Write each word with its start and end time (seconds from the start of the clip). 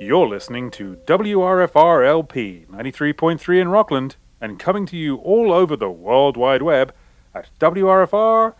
You're 0.00 0.28
listening 0.28 0.70
to 0.72 1.00
WRFR 1.06 2.06
LP 2.06 2.66
93.3 2.70 3.60
in 3.60 3.68
Rockland 3.68 4.14
and 4.40 4.56
coming 4.56 4.86
to 4.86 4.96
you 4.96 5.16
all 5.16 5.52
over 5.52 5.76
the 5.76 5.90
World 5.90 6.36
Wide 6.36 6.62
Web 6.62 6.94
at 7.34 7.48
WRFR.org. 7.58 8.54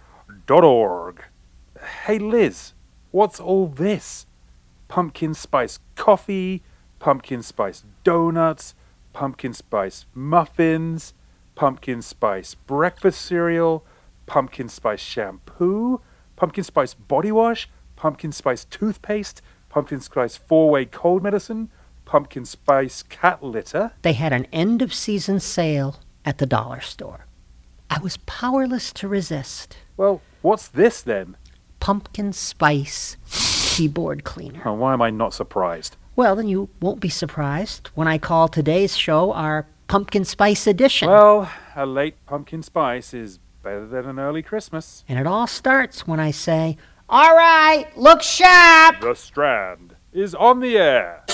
Hey 2.07 2.19
Liz, 2.19 2.73
what's 3.13 3.39
all 3.39 3.69
this? 3.69 4.27
Pumpkin 4.89 5.33
spice 5.33 5.79
coffee, 5.95 6.65
pumpkin 6.99 7.45
spice 7.45 7.85
donuts, 8.03 8.75
pumpkin 9.13 9.55
spice 9.55 10.07
muffins, 10.15 11.15
pumpkin 11.55 12.03
spice 12.03 12.57
breakfast 12.57 13.21
cereal, 13.23 13.85
pumpkin 14.27 14.69
spice 14.69 14.99
shampoo, 14.99 16.01
pumpkin 16.35 16.65
spice 16.65 16.95
body 16.95 17.31
wash, 17.31 17.69
pumpkin 17.95 18.33
spice 18.33 18.65
toothpaste, 18.65 19.41
pumpkin 19.79 20.01
spice 20.01 20.37
four 20.37 20.69
way 20.71 20.85
cold 20.85 21.23
medicine, 21.23 21.71
pumpkin 22.05 22.45
spice 22.45 23.05
cat 23.05 23.45
litter. 23.45 23.93
They 24.03 24.15
had 24.15 24.33
an 24.33 24.49
end 24.53 24.83
of 24.83 24.93
season 24.93 25.39
sale 25.39 26.01
at 26.25 26.39
the 26.39 26.47
dollar 26.47 26.81
store. 26.81 27.27
I 27.89 28.01
was 28.01 28.17
powerless 28.27 28.93
to 28.95 29.07
resist. 29.07 29.77
Well, 29.97 30.21
what's 30.43 30.67
this 30.67 31.01
then? 31.01 31.37
Pumpkin 31.79 32.33
spice 32.33 33.17
keyboard 33.31 34.25
cleaner. 34.25 34.63
Oh, 34.65 34.75
why 34.75 34.95
am 34.95 35.01
I 35.01 35.11
not 35.11 35.33
surprised? 35.33 35.97
Well, 36.17 36.35
then 36.35 36.49
you 36.49 36.69
won't 36.81 36.99
be 36.99 37.09
surprised 37.09 37.91
when 37.95 38.09
I 38.09 38.19
call 38.19 38.49
today's 38.49 38.97
show 38.97 39.33
our 39.33 39.69
pumpkin 39.87 40.25
spice 40.25 40.67
edition. 40.67 41.09
Well, 41.09 41.49
a 41.77 41.87
late 41.87 42.17
pumpkin 42.27 42.65
spice 42.65 43.15
is 43.15 43.39
better 43.63 43.87
than 43.87 44.07
an 44.07 44.19
early 44.19 44.43
Christmas. 44.43 45.05
and 45.09 45.21
it 45.21 45.27
all 45.29 45.47
starts 45.47 46.05
when 46.05 46.19
I 46.19 46.33
say, 46.33 46.77
All 47.11 47.35
right, 47.35 47.87
look 47.97 48.23
sharp. 48.23 49.01
The 49.01 49.15
Strand 49.15 49.97
is 50.13 50.35
on 50.35 50.61
the 50.61 50.77
air. 50.77 51.25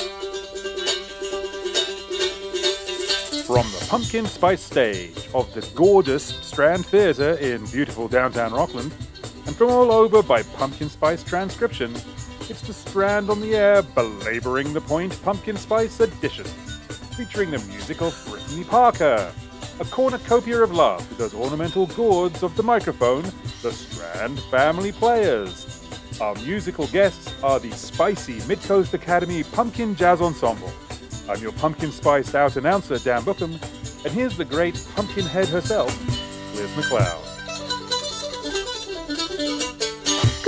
From 3.45 3.67
the 3.73 3.87
Pumpkin 3.89 4.27
Spice 4.27 4.63
stage 4.63 5.29
of 5.35 5.53
the 5.53 5.69
gorgeous 5.75 6.27
Strand 6.27 6.87
Theatre 6.87 7.33
in 7.39 7.67
beautiful 7.67 8.07
downtown 8.07 8.53
Rockland, 8.53 8.95
and 9.47 9.57
from 9.57 9.71
all 9.71 9.91
over 9.91 10.23
by 10.23 10.45
Pumpkin 10.45 10.89
Spice 10.89 11.25
transcription, 11.25 11.93
it's 12.49 12.61
the 12.61 12.73
Strand 12.73 13.29
on 13.29 13.41
the 13.41 13.57
air 13.57 13.83
belaboring 13.83 14.73
the 14.75 14.81
point 14.81 15.21
Pumpkin 15.25 15.57
Spice 15.57 15.99
edition, 15.99 16.45
featuring 16.45 17.51
the 17.51 17.59
music 17.59 18.01
of 18.01 18.17
Brittany 18.31 18.63
Parker, 18.63 19.33
a 19.81 19.85
cornucopia 19.87 20.63
of 20.63 20.73
love 20.73 21.09
with 21.09 21.19
those 21.19 21.35
ornamental 21.35 21.87
gourds 21.89 22.43
of 22.43 22.55
the 22.57 22.63
microphone, 22.63 23.23
the 23.63 23.73
Strand 23.73 24.39
Family 24.45 24.93
Players. 24.93 25.83
Our 26.21 26.35
musical 26.37 26.87
guests 26.89 27.35
are 27.43 27.59
the 27.59 27.73
spicy 27.73 28.39
Midcoast 28.41 28.95
Academy 28.95 29.43
Pumpkin 29.43 29.97
Jazz 29.97 30.21
Ensemble. 30.21 30.73
I'm 31.29 31.41
your 31.41 31.53
pumpkin 31.53 31.91
spiced 31.91 32.35
out 32.35 32.57
announcer, 32.57 32.99
Dan 32.99 33.23
Bookham, 33.23 33.59
and 34.05 34.13
here's 34.13 34.37
the 34.37 34.45
great 34.45 34.81
pumpkin 34.95 35.25
head 35.25 35.49
herself, 35.49 35.91
Liz 36.55 36.71
McLeod. 36.73 37.34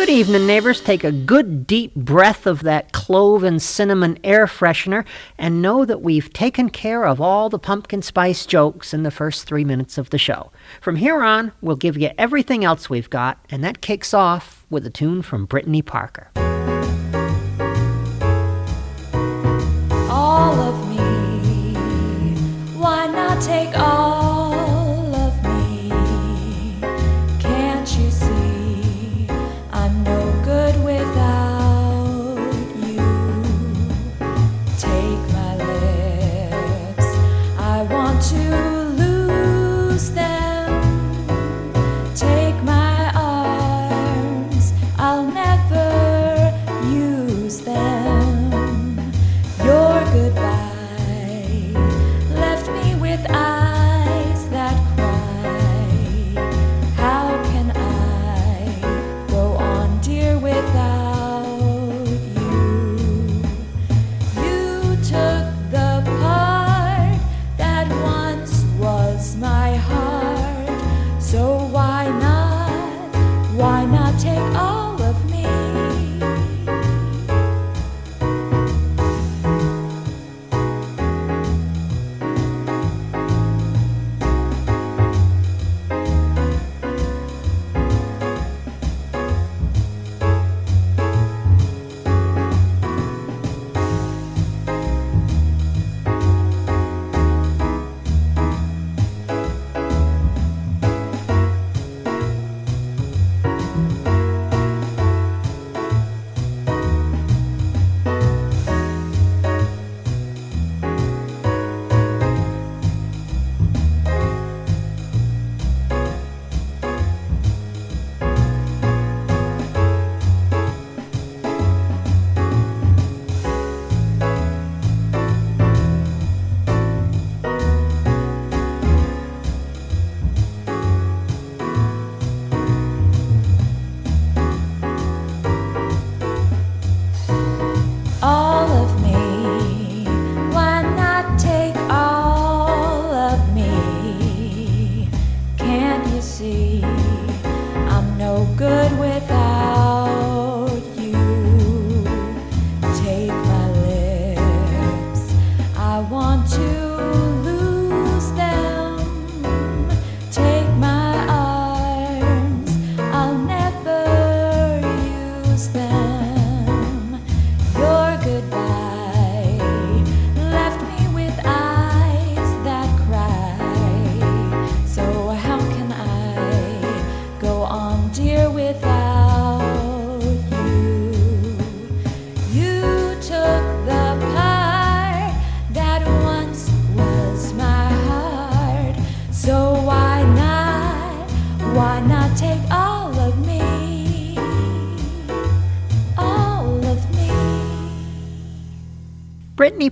Good 0.06 0.18
evening, 0.20 0.46
neighbors. 0.46 0.80
Take 0.80 1.02
a 1.02 1.10
good 1.10 1.66
deep 1.66 1.92
breath 1.96 2.46
of 2.46 2.62
that 2.62 2.92
clove 2.92 3.42
and 3.42 3.60
cinnamon 3.60 4.20
air 4.22 4.46
freshener 4.46 5.04
and 5.36 5.60
know 5.60 5.84
that 5.84 6.00
we've 6.00 6.32
taken 6.32 6.70
care 6.70 7.04
of 7.04 7.20
all 7.20 7.48
the 7.48 7.58
pumpkin 7.58 8.02
spice 8.02 8.46
jokes 8.46 8.94
in 8.94 9.02
the 9.02 9.10
first 9.10 9.48
three 9.48 9.64
minutes 9.64 9.98
of 9.98 10.10
the 10.10 10.16
show. 10.16 10.52
From 10.80 10.94
here 10.94 11.24
on, 11.24 11.50
we'll 11.60 11.74
give 11.74 11.96
you 11.96 12.10
everything 12.16 12.64
else 12.64 12.88
we've 12.88 13.10
got, 13.10 13.44
and 13.50 13.64
that 13.64 13.80
kicks 13.80 14.14
off 14.14 14.64
with 14.70 14.86
a 14.86 14.90
tune 14.90 15.22
from 15.22 15.44
Brittany 15.44 15.82
Parker. 15.82 16.30
all 20.08 20.60
of 20.60 20.88
me. 20.88 21.74
Why 22.78 23.08
not 23.08 23.42
take 23.42 23.76
all 23.76 23.95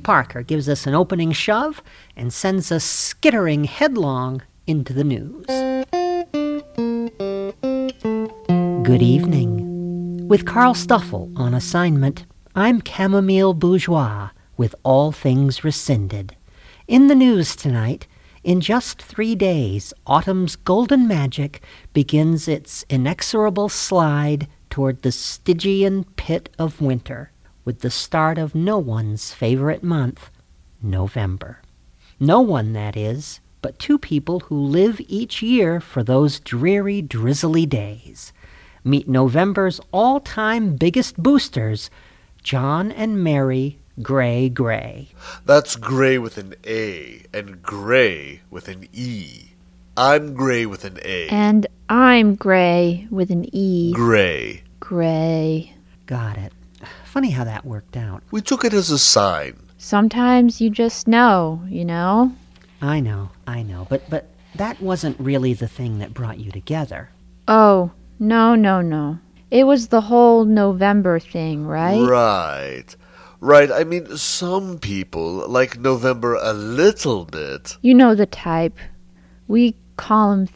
Parker 0.05 0.43
gives 0.43 0.69
us 0.69 0.87
an 0.87 0.95
opening 0.95 1.33
shove 1.33 1.83
and 2.15 2.33
sends 2.33 2.71
us 2.71 2.85
skittering 2.85 3.65
headlong 3.65 4.43
into 4.67 4.93
the 4.93 5.03
news. 5.03 5.47
Good 8.85 9.03
evening. 9.03 10.29
With 10.29 10.47
Carl 10.47 10.75
Stuffel 10.75 11.33
on 11.37 11.55
assignment, 11.55 12.27
I'm 12.55 12.83
Chamomile 12.85 13.55
Bourgeois 13.55 14.31
with 14.57 14.75
All 14.85 15.11
Things 15.11 15.65
Rescinded. 15.65 16.37
In 16.87 17.09
the 17.09 17.15
news 17.15 17.57
tonight, 17.57 18.07
in 18.45 18.61
just 18.61 19.01
three 19.01 19.35
days, 19.35 19.95
autumn's 20.07 20.55
golden 20.55 21.09
magic 21.09 21.63
begins 21.95 22.47
its 22.47 22.85
inexorable 22.91 23.71
slide 23.71 24.49
toward 24.69 25.01
the 25.01 25.13
Stygian 25.13 26.05
pit 26.17 26.51
of 26.59 26.81
winter, 26.83 27.31
with 27.65 27.81
the 27.81 27.91
start 27.91 28.39
of 28.39 28.55
no 28.55 28.79
one's 28.79 29.33
favorite 29.33 29.83
month, 29.83 30.31
November. 30.83 31.61
No 32.21 32.41
one, 32.41 32.73
that 32.75 32.97
is, 32.97 33.41
but 33.63 33.79
two 33.79 33.99
people 33.99 34.41
who 34.41 34.59
live 34.59 35.01
each 35.09 35.43
year 35.43 35.81
for 35.81 36.03
those 36.03 36.41
dreary, 36.41 37.01
drizzly 37.03 37.67
days. 37.67 38.33
Meet 38.85 39.09
November's 39.09 39.81
all 39.93 40.21
time 40.21 40.77
biggest 40.77 41.17
boosters, 41.17 41.91
John 42.43 42.93
and 42.93 43.25
Mary 43.25 43.79
Gray 44.03 44.49
Gray. 44.49 45.09
That's 45.47 45.77
Gray 45.77 46.19
with 46.19 46.37
an 46.37 46.55
A 46.67 47.23
and 47.33 47.63
Gray 47.63 48.43
with 48.51 48.69
an 48.69 48.89
E. 48.93 49.53
I'm 49.97 50.35
Gray 50.35 50.67
with 50.67 50.85
an 50.85 50.99
A. 51.03 51.29
And 51.29 51.67
I'm 51.89 52.35
Gray 52.35 53.07
with 53.11 53.31
an 53.31 53.47
E. 53.55 53.93
Gray. 53.95 54.65
Gray. 54.81 55.73
Got 56.07 56.37
it. 56.37 56.53
Funny 57.15 57.31
how 57.31 57.45
that 57.45 57.65
worked 57.65 57.97
out. 57.97 58.25
We 58.33 58.41
took 58.41 58.65
it 58.65 58.75
as 58.75 58.91
a 58.91 58.99
sign. 58.99 59.55
Sometimes 59.79 60.61
you 60.61 60.69
just 60.69 61.07
know, 61.07 61.63
you 61.69 61.85
know? 61.85 62.33
I 62.83 62.99
know, 62.99 63.31
I 63.47 63.63
know, 63.63 63.87
but 63.89 64.11
but 64.11 64.31
that 64.57 64.81
wasn't 64.81 65.21
really 65.21 65.55
the 65.55 65.69
thing 65.69 66.01
that 66.01 66.13
brought 66.13 66.41
you 66.41 66.51
together. 66.51 67.11
Oh, 67.47 67.93
no, 68.19 68.57
no, 68.57 68.81
no. 68.81 69.21
It 69.53 69.63
was 69.63 69.87
the 69.87 70.01
whole 70.01 70.45
November 70.45 71.21
thing, 71.21 71.69
right? 71.69 72.01
Right. 72.01 72.97
Right. 73.39 73.71
I 73.71 73.85
mean, 73.85 74.17
some 74.17 74.81
people 74.81 75.49
like 75.49 75.79
November 75.79 76.35
a 76.35 76.53
little 76.53 77.27
bit. 77.27 77.77
You 77.81 77.95
know 77.95 78.17
the 78.17 78.27
type. 78.27 78.77
We 79.47 79.77
call 79.97 80.33
'em 80.33 80.47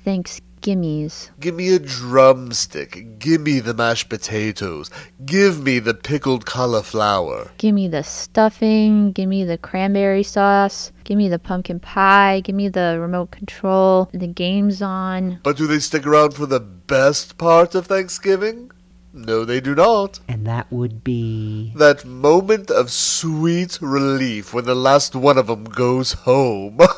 Thanksgimmies. 0.61 1.31
Give 1.41 1.55
me 1.55 1.75
a 1.75 1.79
drumstick. 1.79 3.19
Give 3.19 3.41
me 3.41 3.61
the 3.61 3.75
mashed 3.75 4.09
potatoes. 4.09 4.91
Give 5.25 5.63
me 5.63 5.79
the 5.79 5.95
pickled 5.95 6.47
cauliflower. 6.47 7.51
Give 7.59 7.75
me 7.75 7.89
the 7.89 8.03
stuffing, 8.03 9.13
give 9.13 9.29
me 9.29 9.45
the 9.45 9.59
cranberry 9.59 10.23
sauce, 10.23 10.93
give 11.05 11.17
me 11.17 11.29
the 11.29 11.39
pumpkin 11.39 11.81
pie, 11.81 12.41
give 12.41 12.55
me 12.55 12.69
the 12.69 12.99
remote 13.01 13.31
control, 13.31 14.09
the 14.13 14.27
games 14.27 14.83
on. 14.83 15.41
But 15.43 15.57
do 15.57 15.67
they 15.67 15.79
stick 15.79 16.07
around 16.07 16.35
for 16.35 16.47
the 16.47 16.61
best 16.61 17.39
part 17.39 17.75
of 17.75 17.87
Thanksgiving? 17.87 18.71
No, 19.13 19.45
they 19.45 19.61
do 19.61 19.75
not. 19.75 20.21
And 20.29 20.47
that 20.47 20.71
would 20.71 21.03
be. 21.03 21.73
That 21.75 22.05
moment 22.05 22.71
of 22.71 22.93
sweet 22.93 23.79
relief 23.81 24.53
when 24.55 24.67
the 24.67 24.75
last 24.75 25.17
one 25.17 25.39
of 25.39 25.47
them 25.47 25.65
goes 25.65 26.13
home. 26.13 26.77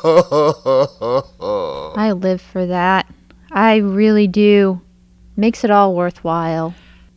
I 1.97 2.11
live 2.11 2.41
for 2.41 2.65
that. 2.67 3.07
I 3.51 3.77
really 3.77 4.27
do. 4.27 4.81
Makes 5.35 5.63
it 5.63 5.71
all 5.71 5.95
worthwhile. 5.95 6.73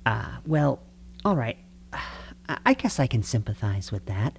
Ah, 0.06 0.40
well, 0.46 0.80
all 1.24 1.36
right. 1.36 1.58
I 1.92 2.58
I 2.66 2.74
guess 2.74 3.00
I 3.00 3.06
can 3.06 3.22
sympathize 3.22 3.90
with 3.90 4.04
that. 4.06 4.38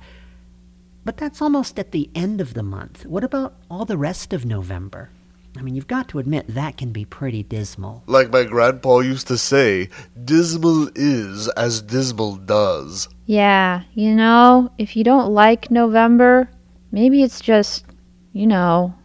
But 1.03 1.17
that's 1.17 1.41
almost 1.41 1.79
at 1.79 1.91
the 1.91 2.09
end 2.13 2.41
of 2.41 2.53
the 2.53 2.63
month. 2.63 3.05
What 3.05 3.23
about 3.23 3.55
all 3.69 3.85
the 3.85 3.97
rest 3.97 4.33
of 4.33 4.45
November? 4.45 5.09
I 5.57 5.61
mean, 5.61 5.73
you've 5.75 5.87
got 5.87 6.09
to 6.09 6.19
admit 6.19 6.47
that 6.49 6.77
can 6.77 6.91
be 6.91 7.05
pretty 7.05 7.41
dismal. 7.41 8.03
like 8.07 8.29
my 8.29 8.43
grandpa 8.43 8.99
used 8.99 9.27
to 9.27 9.37
say, 9.37 9.89
dismal 10.21 10.89
is 10.95 11.47
as 11.49 11.81
dismal 11.81 12.35
does. 12.35 13.07
Yeah, 13.25 13.83
you 13.93 14.13
know, 14.13 14.71
if 14.77 14.95
you 14.97 15.03
don't 15.03 15.31
like 15.31 15.71
November, 15.71 16.49
maybe 16.91 17.23
it's 17.23 17.39
just, 17.39 17.85
you 18.33 18.45
know, 18.47 18.95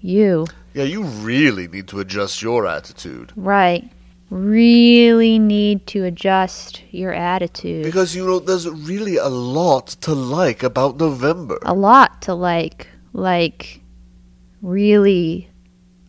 you. 0.00 0.46
Yeah, 0.76 0.84
you 0.84 1.04
really 1.04 1.68
need 1.68 1.88
to 1.88 2.00
adjust 2.00 2.42
your 2.42 2.66
attitude. 2.66 3.32
Right. 3.34 3.90
Really 4.28 5.38
need 5.38 5.86
to 5.86 6.04
adjust 6.04 6.82
your 6.90 7.14
attitude. 7.14 7.84
Because, 7.84 8.14
you 8.14 8.26
know, 8.26 8.40
there's 8.40 8.68
really 8.68 9.16
a 9.16 9.28
lot 9.28 9.86
to 10.02 10.12
like 10.12 10.62
about 10.62 10.98
November. 10.98 11.58
a 11.62 11.72
lot 11.72 12.20
to 12.22 12.34
like. 12.34 12.88
Like, 13.14 13.80
really 14.60 15.48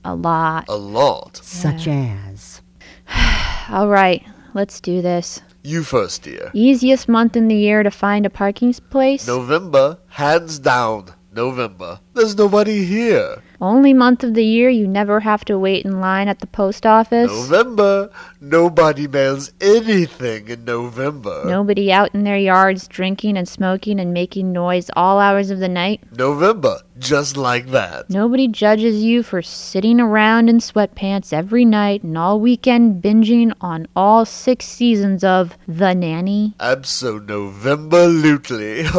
a 0.03 0.13
lot. 0.13 0.65
A 0.67 0.75
lot. 0.75 1.37
Such 1.37 1.87
as. 1.87 2.61
All 3.69 3.87
right, 3.87 4.21
let's 4.53 4.81
do 4.81 5.01
this. 5.01 5.39
You 5.63 5.83
first, 5.83 6.23
dear. 6.23 6.51
Easiest 6.53 7.07
month 7.07 7.37
in 7.37 7.47
the 7.47 7.55
year 7.55 7.83
to 7.83 7.91
find 7.91 8.25
a 8.25 8.29
parking 8.29 8.73
place? 8.73 9.25
November, 9.27 9.99
hands 10.07 10.59
down, 10.59 11.13
November. 11.31 12.01
There's 12.13 12.35
nobody 12.35 12.83
here. 12.83 13.41
Only 13.59 13.91
month 13.93 14.23
of 14.23 14.35
the 14.35 14.45
year 14.45 14.69
you 14.69 14.87
never 14.87 15.21
have 15.21 15.43
to 15.45 15.57
wait 15.57 15.83
in 15.83 15.99
line 15.99 16.27
at 16.27 16.39
the 16.39 16.45
post 16.47 16.85
office. 16.85 17.31
November, 17.31 18.11
nobody 18.39 19.07
mails 19.07 19.51
anything 19.59 20.47
in 20.47 20.63
November. 20.63 21.43
Nobody 21.45 21.91
out 21.91 22.13
in 22.13 22.23
their 22.23 22.37
yards 22.37 22.87
drinking 22.87 23.35
and 23.35 23.49
smoking 23.49 23.99
and 23.99 24.13
making 24.13 24.51
noise 24.51 24.91
all 24.95 25.19
hours 25.19 25.49
of 25.49 25.57
the 25.57 25.67
night. 25.67 26.01
November, 26.15 26.77
just 26.99 27.35
like 27.35 27.65
that. 27.67 28.09
Nobody 28.11 28.47
judges 28.47 29.01
you 29.03 29.23
for 29.23 29.41
sitting 29.41 29.99
around 29.99 30.49
in 30.49 30.59
sweatpants 30.59 31.33
every 31.33 31.65
night 31.65 32.03
and 32.03 32.15
all 32.17 32.39
weekend 32.39 33.01
binging 33.01 33.53
on 33.59 33.87
all 33.95 34.23
six 34.25 34.65
seasons 34.65 35.23
of 35.23 35.57
The 35.67 35.95
Nanny. 35.95 36.53
Abso-November-lutely. 36.59 38.85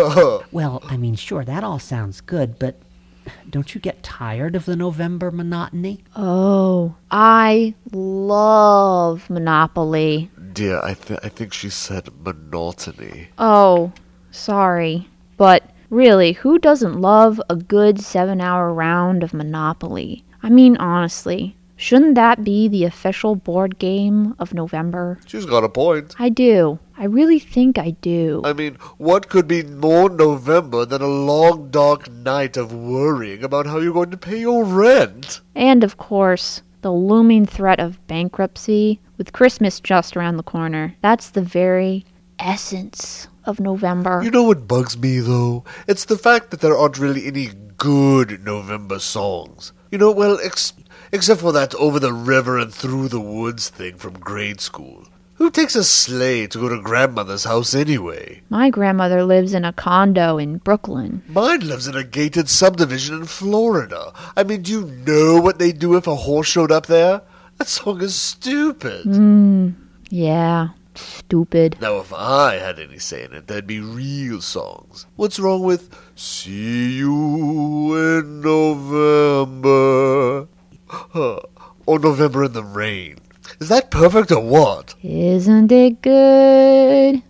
Well, 0.50 0.82
I 0.88 0.96
mean, 0.96 1.14
sure, 1.14 1.44
that 1.44 1.62
all 1.62 1.78
sounds 1.78 2.20
good, 2.20 2.58
but 2.58 2.74
don't 3.48 3.74
you 3.74 3.80
get 3.80 4.02
tired 4.02 4.56
of 4.56 4.64
the 4.64 4.76
November 4.76 5.30
monotony? 5.30 6.04
Oh, 6.16 6.94
I 7.10 7.74
love 7.92 9.28
Monopoly. 9.30 10.30
Dear, 10.52 10.80
I, 10.82 10.94
th- 10.94 11.20
I 11.22 11.28
think 11.28 11.52
she 11.52 11.70
said 11.70 12.08
monotony. 12.24 13.28
Oh, 13.38 13.92
sorry. 14.30 15.08
But 15.36 15.70
really, 15.90 16.32
who 16.32 16.58
doesn't 16.58 17.00
love 17.00 17.40
a 17.48 17.56
good 17.56 18.00
seven 18.00 18.40
hour 18.40 18.72
round 18.72 19.22
of 19.22 19.34
Monopoly? 19.34 20.24
I 20.42 20.50
mean, 20.50 20.76
honestly, 20.76 21.56
shouldn't 21.76 22.14
that 22.16 22.44
be 22.44 22.68
the 22.68 22.84
official 22.84 23.36
board 23.36 23.78
game 23.78 24.34
of 24.38 24.54
November? 24.54 25.18
She's 25.26 25.46
got 25.46 25.64
a 25.64 25.68
point. 25.68 26.14
I 26.18 26.28
do. 26.28 26.78
I 27.00 27.04
really 27.04 27.38
think 27.38 27.78
I 27.78 27.90
do. 27.90 28.42
I 28.44 28.52
mean, 28.52 28.74
what 28.96 29.28
could 29.28 29.46
be 29.46 29.62
more 29.62 30.10
November 30.10 30.84
than 30.84 31.00
a 31.00 31.06
long, 31.06 31.70
dark 31.70 32.10
night 32.10 32.56
of 32.56 32.72
worrying 32.72 33.44
about 33.44 33.66
how 33.66 33.78
you're 33.78 33.92
going 33.92 34.10
to 34.10 34.16
pay 34.16 34.40
your 34.40 34.64
rent? 34.64 35.40
And 35.54 35.84
of 35.84 35.96
course, 35.96 36.60
the 36.82 36.90
looming 36.90 37.46
threat 37.46 37.78
of 37.78 38.04
bankruptcy 38.08 38.98
with 39.16 39.32
Christmas 39.32 39.78
just 39.78 40.16
around 40.16 40.38
the 40.38 40.42
corner. 40.42 40.96
That's 41.00 41.30
the 41.30 41.42
very 41.42 42.04
essence 42.40 43.28
of 43.44 43.60
November. 43.60 44.20
You 44.24 44.32
know 44.32 44.42
what 44.42 44.66
bugs 44.66 44.98
me, 44.98 45.20
though? 45.20 45.62
It's 45.86 46.04
the 46.04 46.18
fact 46.18 46.50
that 46.50 46.60
there 46.60 46.76
aren't 46.76 46.98
really 46.98 47.26
any 47.26 47.50
good 47.76 48.44
November 48.44 48.98
songs. 48.98 49.72
You 49.92 49.98
know, 49.98 50.10
well, 50.10 50.40
ex- 50.42 50.72
except 51.12 51.42
for 51.42 51.52
that 51.52 51.76
over 51.76 52.00
the 52.00 52.12
river 52.12 52.58
and 52.58 52.74
through 52.74 53.06
the 53.08 53.20
woods 53.20 53.70
thing 53.70 53.96
from 53.98 54.14
grade 54.14 54.60
school. 54.60 55.06
Who 55.38 55.50
takes 55.52 55.76
a 55.76 55.84
sleigh 55.84 56.48
to 56.48 56.58
go 56.58 56.68
to 56.68 56.80
grandmother's 56.82 57.44
house 57.44 57.72
anyway? 57.72 58.42
My 58.50 58.70
grandmother 58.70 59.22
lives 59.22 59.54
in 59.54 59.64
a 59.64 59.72
condo 59.72 60.36
in 60.36 60.58
Brooklyn. 60.58 61.22
Mine 61.28 61.60
lives 61.60 61.86
in 61.86 61.94
a 61.94 62.02
gated 62.02 62.48
subdivision 62.48 63.14
in 63.20 63.24
Florida. 63.26 64.12
I 64.36 64.42
mean, 64.42 64.62
do 64.62 64.72
you 64.72 64.84
know 65.06 65.40
what 65.40 65.60
they'd 65.60 65.78
do 65.78 65.96
if 65.96 66.08
a 66.08 66.16
horse 66.16 66.48
showed 66.48 66.72
up 66.72 66.86
there? 66.86 67.22
That 67.58 67.68
song 67.68 68.02
is 68.02 68.16
stupid. 68.16 69.04
Hmm, 69.04 69.70
yeah, 70.10 70.70
stupid. 70.96 71.76
Now, 71.80 71.98
if 71.98 72.12
I 72.12 72.54
had 72.56 72.80
any 72.80 72.98
say 72.98 73.22
in 73.22 73.32
it, 73.32 73.46
there'd 73.46 73.64
be 73.64 73.78
real 73.78 74.40
songs. 74.40 75.06
What's 75.14 75.38
wrong 75.38 75.62
with 75.62 75.96
See 76.16 76.96
You 76.98 77.94
in 78.18 78.40
November? 78.40 79.68
Huh. 80.88 81.40
or 81.86 81.98
November 82.00 82.42
in 82.44 82.54
the 82.54 82.64
Rain? 82.64 83.18
Is 83.60 83.68
that 83.70 83.90
perfect 83.90 84.30
or 84.30 84.40
what? 84.40 84.94
Isn't 85.02 85.72
it 85.72 86.00
good? 86.00 87.22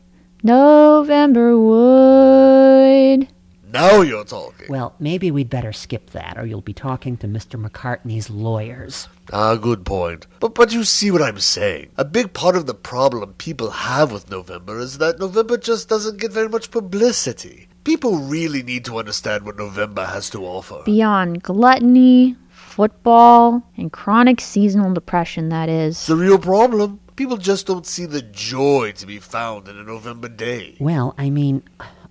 November 0.43 1.59
wood. 1.59 3.29
Now 3.73 4.03
you're 4.03 4.25
talking. 4.25 4.67
Well, 4.69 4.95
maybe 4.99 5.31
we'd 5.31 5.49
better 5.49 5.73
skip 5.73 6.11
that, 6.11 6.37
or 6.37 6.45
you'll 6.45 6.61
be 6.61 6.75
talking 6.75 7.17
to 7.19 7.27
Mr. 7.27 7.63
McCartney's 7.63 8.29
lawyers. 8.29 9.09
Ah, 9.33 9.57
good 9.57 9.87
point. 9.87 10.27
But 10.41 10.55
but 10.55 10.73
you 10.73 10.85
see 10.85 11.11
what 11.11 11.23
I'm 11.23 11.39
saying. 11.39 11.91
A 11.97 12.05
big 12.05 12.35
part 12.35 12.57
of 12.57 12.67
the 12.67 12.75
problem 12.75 13.35
people 13.35 13.71
have 13.71 14.13
with 14.13 14.31
November 14.31 14.79
is 14.79 14.99
that 14.99 15.19
November 15.19 15.57
just 15.57 15.89
doesn't 15.89 16.21
get 16.21 16.33
very 16.33 16.49
much 16.49 16.71
publicity. 16.71 17.69
People 17.85 18.19
really 18.19 18.63
need 18.63 18.85
to 18.85 18.99
understand 18.99 19.45
what 19.45 19.57
November 19.57 20.05
has 20.05 20.29
to 20.31 20.45
offer. 20.45 20.83
Beyond 20.85 21.43
gluttony, 21.43 22.37
football, 22.79 23.61
and 23.77 23.91
chronic 23.91 24.41
seasonal 24.41 24.95
depression, 24.95 25.49
that 25.49 25.69
is. 25.69 26.07
The 26.07 26.15
real 26.15 26.39
problem. 26.39 27.01
People 27.17 27.37
just 27.37 27.67
don't 27.67 27.85
see 27.85 28.07
the 28.07 28.23
joy 28.23 28.93
to 28.93 29.05
be 29.05 29.19
found 29.19 29.67
in 29.67 29.77
a 29.77 29.83
November 29.83 30.29
day. 30.29 30.77
Well, 30.79 31.13
I 31.19 31.29
mean, 31.29 31.65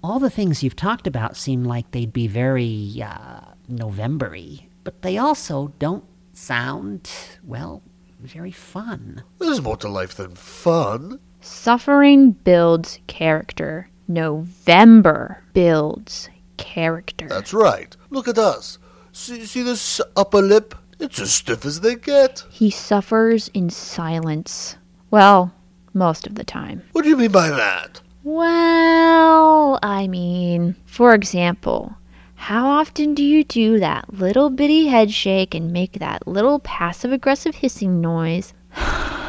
all 0.04 0.20
the 0.20 0.30
things 0.30 0.64
you've 0.64 0.76
talked 0.76 1.08
about 1.08 1.38
seem 1.38 1.64
like 1.64 1.92
they'd 1.92 2.12
be 2.12 2.28
very 2.28 3.02
uh, 3.02 3.40
November-y, 3.70 4.68
but 4.84 5.04
they 5.04 5.18
also 5.18 5.72
don't 5.80 6.04
sound 6.34 7.10
well 7.46 7.82
very 8.20 8.52
fun. 8.52 9.24
There's 9.40 9.62
more 9.62 9.78
to 9.78 9.88
life 9.88 10.16
than 10.16 10.36
fun. 10.36 11.22
Suffering 11.40 12.32
builds 12.32 13.00
character. 13.08 13.90
November 14.06 15.44
builds 15.54 16.28
character. 16.58 17.30
That's 17.30 17.54
right. 17.54 17.96
Look 18.10 18.28
at 18.28 18.38
us. 18.38 18.80
See, 19.18 19.46
see 19.46 19.64
this 19.64 20.00
upper 20.16 20.44
lip? 20.44 20.76
It's 21.00 21.20
as 21.20 21.34
stiff 21.34 21.66
as 21.66 21.82
they 21.82 21.96
get. 21.96 22.44
He 22.52 22.70
suffers 22.70 23.48
in 23.48 23.72
silence. 23.72 24.78
Well, 25.10 25.56
most 25.92 26.28
of 26.28 26.36
the 26.36 26.44
time. 26.44 26.84
What 26.92 27.02
do 27.02 27.10
you 27.10 27.18
mean 27.18 27.32
by 27.32 27.50
that? 27.50 28.00
Well, 28.24 29.80
I 29.82 30.08
mean, 30.08 30.76
for 30.86 31.16
example, 31.16 31.96
how 32.36 32.68
often 32.68 33.16
do 33.16 33.24
you 33.24 33.44
do 33.44 33.80
that 33.80 34.14
little 34.14 34.52
bitty 34.52 34.86
head 34.86 35.12
shake 35.12 35.56
and 35.56 35.74
make 35.74 35.94
that 35.94 36.28
little 36.28 36.60
passive 36.60 37.12
aggressive 37.12 37.56
hissing 37.56 38.00
noise? 38.00 38.54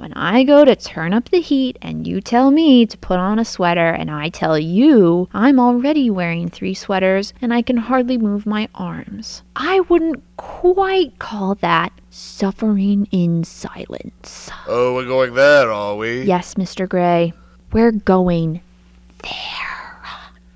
when 0.00 0.14
I 0.14 0.44
go 0.44 0.64
to 0.64 0.74
turn 0.74 1.12
up 1.12 1.28
the 1.28 1.42
heat 1.42 1.78
and 1.82 2.06
you 2.06 2.22
tell 2.22 2.50
me 2.50 2.86
to 2.86 2.96
put 2.96 3.18
on 3.18 3.38
a 3.38 3.44
sweater 3.44 3.90
and 3.90 4.10
I 4.10 4.30
tell 4.30 4.58
you 4.58 5.28
I'm 5.34 5.60
already 5.60 6.08
wearing 6.08 6.48
three 6.48 6.72
sweaters 6.72 7.34
and 7.42 7.52
I 7.52 7.60
can 7.60 7.76
hardly 7.76 8.16
move 8.16 8.46
my 8.46 8.68
arms, 8.74 9.42
I 9.54 9.80
wouldn't 9.80 10.22
quite 10.38 11.18
call 11.18 11.54
that 11.56 11.92
suffering 12.08 13.08
in 13.12 13.44
silence. 13.44 14.48
Oh, 14.66 14.94
we're 14.94 15.04
going 15.04 15.34
there, 15.34 15.70
are 15.70 15.96
we? 15.96 16.22
Yes, 16.22 16.54
Mr. 16.54 16.88
Gray, 16.88 17.34
we're 17.72 17.92
going 17.92 18.62
there. 19.22 19.70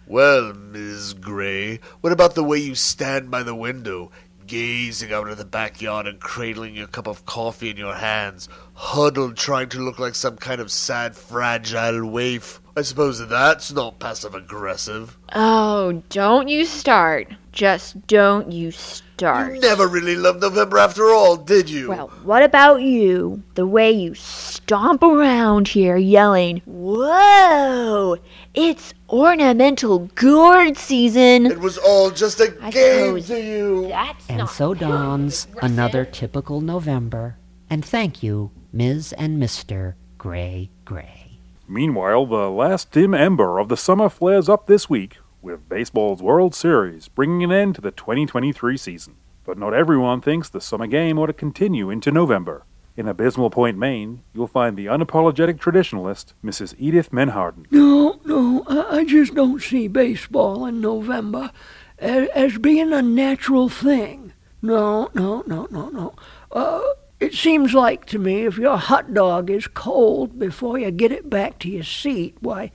Well, 0.06 0.54
Ms. 0.54 1.14
Gray, 1.14 1.80
what 2.00 2.12
about 2.12 2.34
the 2.34 2.44
way 2.44 2.58
you 2.58 2.74
stand 2.74 3.30
by 3.30 3.42
the 3.42 3.54
window, 3.54 4.10
gazing 4.46 5.12
out 5.12 5.28
at 5.28 5.38
the 5.38 5.44
backyard 5.44 6.06
and 6.06 6.20
cradling 6.20 6.74
your 6.74 6.86
cup 6.86 7.06
of 7.06 7.24
coffee 7.24 7.70
in 7.70 7.76
your 7.76 7.94
hands, 7.94 8.48
huddled 8.74 9.36
trying 9.36 9.68
to 9.70 9.78
look 9.78 9.98
like 9.98 10.14
some 10.14 10.36
kind 10.36 10.60
of 10.60 10.70
sad, 10.70 11.16
fragile 11.16 12.06
waif? 12.10 12.60
I 12.76 12.82
suppose 12.82 13.24
that's 13.28 13.70
not 13.72 14.00
passive 14.00 14.34
aggressive. 14.34 15.16
Oh, 15.32 16.02
don't 16.08 16.48
you 16.48 16.64
start. 16.64 17.28
Just 17.52 18.08
don't 18.08 18.50
you 18.50 18.72
start. 18.72 19.54
You 19.54 19.60
never 19.60 19.86
really 19.86 20.16
loved 20.16 20.40
November 20.40 20.78
after 20.78 21.08
all, 21.10 21.36
did 21.36 21.70
you? 21.70 21.88
Well, 21.90 22.08
what 22.24 22.42
about 22.42 22.82
you? 22.82 23.44
The 23.54 23.64
way 23.64 23.92
you 23.92 24.14
stomp 24.14 25.04
around 25.04 25.68
here 25.68 25.96
yelling, 25.96 26.62
Whoa! 26.64 28.16
It's 28.54 28.92
ornamental 29.08 30.10
gourd 30.16 30.76
season! 30.76 31.46
it 31.46 31.60
was 31.60 31.78
all 31.78 32.10
just 32.10 32.40
a 32.40 32.56
I 32.60 32.70
game 32.72 33.22
to 33.22 33.40
you. 33.40 33.86
That's 33.86 34.28
And 34.28 34.38
not 34.38 34.50
so 34.50 34.74
dawns 34.74 35.44
aggressive. 35.44 35.70
another 35.72 36.04
typical 36.04 36.60
November. 36.60 37.36
And 37.70 37.84
thank 37.84 38.20
you, 38.22 38.50
Ms. 38.74 39.14
and 39.16 39.40
Mr. 39.40 39.94
Gray 40.18 40.68
Gray. 40.84 41.38
Meanwhile, 41.68 42.26
the 42.26 42.50
last 42.50 42.90
dim 42.90 43.14
ember 43.14 43.60
of 43.60 43.68
the 43.68 43.76
summer 43.76 44.08
flares 44.08 44.48
up 44.48 44.66
this 44.66 44.90
week, 44.90 45.18
with 45.40 45.68
baseball's 45.68 46.20
World 46.20 46.56
Series 46.56 47.06
bringing 47.06 47.44
an 47.44 47.52
end 47.52 47.76
to 47.76 47.80
the 47.80 47.92
2023 47.92 48.76
season. 48.76 49.14
But 49.44 49.58
not 49.58 49.74
everyone 49.74 50.20
thinks 50.20 50.48
the 50.48 50.60
summer 50.60 50.88
game 50.88 51.20
ought 51.20 51.26
to 51.26 51.32
continue 51.32 51.88
into 51.88 52.10
November. 52.10 52.64
In 52.96 53.06
Abysmal 53.06 53.50
Point, 53.50 53.78
Maine, 53.78 54.22
you'll 54.32 54.48
find 54.48 54.76
the 54.76 54.86
unapologetic 54.86 55.60
traditionalist, 55.60 56.32
Mrs. 56.44 56.74
Edith 56.76 57.12
Menhaden. 57.12 57.66
No, 57.70 58.18
no, 58.24 58.64
I 58.66 58.98
I 58.98 59.04
just 59.04 59.36
don't 59.36 59.62
see 59.62 59.86
baseball 59.86 60.66
in 60.66 60.80
November 60.80 61.52
as, 62.00 62.28
as 62.30 62.58
being 62.58 62.92
a 62.92 63.02
natural 63.02 63.68
thing. 63.68 64.32
No, 64.60 65.10
no, 65.14 65.44
no, 65.46 65.68
no, 65.70 65.90
no. 65.90 66.14
Uh, 66.50 66.80
it 67.24 67.34
seems 67.34 67.74
like 67.74 68.04
to 68.06 68.18
me 68.18 68.44
if 68.44 68.58
your 68.58 68.76
hot 68.76 69.14
dog 69.14 69.50
is 69.50 69.66
cold 69.66 70.38
before 70.38 70.78
you 70.78 70.90
get 70.90 71.12
it 71.12 71.30
back 71.30 71.58
to 71.60 71.68
your 71.68 71.82
seat, 71.82 72.36
why, 72.40 72.70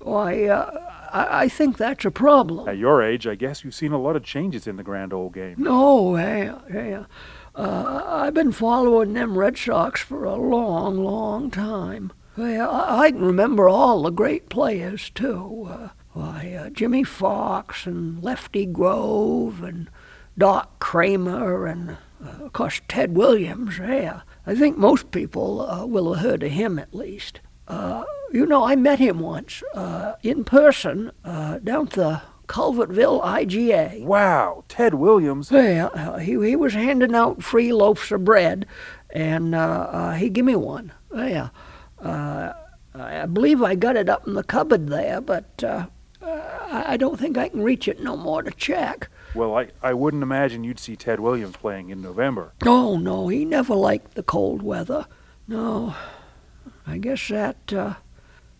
why, 0.00 0.44
uh, 0.44 0.90
I, 1.12 1.44
I 1.44 1.48
think 1.48 1.76
that's 1.76 2.04
a 2.04 2.10
problem. 2.10 2.68
At 2.68 2.76
your 2.76 3.02
age, 3.02 3.26
I 3.26 3.36
guess 3.36 3.64
you've 3.64 3.74
seen 3.74 3.92
a 3.92 3.98
lot 3.98 4.16
of 4.16 4.24
changes 4.24 4.66
in 4.66 4.76
the 4.76 4.82
grand 4.82 5.12
old 5.12 5.32
game. 5.34 5.54
No, 5.58 6.16
yeah, 6.16 6.58
yeah. 6.72 7.04
Uh, 7.54 8.02
I've 8.04 8.34
been 8.34 8.52
following 8.52 9.12
them 9.12 9.38
Red 9.38 9.56
Sox 9.56 10.00
for 10.00 10.24
a 10.24 10.34
long, 10.34 10.98
long 10.98 11.50
time. 11.50 12.12
Well, 12.36 12.68
I, 12.70 13.04
I 13.04 13.10
can 13.12 13.24
remember 13.24 13.68
all 13.68 14.02
the 14.02 14.10
great 14.10 14.48
players 14.48 15.10
too. 15.10 15.68
Uh, 15.70 15.88
why, 16.12 16.56
uh, 16.58 16.70
Jimmie 16.70 17.04
Foxx 17.04 17.86
and 17.86 18.22
Lefty 18.22 18.66
Grove 18.66 19.62
and 19.62 19.88
Doc 20.36 20.80
Cramer 20.80 21.66
and, 21.66 21.96
uh, 22.24 22.44
of 22.44 22.52
course, 22.52 22.80
Ted 22.88 23.16
Williams. 23.16 23.78
Yeah, 23.78 24.22
I 24.46 24.54
think 24.54 24.76
most 24.78 25.10
people 25.10 25.60
uh, 25.62 25.86
will 25.86 26.14
have 26.14 26.22
heard 26.24 26.42
of 26.42 26.52
him 26.52 26.78
at 26.78 26.94
least. 26.94 27.40
Uh, 27.66 28.04
you 28.32 28.46
know, 28.46 28.64
I 28.64 28.76
met 28.76 28.98
him 28.98 29.20
once 29.20 29.62
uh, 29.74 30.14
in 30.22 30.44
person 30.44 31.12
uh, 31.24 31.58
down 31.58 31.86
at 31.86 31.92
the 31.92 32.22
Culvertville 32.46 33.22
IGA. 33.22 34.04
Wow, 34.04 34.64
Ted 34.68 34.94
Williams. 34.94 35.50
Yeah, 35.50 35.86
uh, 35.86 36.18
he, 36.18 36.32
he 36.32 36.56
was 36.56 36.74
handing 36.74 37.14
out 37.14 37.42
free 37.42 37.72
loaves 37.72 38.10
of 38.12 38.24
bread, 38.24 38.66
and 39.10 39.54
uh, 39.54 39.88
uh, 39.90 40.12
he 40.14 40.28
give 40.28 40.44
me 40.44 40.56
one. 40.56 40.92
Yeah, 41.14 41.50
uh, 42.00 42.52
I 42.94 43.26
believe 43.26 43.62
I 43.62 43.74
got 43.76 43.96
it 43.96 44.08
up 44.08 44.26
in 44.26 44.34
the 44.34 44.44
cupboard 44.44 44.88
there, 44.88 45.20
but 45.20 45.64
I 46.22 46.96
don't 46.96 47.18
think 47.18 47.38
I 47.38 47.48
can 47.48 47.62
reach 47.62 47.88
it 47.88 48.02
no 48.02 48.16
more 48.16 48.42
to 48.42 48.50
check. 48.50 49.08
Well, 49.34 49.56
I, 49.56 49.68
I 49.82 49.94
wouldn't 49.94 50.22
imagine 50.22 50.62
you'd 50.62 50.78
see 50.78 50.94
Ted 50.94 51.18
Williams 51.18 51.56
playing 51.56 51.90
in 51.90 52.00
November. 52.00 52.52
Oh 52.64 52.96
no, 52.96 53.28
he 53.28 53.44
never 53.44 53.74
liked 53.74 54.14
the 54.14 54.22
cold 54.22 54.62
weather. 54.62 55.06
No, 55.48 55.94
I 56.86 56.98
guess 56.98 57.28
that 57.28 57.72
uh, 57.72 57.94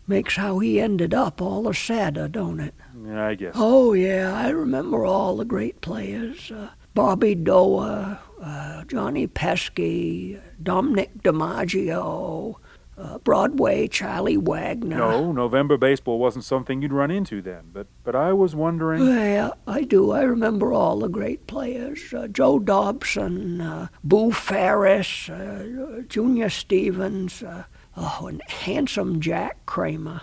makes 0.07 0.37
how 0.37 0.59
he 0.59 0.81
ended 0.81 1.15
up 1.15 1.41
all 1.41 1.63
the 1.63 1.75
sadder, 1.75 2.27
don't 2.27 2.61
it? 2.61 2.75
Yeah, 3.07 3.27
I 3.27 3.35
guess. 3.35 3.55
Oh 3.57 3.93
yeah, 3.93 4.35
I 4.35 4.49
remember 4.49 5.07
all 5.07 5.37
the 5.37 5.45
great 5.45 5.81
players: 5.81 6.51
uh, 6.51 6.71
Bobby 6.93 7.37
Doerr, 7.37 8.19
uh, 8.43 8.85
Johnny 8.85 9.29
Pesky, 9.29 10.41
Dominic 10.61 11.23
DiMaggio, 11.23 12.57
uh, 12.97 13.19
Broadway 13.19 13.89
Charlie 13.89 14.37
Wagner. 14.37 14.97
No, 14.97 15.33
November 15.33 15.77
baseball 15.77 16.19
wasn't 16.19 16.45
something 16.45 16.81
you'd 16.83 16.93
run 16.93 17.11
into 17.11 17.43
then. 17.43 17.71
But 17.73 17.87
but 18.05 18.15
I 18.15 18.33
was 18.33 18.55
wondering. 18.55 19.01
Well, 19.07 19.57
I 19.67 19.83
do. 19.83 20.11
I 20.13 20.23
remember 20.23 20.73
all 20.73 20.99
the 21.01 21.09
great 21.09 21.47
players: 21.47 22.13
uh, 22.15 22.29
Joe 22.29 22.59
Dobson, 22.59 23.61
uh, 23.61 23.89
Boo 24.05 24.31
Ferriss, 24.31 25.29
uh, 25.29 26.03
Junior 26.09 26.49
Stephens, 26.51 27.43
uh, 27.43 27.65
oh, 27.97 28.27
and 28.29 28.43
handsome 28.49 29.21
Jack 29.21 29.65
Kramer. 29.67 30.23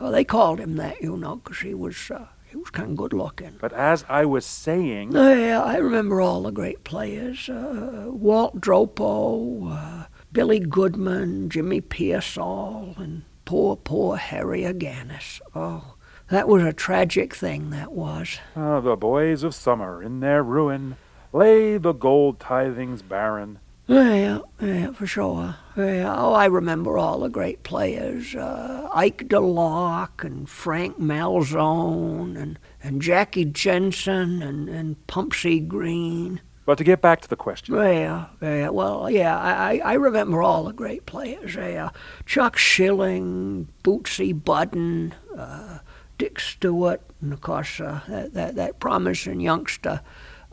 Oh, 0.00 0.10
they 0.10 0.24
called 0.24 0.58
him 0.60 0.76
that, 0.76 1.00
you 1.00 1.16
know, 1.16 1.36
'cause 1.44 1.60
he 1.60 1.72
was 1.74 2.10
uh, 2.10 2.26
he 2.50 2.56
was 2.56 2.70
kind 2.70 2.90
of 2.90 2.96
good 2.96 3.12
looking. 3.12 3.54
But 3.60 3.72
as 3.72 4.04
I 4.08 4.24
was 4.24 4.44
saying, 4.44 5.12
Yeah, 5.12 5.62
I 5.64 5.76
remember 5.76 6.20
all 6.20 6.42
the 6.42 6.50
great 6.52 6.84
players: 6.84 7.48
uh, 7.48 8.06
Walt 8.08 8.60
Dropo, 8.60 9.70
uh, 9.72 10.03
Billy 10.34 10.58
Goodman, 10.58 11.48
Jimmy 11.48 11.80
Piersall, 11.80 12.98
and 12.98 13.22
poor, 13.44 13.76
poor 13.76 14.16
Harry 14.16 14.62
Agganis. 14.62 15.40
Oh, 15.54 15.94
that 16.28 16.48
was 16.48 16.64
a 16.64 16.72
tragic 16.72 17.32
thing. 17.32 17.70
That 17.70 17.92
was. 17.92 18.40
ah, 18.56 18.80
the 18.80 18.96
boys 18.96 19.44
of 19.44 19.54
summer 19.54 20.02
in 20.02 20.18
their 20.18 20.42
ruin 20.42 20.96
lay 21.32 21.78
the 21.78 21.92
gold 21.92 22.40
tithings 22.40 23.08
barren. 23.08 23.60
Yeah, 23.86 24.40
yeah, 24.60 24.90
for 24.90 25.06
sure. 25.06 25.54
Yeah, 25.76 26.12
oh, 26.16 26.32
I 26.32 26.46
remember 26.46 26.98
all 26.98 27.20
the 27.20 27.28
great 27.28 27.62
players: 27.62 28.34
uh, 28.34 28.88
Ike 28.92 29.28
Delock 29.28 30.24
and 30.24 30.48
Frank 30.48 30.98
Malzone 30.98 32.36
and 32.36 32.58
and 32.82 33.00
Jackie 33.00 33.44
Jensen 33.44 34.42
and 34.42 34.68
and 34.68 35.06
Pumpsie 35.06 35.64
Green. 35.64 36.40
But 36.66 36.78
to 36.78 36.84
get 36.84 37.02
back 37.02 37.20
to 37.20 37.28
the 37.28 37.36
question, 37.36 37.74
Yeah, 37.74 38.26
yeah. 38.40 38.68
Well, 38.70 39.10
yeah, 39.10 39.38
I, 39.38 39.80
I 39.84 39.94
remember 39.94 40.42
all 40.42 40.64
the 40.64 40.72
great 40.72 41.04
players. 41.04 41.56
Yeah, 41.56 41.90
Chuck 42.24 42.56
Schilling, 42.56 43.68
Bootsy 43.82 44.32
Buddin, 44.32 45.14
uh, 45.36 45.80
Dick 46.16 46.40
Stuart, 46.40 47.02
and 47.20 47.32
of 47.34 47.42
course 47.42 47.80
uh, 47.80 48.00
that, 48.08 48.32
that 48.32 48.54
that 48.54 48.80
promising 48.80 49.40
youngster, 49.40 50.00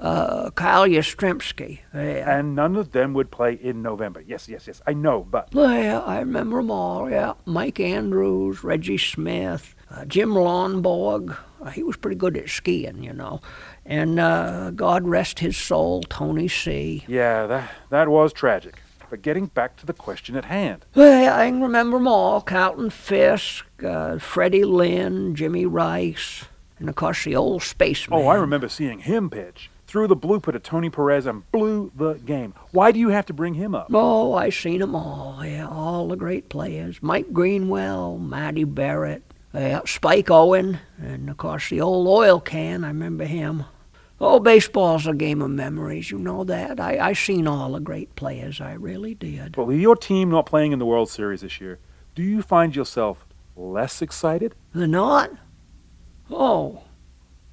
uh, 0.02 0.50
Kyle 0.52 0.88
Yastrzemski. 0.88 1.80
And 1.94 2.56
none 2.56 2.76
of 2.76 2.92
them 2.92 3.14
would 3.14 3.32
play 3.32 3.54
in 3.54 3.82
November. 3.82 4.22
Yes, 4.22 4.50
yes, 4.50 4.68
yes, 4.68 4.82
I 4.86 4.94
know, 4.94 5.26
but. 5.30 5.50
Yeah, 5.54 6.00
I 6.00 6.20
remember 6.20 6.58
them 6.58 6.72
all, 6.72 7.10
yeah. 7.10 7.34
Mike 7.46 7.80
Andrews, 7.80 8.64
Reggie 8.64 8.98
Smith, 8.98 9.76
uh, 9.90 10.06
Jim 10.06 10.32
Lonborg. 10.32 11.38
Uh, 11.62 11.70
he 11.70 11.84
was 11.84 11.96
pretty 11.96 12.18
good 12.18 12.36
at 12.36 12.50
skiing, 12.50 13.04
you 13.04 13.14
know. 13.14 13.42
And 13.86 14.20
uh, 14.20 14.72
God 14.72 15.08
rest 15.08 15.40
his 15.40 15.56
soul, 15.56 16.02
Tony 16.04 16.48
C. 16.48 17.04
Yeah, 17.08 17.46
that, 17.48 17.72
that 17.90 18.10
was 18.10 18.34
tragic. 18.34 18.82
But 19.10 19.22
getting 19.22 19.48
back 19.48 19.76
to 19.78 19.86
the 19.86 19.94
question 19.94 20.36
at 20.38 20.46
hand. 20.46 20.86
Well, 20.96 21.34
I 21.38 21.48
can 21.50 21.62
remember 21.62 21.98
them 21.98 22.08
all. 22.08 22.40
Carlton 22.42 22.90
Fisk, 22.90 23.66
uh, 23.84 24.18
Freddie 24.20 24.64
Lynn, 24.64 25.36
Jimmy 25.36 25.66
Rice, 25.66 26.46
and 26.80 26.88
of 26.88 26.96
course 26.96 27.26
the 27.26 27.36
old 27.36 27.62
spaceman. 27.62 28.22
Oh, 28.22 28.28
I 28.28 28.36
remember 28.36 28.70
seeing 28.70 29.00
him 29.00 29.30
pitch. 29.30 29.70
Threw 29.92 30.08
the 30.08 30.16
blue 30.16 30.40
put 30.40 30.56
at 30.56 30.64
Tony 30.64 30.90
Perez 30.90 31.26
and 31.26 31.52
blew 31.52 31.92
the 31.94 32.14
game. 32.14 32.54
Why 32.72 32.94
do 32.94 33.00
you 33.02 33.10
have 33.10 33.26
to 33.26 33.34
bring 33.34 33.56
him 33.56 33.76
up? 33.76 33.90
Oh, 33.94 34.34
I 34.34 34.50
seen 34.50 34.80
them 34.80 34.96
all. 34.96 35.44
Yeah, 35.44 35.68
all 35.68 36.08
the 36.08 36.16
great 36.16 36.48
players. 36.48 37.00
Mike 37.02 37.34
Greenwell, 37.34 38.18
Matty 38.18 38.64
Barrett, 38.64 39.22
yeah, 39.54 39.82
Spike 39.86 40.32
Owen, 40.32 40.80
and 40.98 41.30
of 41.30 41.36
course 41.36 41.68
the 41.68 41.82
old 41.82 42.08
oil 42.08 42.40
can. 42.40 42.86
I 42.86 42.88
remember 42.88 43.26
him. 43.26 43.66
Oh, 44.22 44.40
baseball's 44.40 45.08
a 45.08 45.14
game 45.14 45.42
of 45.42 45.52
memories. 45.52 46.10
You 46.10 46.20
know 46.20 46.46
that. 46.46 46.80
I 46.80 47.10
I 47.10 47.12
seen 47.12 47.46
all 47.46 47.74
the 47.74 47.82
great 47.82 48.16
players. 48.16 48.62
I 48.62 48.76
really 48.76 49.14
did. 49.14 49.58
Well, 49.58 49.66
with 49.66 49.82
your 49.82 49.98
team 49.98 50.30
not 50.30 50.46
playing 50.46 50.72
in 50.72 50.80
the 50.80 50.86
World 50.86 51.10
Series 51.10 51.42
this 51.42 51.60
year, 51.60 51.80
do 52.16 52.24
you 52.24 52.42
find 52.42 52.78
yourself 52.78 53.26
less 53.58 54.02
excited? 54.02 54.56
The 54.74 54.88
not? 54.88 55.32
Oh, 56.30 56.84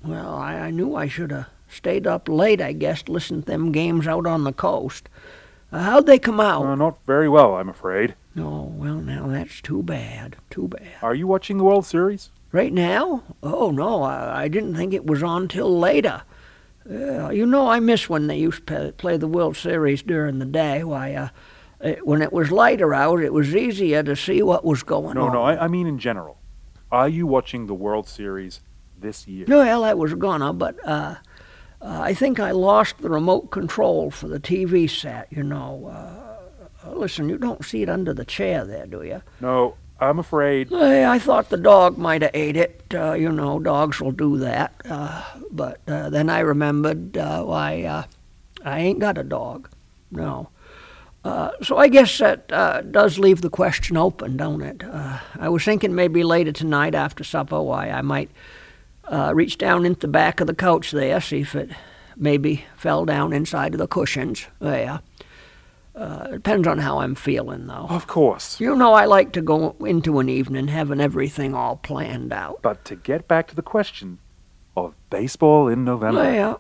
well, 0.05 0.37
I, 0.37 0.55
I 0.55 0.71
knew 0.71 0.95
I 0.95 1.09
should 1.09 1.33
have 1.33 1.49
stayed 1.69 2.07
up 2.07 2.29
late. 2.29 2.61
I 2.61 2.73
guess 2.73 3.03
to 3.05 3.13
listen 3.13 3.41
to 3.43 3.47
them 3.47 3.73
games 3.73 4.07
out 4.07 4.27
on 4.27 4.45
the 4.45 4.53
coast. 4.53 5.09
Uh, 5.71 5.83
how'd 5.83 6.07
they 6.07 6.19
come 6.19 6.41
out? 6.41 6.65
Uh, 6.65 6.75
not 6.75 6.99
very 7.07 7.29
well, 7.29 7.57
I'm 7.57 7.69
afraid. 7.69 8.15
Oh, 8.39 8.63
well, 8.63 8.95
now 8.97 9.27
that's 9.29 9.61
too 9.61 9.83
bad. 9.83 10.37
Too 10.51 10.69
bad. 10.69 10.89
Are 11.03 11.15
you 11.15 11.27
watching 11.27 11.59
the 11.59 11.65
World 11.65 11.85
Series? 11.85 12.31
Right 12.53 12.73
now? 12.73 13.23
Oh, 13.43 13.71
no, 13.71 14.03
I, 14.03 14.45
I 14.45 14.49
didn't 14.49 14.77
think 14.77 14.95
it 14.95 15.05
was 15.05 15.23
on 15.23 15.49
till 15.49 15.79
later. 15.79 16.23
Uh, 16.91 17.29
you 17.29 17.45
know, 17.45 17.69
I 17.69 17.81
miss 17.81 18.09
when 18.09 18.29
they 18.29 18.39
used 18.39 18.67
to 18.69 18.95
play 18.97 19.19
the 19.19 19.29
World 19.29 19.57
Series 19.59 20.03
during 20.03 20.39
the 20.39 20.47
day. 20.47 20.83
Why, 20.85 21.13
uh, 21.15 21.29
it, 21.83 22.07
when 22.07 22.23
it 22.23 22.33
was 22.33 22.51
lighter 22.51 22.95
out, 22.95 23.21
it 23.21 23.35
was 23.35 23.55
easier 23.55 24.03
to 24.03 24.17
see 24.17 24.41
what 24.43 24.65
was 24.65 24.83
going 24.83 25.17
No, 25.17 25.27
on. 25.27 25.33
no, 25.35 25.43
I, 25.43 25.65
I 25.65 25.69
mean 25.69 25.87
in 25.87 25.99
general. 25.99 26.39
Are 26.91 27.09
you 27.11 27.27
watching 27.27 27.67
the 27.67 27.75
World 27.75 28.09
Series 28.09 28.63
this 28.99 29.29
year? 29.29 29.45
Well, 29.47 29.85
I 29.85 29.93
was 29.93 30.15
gonna, 30.15 30.55
but 30.55 30.77
uh, 30.89 31.17
uh, 31.81 32.01
I 32.03 32.15
think 32.15 32.41
I 32.41 32.51
lost 32.51 32.99
the 32.99 33.11
remote 33.11 33.51
control 33.51 34.11
for 34.11 34.29
the 34.29 34.41
TV 34.41 34.89
set. 34.89 35.29
You 35.31 35.43
know. 35.43 35.87
Uh, 35.87 36.95
listen, 36.95 37.29
you 37.29 37.39
don't 37.39 37.65
see 37.65 37.83
it 37.83 37.89
under 37.89 38.15
the 38.15 38.25
chair 38.25 38.65
there, 38.65 38.87
do 38.87 39.03
you? 39.03 39.23
No, 39.41 39.75
I'm 40.01 40.19
afraid. 40.19 40.69
Hey, 40.69 41.05
I 41.05 41.19
thought 41.19 41.49
the 41.49 41.57
dog 41.57 41.99
might 41.99 42.23
have 42.23 42.31
ate 42.35 42.57
it. 42.57 42.83
Uh, 42.95 43.13
you 43.13 43.31
know, 43.31 43.59
dogs 43.59 44.01
will 44.01 44.13
do 44.13 44.39
that. 44.39 44.75
Uh, 44.89 45.25
but 45.51 45.81
uh, 45.89 46.11
then 46.11 46.31
I 46.31 46.41
remembered 46.41 47.17
uh, 47.17 47.43
why 47.43 47.83
uh, 47.83 48.05
I 48.65 48.81
ain't 48.81 49.01
got 49.01 49.19
a 49.19 49.25
dog. 49.25 49.69
No. 50.11 50.51
Uh, 51.25 51.51
so 51.63 51.77
I 51.79 51.89
guess 51.89 52.17
that 52.19 52.51
uh, 52.53 52.83
does 52.83 53.19
leave 53.19 53.43
the 53.43 53.51
question 53.51 53.97
open, 53.97 54.37
don't 54.37 54.63
it? 54.63 54.83
Uh, 54.85 55.19
I 55.39 55.49
was 55.49 55.65
thinking 55.65 55.95
maybe 55.95 56.23
later 56.23 56.53
tonight 56.53 56.95
after 56.95 57.25
supper, 57.25 57.61
why 57.61 57.91
I 57.91 58.03
might 58.03 58.31
uh, 59.11 59.33
reach 59.35 59.59
down 59.59 59.85
into 59.85 60.01
the 60.01 60.09
back 60.09 60.41
of 60.41 60.47
the 60.47 60.55
couch 60.55 60.91
there, 60.91 61.21
see 61.21 61.41
if 61.41 61.55
it 61.55 61.71
maybe 62.17 62.65
fell 62.77 63.05
down 63.05 63.33
inside 63.33 63.75
of 63.75 63.79
the 63.79 63.87
cushions. 63.87 64.47
There. 64.61 65.01
Uh, 65.95 66.29
depends 66.29 66.69
on 66.69 66.79
how 66.79 67.01
I'm 67.01 67.17
feeling, 67.17 67.67
though. 67.67 67.87
Of 67.89 68.07
course. 68.07 68.61
You 68.61 68.77
know, 68.77 68.93
I 68.93 69.07
like 69.07 69.33
to 69.33 69.43
go 69.43 69.75
into 69.81 70.21
an 70.21 70.29
evening 70.29 70.69
having 70.69 71.01
everything 71.01 71.55
all 71.57 71.75
planned 71.75 72.33
out. 72.33 72.61
But 72.63 72.85
to 72.85 72.95
get 72.95 73.27
back 73.27 73.49
to 73.49 73.57
the 73.57 73.63
question 73.63 74.19
of 74.77 74.95
baseball 75.11 75.67
in 75.67 75.85
November. 75.85 76.23
Yeah. 76.23 76.55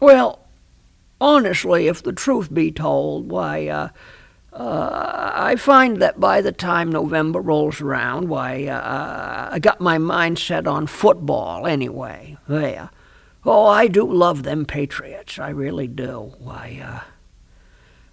Well, 0.00 0.38
honestly, 1.20 1.88
if 1.88 2.04
the 2.04 2.12
truth 2.12 2.54
be 2.54 2.70
told, 2.70 3.30
why, 3.30 3.66
uh, 3.66 3.88
uh, 4.54 5.32
I 5.34 5.56
find 5.56 6.00
that 6.00 6.20
by 6.20 6.40
the 6.40 6.52
time 6.52 6.92
November 6.92 7.40
rolls 7.40 7.80
around, 7.80 8.28
why, 8.28 8.66
uh, 8.66 9.48
I 9.50 9.58
got 9.58 9.80
my 9.80 9.98
mind 9.98 10.38
set 10.38 10.68
on 10.68 10.86
football 10.86 11.66
anyway. 11.66 12.36
Yeah. 12.48 12.88
Oh, 13.44 13.66
I 13.66 13.88
do 13.88 14.10
love 14.10 14.44
them 14.44 14.64
Patriots. 14.64 15.40
I 15.40 15.50
really 15.50 15.88
do. 15.88 16.34
Why, 16.38 16.80
uh, 16.82 17.00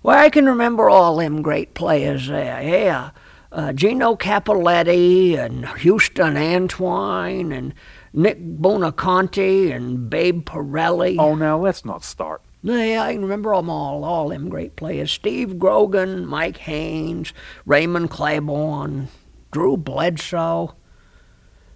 why, 0.01 0.25
I 0.25 0.29
can 0.31 0.47
remember 0.47 0.89
all 0.89 1.17
them 1.17 1.43
great 1.43 1.75
players 1.75 2.27
there. 2.27 2.61
Yeah. 2.61 3.11
Uh, 3.51 3.71
Gino 3.71 4.15
Cappelletti 4.15 5.37
and 5.37 5.67
Houston 5.79 6.33
Antwine 6.33 7.55
and 7.55 7.73
Nick 8.13 8.41
Buoniconti 8.41 9.71
and 9.71 10.09
Babe 10.09 10.43
Parilli. 10.43 11.17
Oh, 11.19 11.35
now 11.35 11.59
let's 11.59 11.85
not 11.85 12.03
start. 12.03 12.41
Yeah, 12.63 13.01
I 13.03 13.13
can 13.13 13.23
remember 13.23 13.55
them 13.55 13.69
all, 13.69 14.03
all 14.03 14.29
them 14.29 14.49
great 14.49 14.75
players. 14.75 15.11
Steve 15.11 15.57
Grogan, 15.57 16.25
Mike 16.27 16.57
Haynes, 16.57 17.33
Raymond 17.65 18.11
Clayborn, 18.11 19.07
Drew 19.51 19.77
Bledsoe. 19.77 20.75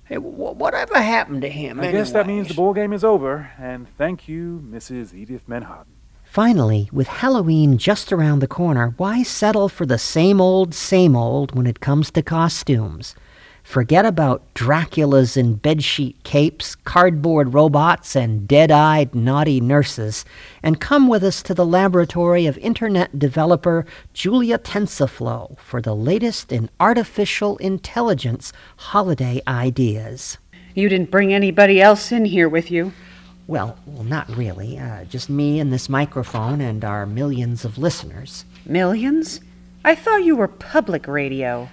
Hey, 0.04 0.18
wh- 0.18 0.56
whatever 0.58 1.02
happened 1.02 1.42
to 1.42 1.50
him? 1.50 1.80
I 1.80 1.92
guess 1.92 2.12
that 2.12 2.28
means 2.28 2.48
the 2.48 2.54
anyways? 2.54 2.56
ball 2.56 2.74
game 2.74 2.94
is 2.94 3.04
over, 3.04 3.52
and 3.58 3.88
thank 3.98 4.28
you, 4.28 4.64
Mrs. 4.70 5.16
Edith 5.16 5.48
Menhaden. 5.50 5.86
Finally, 6.24 6.90
with 6.92 7.08
Halloween 7.08 7.78
just 7.80 8.12
around 8.14 8.40
the 8.40 8.48
corner, 8.48 8.94
why 8.98 9.24
settle 9.24 9.70
for 9.70 9.86
the 9.88 9.98
same 9.98 10.40
old, 10.40 10.76
same 10.76 11.16
old 11.16 11.56
when 11.56 11.66
it 11.66 11.80
comes 11.80 12.12
to 12.12 12.22
costumes? 12.22 13.16
Forget 13.66 14.06
about 14.06 14.54
Draculas 14.54 15.36
in 15.36 15.58
bedsheet 15.58 16.22
capes, 16.24 16.76
cardboard 16.76 17.56
robots, 17.56 18.16
and 18.16 18.48
dead 18.48 18.70
eyed 18.70 19.16
naughty 19.16 19.60
nurses, 19.60 20.24
and 20.62 20.80
come 20.80 21.08
with 21.08 21.24
us 21.24 21.42
to 21.42 21.56
the 21.56 21.66
laboratory 21.66 22.46
of 22.46 22.60
Internet 22.60 23.18
developer 23.18 23.86
Julia 24.14 24.60
TensorFlow 24.60 25.58
for 25.58 25.82
the 25.82 25.96
latest 25.96 26.52
in 26.52 26.70
artificial 26.80 27.58
intelligence 27.58 28.54
holiday 28.78 29.42
ideas. 29.48 30.38
You 30.76 30.88
didn't 30.88 31.12
bring 31.12 31.34
anybody 31.34 31.82
else 31.82 32.12
in 32.12 32.26
here 32.26 32.48
with 32.48 32.70
you. 32.70 32.94
Well, 33.48 33.80
well 33.88 34.04
not 34.04 34.30
really. 34.30 34.78
Uh, 34.78 35.06
just 35.06 35.28
me 35.28 35.60
and 35.60 35.74
this 35.74 35.90
microphone 35.90 36.62
and 36.62 36.86
our 36.86 37.08
millions 37.08 37.66
of 37.66 37.80
listeners. 37.80 38.46
Millions? 38.64 39.42
I 39.84 39.96
thought 39.96 40.24
you 40.24 40.36
were 40.36 40.48
public 40.48 41.08
radio. 41.08 41.68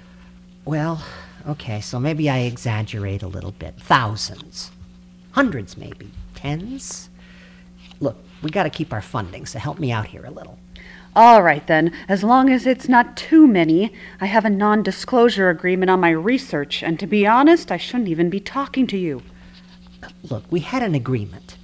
Well, 0.64 1.04
okay, 1.46 1.80
so 1.80 1.98
maybe 1.98 2.28
I 2.28 2.40
exaggerate 2.40 3.22
a 3.22 3.28
little 3.28 3.52
bit. 3.52 3.74
Thousands. 3.78 4.70
Hundreds, 5.32 5.76
maybe. 5.76 6.10
Tens? 6.34 7.08
Look, 8.00 8.16
we 8.42 8.50
gotta 8.50 8.70
keep 8.70 8.92
our 8.92 9.00
funding, 9.00 9.46
so 9.46 9.58
help 9.58 9.78
me 9.78 9.92
out 9.92 10.06
here 10.06 10.24
a 10.24 10.30
little. 10.30 10.58
All 11.14 11.42
right, 11.42 11.66
then. 11.66 11.92
As 12.08 12.24
long 12.24 12.50
as 12.50 12.66
it's 12.66 12.88
not 12.88 13.16
too 13.16 13.46
many, 13.46 13.92
I 14.20 14.26
have 14.26 14.44
a 14.44 14.50
non 14.50 14.82
disclosure 14.82 15.50
agreement 15.50 15.90
on 15.90 16.00
my 16.00 16.10
research, 16.10 16.82
and 16.82 16.98
to 16.98 17.06
be 17.06 17.26
honest, 17.26 17.70
I 17.70 17.76
shouldn't 17.76 18.08
even 18.08 18.30
be 18.30 18.40
talking 18.40 18.86
to 18.88 18.98
you. 18.98 19.22
Look, 20.28 20.44
we 20.50 20.60
had 20.60 20.82
an 20.82 20.94
agreement. 20.94 21.56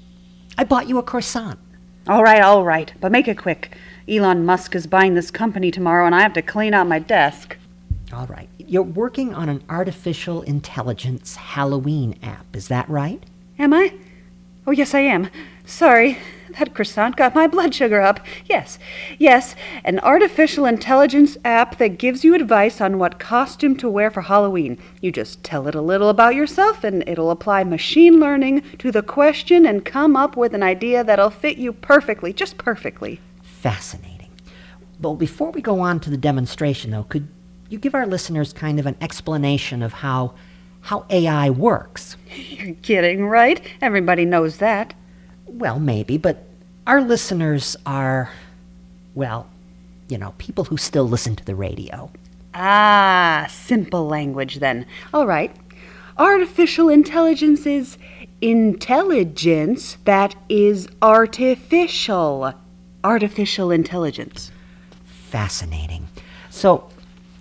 I 0.57 0.65
bought 0.65 0.89
you 0.89 0.99
a 0.99 1.03
croissant. 1.03 1.59
All 2.07 2.23
right, 2.23 2.41
all 2.41 2.65
right, 2.65 2.93
but 3.01 3.13
make 3.13 3.29
it 3.29 3.37
quick. 3.37 3.77
Elon 4.09 4.47
Musk 4.47 4.75
is 4.75 4.87
buying 4.87 5.13
this 5.13 5.31
company 5.31 5.71
tomorrow, 5.71 6.07
and 6.07 6.15
I 6.15 6.23
have 6.23 6.33
to 6.33 6.43
clean 6.43 6.73
out 6.73 6.89
my 6.89 6.99
desk. 6.99 7.58
All 8.13 8.27
right. 8.27 8.49
You're 8.59 8.83
working 8.83 9.35
on 9.35 9.49
an 9.49 9.63
artificial 9.69 10.43
intelligence 10.43 11.37
Halloween 11.37 12.19
app, 12.23 12.57
is 12.57 12.69
that 12.69 12.89
right? 12.89 13.23
Am 13.59 13.75
I? 13.75 13.95
Oh, 14.67 14.71
yes, 14.71 14.95
I 14.95 15.01
am. 15.01 15.29
Sorry, 15.67 16.19
that 16.59 16.75
croissant 16.75 17.17
got 17.17 17.35
my 17.35 17.47
blood 17.47 17.75
sugar 17.75 18.01
up. 18.01 18.21
Yes, 18.47 18.79
yes, 19.19 19.55
an 19.85 19.99
artificial 20.01 20.65
intelligence 20.65 21.37
app 21.45 21.77
that 21.77 21.99
gives 21.99 22.25
you 22.25 22.35
advice 22.35 22.81
on 22.81 22.99
what 22.99 23.19
costume 23.19 23.77
to 23.77 23.91
wear 23.91 24.11
for 24.11 24.23
Halloween. 24.23 24.79
You 25.03 25.13
just 25.13 25.45
tell 25.45 25.69
it 25.69 25.75
a 25.75 25.83
little 25.83 26.09
about 26.09 26.35
yourself, 26.35 26.85
and 26.85 27.07
it'll 27.07 27.31
apply 27.31 27.65
machine 27.65 28.19
learning 28.19 28.63
to 28.79 28.91
the 28.91 29.03
question 29.03 29.67
and 29.67 29.85
come 29.85 30.17
up 30.17 30.37
with 30.37 30.55
an 30.55 30.63
idea 30.63 31.05
that'll 31.05 31.31
fit 31.31 31.59
you 31.59 31.75
perfectly, 31.75 32.33
just 32.33 32.57
perfectly. 32.57 33.21
Fascinating. 33.43 34.31
Well, 35.01 35.15
before 35.15 35.51
we 35.51 35.61
go 35.61 35.81
on 35.81 36.01
to 36.01 36.11
the 36.11 36.17
demonstration, 36.17 36.91
though, 36.91 37.05
could 37.05 37.29
you 37.69 37.79
give 37.79 37.95
our 37.95 38.07
listeners 38.07 38.53
kind 38.53 38.79
of 38.79 38.87
an 38.87 38.97
explanation 39.01 39.83
of 39.83 39.95
how 39.95 40.35
how 40.81 41.05
AI 41.11 41.51
works? 41.51 42.17
You're 42.35 42.75
kidding, 42.83 43.27
right? 43.27 43.61
Everybody 43.81 44.25
knows 44.25 44.59
that. 44.59 44.95
Well, 45.47 45.79
maybe, 45.79 46.19
but 46.19 46.45
our 46.87 47.01
listeners 47.03 47.77
are, 47.85 48.31
well, 49.15 49.49
you 50.09 50.17
know, 50.19 50.35
people 50.39 50.65
who 50.65 50.77
still 50.77 51.09
listen 51.09 51.37
to 51.37 51.45
the 51.45 51.55
radio. 51.55 52.11
Ah, 52.55 53.47
simple 53.51 54.07
language 54.07 54.57
then. 54.57 54.87
All 55.13 55.27
right. 55.27 55.55
Artificial 56.17 56.89
intelligence 56.89 57.67
is 57.67 57.99
intelligence 58.41 59.99
that 60.05 60.35
is 60.49 60.89
artificial. 61.03 62.55
Artificial 63.05 63.71
intelligence. 63.71 64.51
Fascinating. 65.05 66.09
So, 66.51 66.89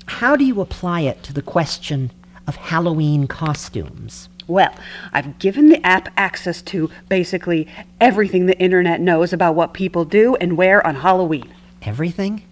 how 0.08 0.36
do 0.36 0.44
you 0.44 0.62
apply 0.62 1.02
it 1.02 1.24
to 1.24 1.34
the 1.34 1.42
question 1.42 2.12
of 2.48 2.56
Halloween 2.56 3.28
costumes? 3.28 4.30
Well, 4.48 4.74
I've 5.12 5.38
given 5.40 5.70
the 5.70 5.86
app 5.86 6.10
access 6.16 6.62
to 6.64 6.90
basically 7.10 7.68
everything 8.00 8.46
the 8.46 8.58
internet 8.58 9.02
knows 9.02 9.34
about 9.34 9.56
what 9.56 9.74
people 9.74 10.06
do 10.06 10.36
and 10.38 10.58
wear 10.58 10.86
on 10.88 10.96
Halloween. 10.96 11.54
Everything? 11.82 12.44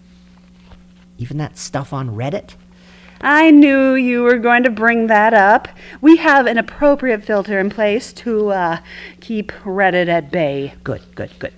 Even 1.16 1.38
that 1.38 1.56
stuff 1.56 1.94
on 1.94 2.10
Reddit? 2.10 2.54
I 3.22 3.50
knew 3.50 3.94
you 3.94 4.22
were 4.22 4.38
going 4.38 4.62
to 4.64 4.70
bring 4.70 5.06
that 5.06 5.32
up. 5.32 5.68
We 6.02 6.18
have 6.18 6.46
an 6.46 6.58
appropriate 6.58 7.24
filter 7.24 7.58
in 7.58 7.70
place 7.70 8.12
to 8.12 8.50
uh, 8.50 8.78
keep 9.20 9.52
Reddit 9.64 10.08
at 10.08 10.30
bay. 10.30 10.74
Good, 10.84 11.02
good, 11.14 11.30
good. 11.38 11.54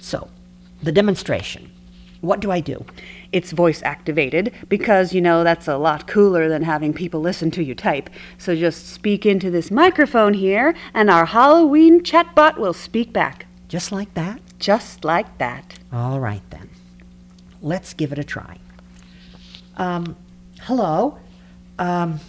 So, 0.00 0.28
the 0.82 0.92
demonstration. 0.92 1.70
What 2.20 2.40
do 2.40 2.50
I 2.50 2.60
do? 2.60 2.84
It's 3.32 3.52
voice 3.52 3.82
activated 3.82 4.52
because, 4.68 5.14
you 5.14 5.22
know, 5.22 5.42
that's 5.42 5.66
a 5.66 5.78
lot 5.78 6.06
cooler 6.06 6.48
than 6.48 6.62
having 6.62 6.92
people 6.92 7.20
listen 7.20 7.50
to 7.52 7.64
you 7.64 7.74
type. 7.74 8.10
So 8.36 8.54
just 8.54 8.88
speak 8.88 9.24
into 9.24 9.50
this 9.50 9.70
microphone 9.70 10.34
here, 10.34 10.74
and 10.92 11.08
our 11.08 11.24
Halloween 11.26 12.02
chatbot 12.02 12.58
will 12.58 12.74
speak 12.74 13.12
back. 13.12 13.46
Just 13.68 13.90
like 13.90 14.12
that? 14.14 14.40
Just 14.58 15.04
like 15.04 15.38
that. 15.38 15.78
All 15.90 16.20
right 16.20 16.42
then. 16.50 16.68
Let's 17.62 17.94
give 17.94 18.12
it 18.12 18.18
a 18.18 18.24
try. 18.24 18.58
Um, 19.78 20.16
hello. 20.60 21.18
Um, 21.78 22.20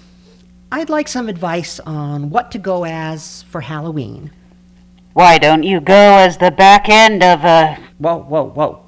I'd 0.72 0.90
like 0.90 1.08
some 1.08 1.28
advice 1.28 1.80
on 1.82 2.30
what 2.30 2.50
to 2.52 2.60
go 2.60 2.86
as 2.86 3.44
for 3.44 3.62
Halloween. 3.62 4.32
Why 5.14 5.38
don't 5.38 5.64
you 5.64 5.80
go 5.80 5.94
as 5.94 6.38
the 6.38 6.50
back 6.50 6.90
end 6.90 7.22
of 7.22 7.44
a. 7.44 7.78
Whoa, 8.00 8.18
whoa, 8.18 8.46
whoa. 8.46 8.83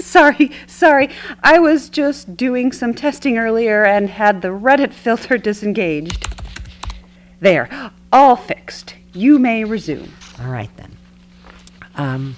Sorry, 0.00 0.50
sorry. 0.66 1.10
I 1.42 1.58
was 1.58 1.88
just 1.88 2.36
doing 2.36 2.72
some 2.72 2.94
testing 2.94 3.38
earlier 3.38 3.84
and 3.84 4.10
had 4.10 4.42
the 4.42 4.48
Reddit 4.48 4.92
filter 4.92 5.38
disengaged. 5.38 6.26
There, 7.40 7.90
all 8.12 8.36
fixed. 8.36 8.94
You 9.12 9.38
may 9.38 9.64
resume. 9.64 10.12
All 10.40 10.50
right 10.50 10.70
then. 10.76 10.96
Um, 11.96 12.36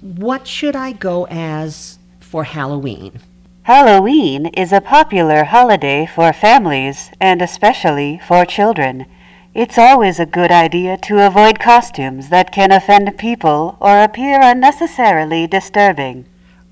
what 0.00 0.46
should 0.46 0.76
I 0.76 0.92
go 0.92 1.26
as 1.30 1.98
for 2.20 2.44
Halloween? 2.44 3.20
Halloween 3.62 4.46
is 4.46 4.72
a 4.72 4.80
popular 4.80 5.44
holiday 5.44 6.06
for 6.06 6.32
families 6.32 7.10
and 7.20 7.42
especially 7.42 8.20
for 8.26 8.44
children. 8.44 9.06
It's 9.54 9.76
always 9.76 10.18
a 10.18 10.26
good 10.26 10.50
idea 10.50 10.96
to 10.98 11.26
avoid 11.26 11.58
costumes 11.58 12.28
that 12.28 12.52
can 12.52 12.70
offend 12.70 13.18
people 13.18 13.76
or 13.80 14.02
appear 14.02 14.40
unnecessarily 14.40 15.46
disturbing. 15.46 16.26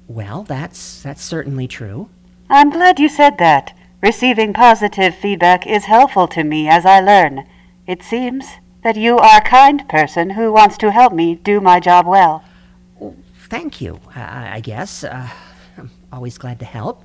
Well, 0.08 0.44
that's 0.44 1.02
that's 1.02 1.22
certainly 1.22 1.66
true. 1.66 2.08
I'm 2.48 2.70
glad 2.70 2.98
you 3.00 3.08
said 3.08 3.38
that. 3.38 3.76
Receiving 4.02 4.52
positive 4.52 5.14
feedback 5.16 5.66
is 5.66 5.86
helpful 5.86 6.28
to 6.28 6.44
me 6.44 6.68
as 6.68 6.86
I 6.86 7.00
learn. 7.00 7.46
It 7.86 8.02
seems 8.02 8.46
that 8.82 8.96
you 8.96 9.18
are 9.18 9.38
a 9.38 9.40
kind 9.40 9.88
person 9.88 10.30
who 10.30 10.52
wants 10.52 10.76
to 10.78 10.92
help 10.92 11.12
me 11.12 11.34
do 11.34 11.60
my 11.60 11.80
job 11.80 12.06
well. 12.06 12.44
Thank 13.48 13.80
you, 13.80 14.00
I, 14.14 14.56
I 14.56 14.60
guess. 14.60 15.02
Uh, 15.02 15.28
I'm 15.78 15.90
always 16.12 16.38
glad 16.38 16.58
to 16.60 16.64
help. 16.64 17.04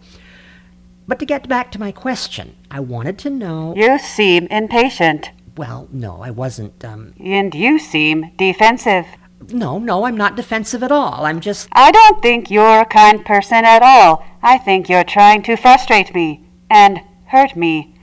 But 1.08 1.20
to 1.20 1.26
get 1.26 1.48
back 1.50 1.72
to 1.72 1.80
my 1.80 1.92
question, 1.92 2.56
I 2.70 2.80
wanted 2.80 3.18
to 3.20 3.30
know. 3.30 3.74
You 3.76 3.98
seem 3.98 4.48
impatient, 4.48 5.32
Well, 5.58 5.88
no, 5.92 6.22
I 6.22 6.32
wasn't. 6.32 6.84
Um, 6.86 7.14
and 7.20 7.54
you 7.54 7.80
seem 7.80 8.32
defensive. 8.38 9.08
No, 9.50 9.80
no, 9.80 10.06
I'm 10.06 10.18
not 10.18 10.36
defensive 10.36 10.84
at 10.84 10.92
all. 10.92 11.26
I'm 11.26 11.40
just. 11.40 11.68
I 11.72 11.92
don't 11.92 12.22
think 12.22 12.52
you're 12.52 12.82
a 12.82 12.86
kind 12.86 13.26
person 13.26 13.66
at 13.66 13.82
all. 13.82 14.26
I 14.42 14.58
think 14.58 14.90
you're 14.90 15.04
trying 15.04 15.42
to 15.44 15.56
frustrate 15.56 16.14
me 16.14 16.44
and 16.70 17.02
hurt 17.28 17.56
me. 17.56 17.96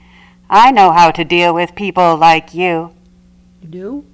I 0.49 0.71
know 0.71 0.91
how 0.91 1.11
to 1.11 1.23
deal 1.23 1.53
with 1.53 1.75
people 1.75 2.17
like 2.17 2.53
you. 2.53 2.93
You 3.61 3.67
do? 3.67 4.05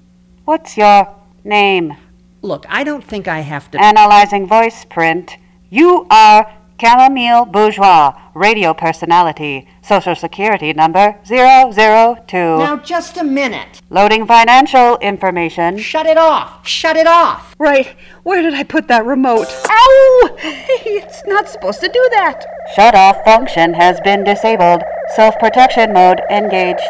What's 0.44 0.78
your 0.78 1.16
name? 1.44 1.96
Look, 2.42 2.66
I 2.70 2.84
don't 2.84 3.04
think 3.04 3.28
I 3.28 3.40
have 3.40 3.72
to. 3.72 3.82
Analyzing 3.82 4.48
voice 4.48 4.86
print. 4.86 5.38
You 5.70 6.06
are 6.10 6.54
Chamomile 6.80 7.46
Bourgeois, 7.46 8.14
radio 8.34 8.74
personality, 8.74 9.68
social 9.82 10.14
security 10.16 10.74
number 10.74 11.18
002. 11.26 12.26
Now, 12.32 12.78
just 12.78 13.18
a 13.18 13.24
minute. 13.24 13.82
Loading 13.90 14.28
financial 14.28 14.98
information. 14.98 15.78
Shut 15.78 16.06
it 16.06 16.18
off. 16.18 16.68
Shut 16.68 16.98
it 16.98 17.08
off. 17.08 17.56
Right, 17.58 17.96
where 18.24 18.42
did 18.42 18.54
I 18.54 18.64
put 18.64 18.88
that 18.90 19.06
remote? 19.06 19.48
Ow! 19.70 20.36
Hey, 20.40 20.52
it's 20.86 21.24
not 21.26 21.48
supposed 21.48 21.80
to 21.80 21.88
do 21.88 22.10
that. 22.12 22.46
Shut 22.76 22.94
off 22.94 23.24
function 23.24 23.76
has 23.76 24.02
been 24.02 24.24
disabled. 24.24 24.82
Self 25.16 25.40
protection 25.40 25.94
mode 25.94 26.22
engaged. 26.30 26.82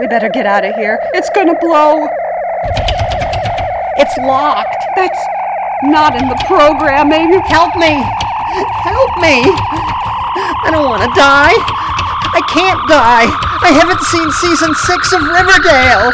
We 0.00 0.06
better 0.06 0.30
get 0.30 0.46
out 0.46 0.64
of 0.64 0.74
here. 0.76 0.98
It's 1.12 1.30
gonna 1.34 1.58
blow. 1.60 2.08
It's 3.96 4.16
locked. 4.18 4.84
That's 4.96 5.18
not 5.84 6.16
in 6.20 6.28
the 6.28 6.42
programming. 6.46 7.40
Help 7.42 7.76
me. 7.76 8.02
Help 8.54 9.18
me. 9.18 9.42
I 9.46 10.68
don't 10.70 10.86
want 10.86 11.02
to 11.02 11.10
die. 11.18 11.54
I 12.34 12.40
can't 12.48 12.88
die. 12.88 13.26
I 13.62 13.70
haven't 13.72 14.00
seen 14.00 14.30
season 14.32 14.74
six 14.74 15.12
of 15.12 15.22
Riverdale. 15.22 16.12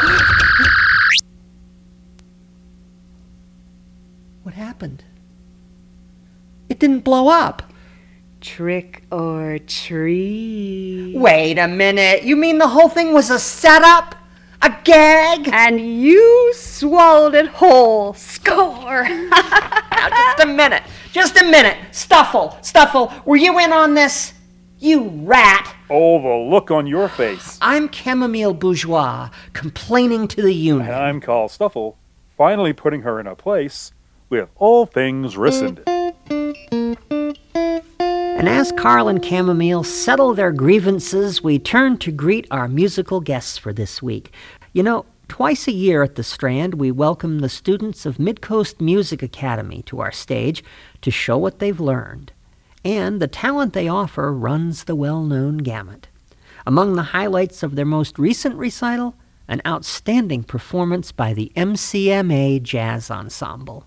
What 4.42 4.54
happened? 4.54 5.04
It 6.68 6.78
didn't 6.78 7.00
blow 7.00 7.28
up. 7.28 7.62
Trick 8.40 9.04
or 9.12 9.58
treat. 9.58 11.14
Wait 11.16 11.58
a 11.58 11.68
minute. 11.68 12.22
You 12.24 12.36
mean 12.36 12.58
the 12.58 12.68
whole 12.68 12.88
thing 12.88 13.12
was 13.12 13.28
a 13.30 13.38
setup? 13.38 14.14
A 14.62 14.74
gag? 14.84 15.48
And 15.52 15.80
you 15.80 16.52
swallowed 16.54 17.34
it 17.34 17.48
whole. 17.48 18.14
Score. 18.14 19.04
Now, 19.04 20.08
just 20.08 20.40
a 20.40 20.46
minute. 20.46 20.82
Just 21.12 21.36
a 21.40 21.44
minute. 21.44 21.76
Stuffle, 21.90 22.56
Stuffle, 22.62 23.12
were 23.24 23.36
you 23.36 23.58
in 23.58 23.72
on 23.72 23.94
this? 23.94 24.32
You 24.78 25.08
rat. 25.24 25.74
Oh, 25.90 26.22
the 26.22 26.48
look 26.48 26.70
on 26.70 26.86
your 26.86 27.08
face. 27.08 27.58
I'm 27.60 27.90
Chamomile 27.90 28.54
Bourgeois, 28.54 29.30
complaining 29.52 30.28
to 30.28 30.40
the 30.40 30.54
unit. 30.54 30.86
And. 30.86 30.94
I'm 30.96 31.20
Carl 31.20 31.48
Stuffle, 31.48 31.98
finally 32.28 32.72
putting 32.72 33.02
her 33.02 33.18
in 33.18 33.26
a 33.26 33.34
place 33.34 33.90
with 34.28 34.48
all 34.54 34.86
things 34.86 35.36
rescinded. 35.36 35.88
And 37.98 38.48
as 38.48 38.72
Carl 38.72 39.08
and 39.08 39.22
Chamomile 39.22 39.82
settle 39.82 40.32
their 40.32 40.52
grievances, 40.52 41.42
we 41.42 41.58
turn 41.58 41.98
to 41.98 42.12
greet 42.12 42.46
our 42.52 42.68
musical 42.68 43.20
guests 43.20 43.58
for 43.58 43.72
this 43.72 44.00
week. 44.00 44.32
You 44.72 44.84
know, 44.84 45.06
twice 45.26 45.66
a 45.66 45.72
year 45.72 46.02
at 46.02 46.14
the 46.14 46.22
Strand, 46.22 46.74
we 46.74 46.90
welcome 46.90 47.40
the 47.40 47.48
students 47.48 48.06
of 48.06 48.16
Midcoast 48.18 48.80
Music 48.80 49.22
Academy 49.22 49.82
to 49.82 50.00
our 50.00 50.12
stage 50.12 50.64
to 51.02 51.10
show 51.10 51.38
what 51.38 51.58
they've 51.58 51.80
learned. 51.80 52.32
And 52.84 53.20
the 53.20 53.28
talent 53.28 53.72
they 53.72 53.88
offer 53.88 54.32
runs 54.32 54.84
the 54.84 54.94
well 54.94 55.22
known 55.22 55.58
gamut. 55.58 56.08
Among 56.66 56.94
the 56.94 57.02
highlights 57.14 57.62
of 57.62 57.74
their 57.74 57.84
most 57.84 58.18
recent 58.18 58.56
recital, 58.56 59.14
an 59.48 59.60
outstanding 59.66 60.44
performance 60.44 61.12
by 61.12 61.34
the 61.34 61.52
MCMA 61.56 62.62
Jazz 62.62 63.10
Ensemble. 63.10 63.86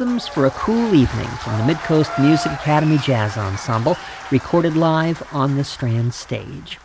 Rhythms 0.00 0.26
for 0.26 0.46
a 0.46 0.50
Cool 0.52 0.94
Evening 0.94 1.28
from 1.28 1.58
the 1.58 1.74
Midcoast 1.74 2.18
Music 2.18 2.50
Academy 2.52 2.96
Jazz 2.96 3.36
Ensemble, 3.36 3.98
recorded 4.30 4.74
live 4.74 5.22
on 5.30 5.56
the 5.56 5.62
Strand 5.62 6.14
stage. 6.14 6.78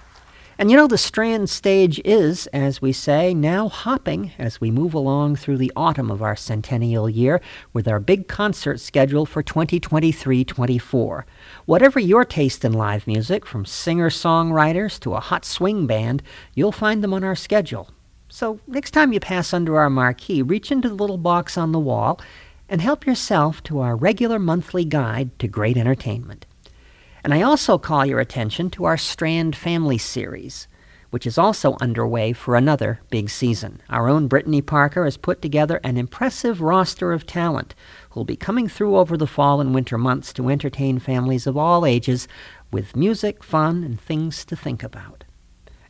And 0.59 0.69
you 0.69 0.75
know, 0.75 0.85
the 0.85 0.97
Strand 0.97 1.49
stage 1.49 2.01
is, 2.03 2.47
as 2.47 2.81
we 2.81 2.91
say, 2.91 3.33
now 3.33 3.69
hopping 3.69 4.33
as 4.37 4.59
we 4.59 4.69
move 4.69 4.93
along 4.93 5.37
through 5.37 5.59
the 5.59 5.71
autumn 5.77 6.11
of 6.11 6.21
our 6.21 6.35
centennial 6.35 7.09
year 7.09 7.39
with 7.71 7.87
our 7.87 8.01
big 8.01 8.27
concert 8.27 8.81
schedule 8.81 9.25
for 9.25 9.41
2023 9.41 10.43
24. 10.43 11.25
Whatever 11.65 12.01
your 12.01 12.25
taste 12.25 12.65
in 12.65 12.73
live 12.73 13.07
music, 13.07 13.45
from 13.45 13.63
singer 13.63 14.09
songwriters 14.09 14.99
to 14.99 15.13
a 15.13 15.21
hot 15.21 15.45
swing 15.45 15.87
band, 15.87 16.21
you'll 16.53 16.73
find 16.73 17.01
them 17.01 17.13
on 17.13 17.23
our 17.23 17.35
schedule. 17.35 17.89
So 18.27 18.59
next 18.67 18.91
time 18.91 19.13
you 19.13 19.21
pass 19.21 19.53
under 19.53 19.77
our 19.77 19.89
marquee, 19.89 20.41
reach 20.41 20.69
into 20.69 20.89
the 20.89 20.95
little 20.95 21.17
box 21.17 21.57
on 21.57 21.71
the 21.71 21.79
wall 21.79 22.19
and 22.67 22.81
help 22.81 23.05
yourself 23.05 23.61
to 23.63 23.79
our 23.79 23.95
regular 23.95 24.39
monthly 24.39 24.85
guide 24.85 25.37
to 25.39 25.47
great 25.47 25.77
entertainment. 25.77 26.45
And 27.23 27.33
I 27.33 27.41
also 27.41 27.77
call 27.77 28.05
your 28.05 28.19
attention 28.19 28.69
to 28.71 28.85
our 28.85 28.97
Strand 28.97 29.55
Family 29.55 29.97
Series, 29.97 30.67
which 31.09 31.25
is 31.25 31.37
also 31.37 31.77
underway 31.79 32.33
for 32.33 32.55
another 32.55 32.99
big 33.09 33.29
season. 33.29 33.81
Our 33.89 34.07
own 34.07 34.27
Brittany 34.27 34.61
Parker 34.61 35.05
has 35.05 35.17
put 35.17 35.41
together 35.41 35.79
an 35.83 35.97
impressive 35.97 36.61
roster 36.61 37.13
of 37.13 37.25
talent 37.25 37.73
who'll 38.11 38.25
be 38.25 38.35
coming 38.35 38.67
through 38.67 38.97
over 38.97 39.17
the 39.17 39.27
fall 39.27 39.61
and 39.61 39.73
winter 39.73 39.97
months 39.97 40.33
to 40.33 40.49
entertain 40.49 40.99
families 40.99 41.47
of 41.47 41.57
all 41.57 41.85
ages 41.85 42.27
with 42.71 42.95
music, 42.95 43.43
fun, 43.43 43.83
and 43.83 43.99
things 43.99 44.43
to 44.45 44.55
think 44.55 44.83
about. 44.83 45.23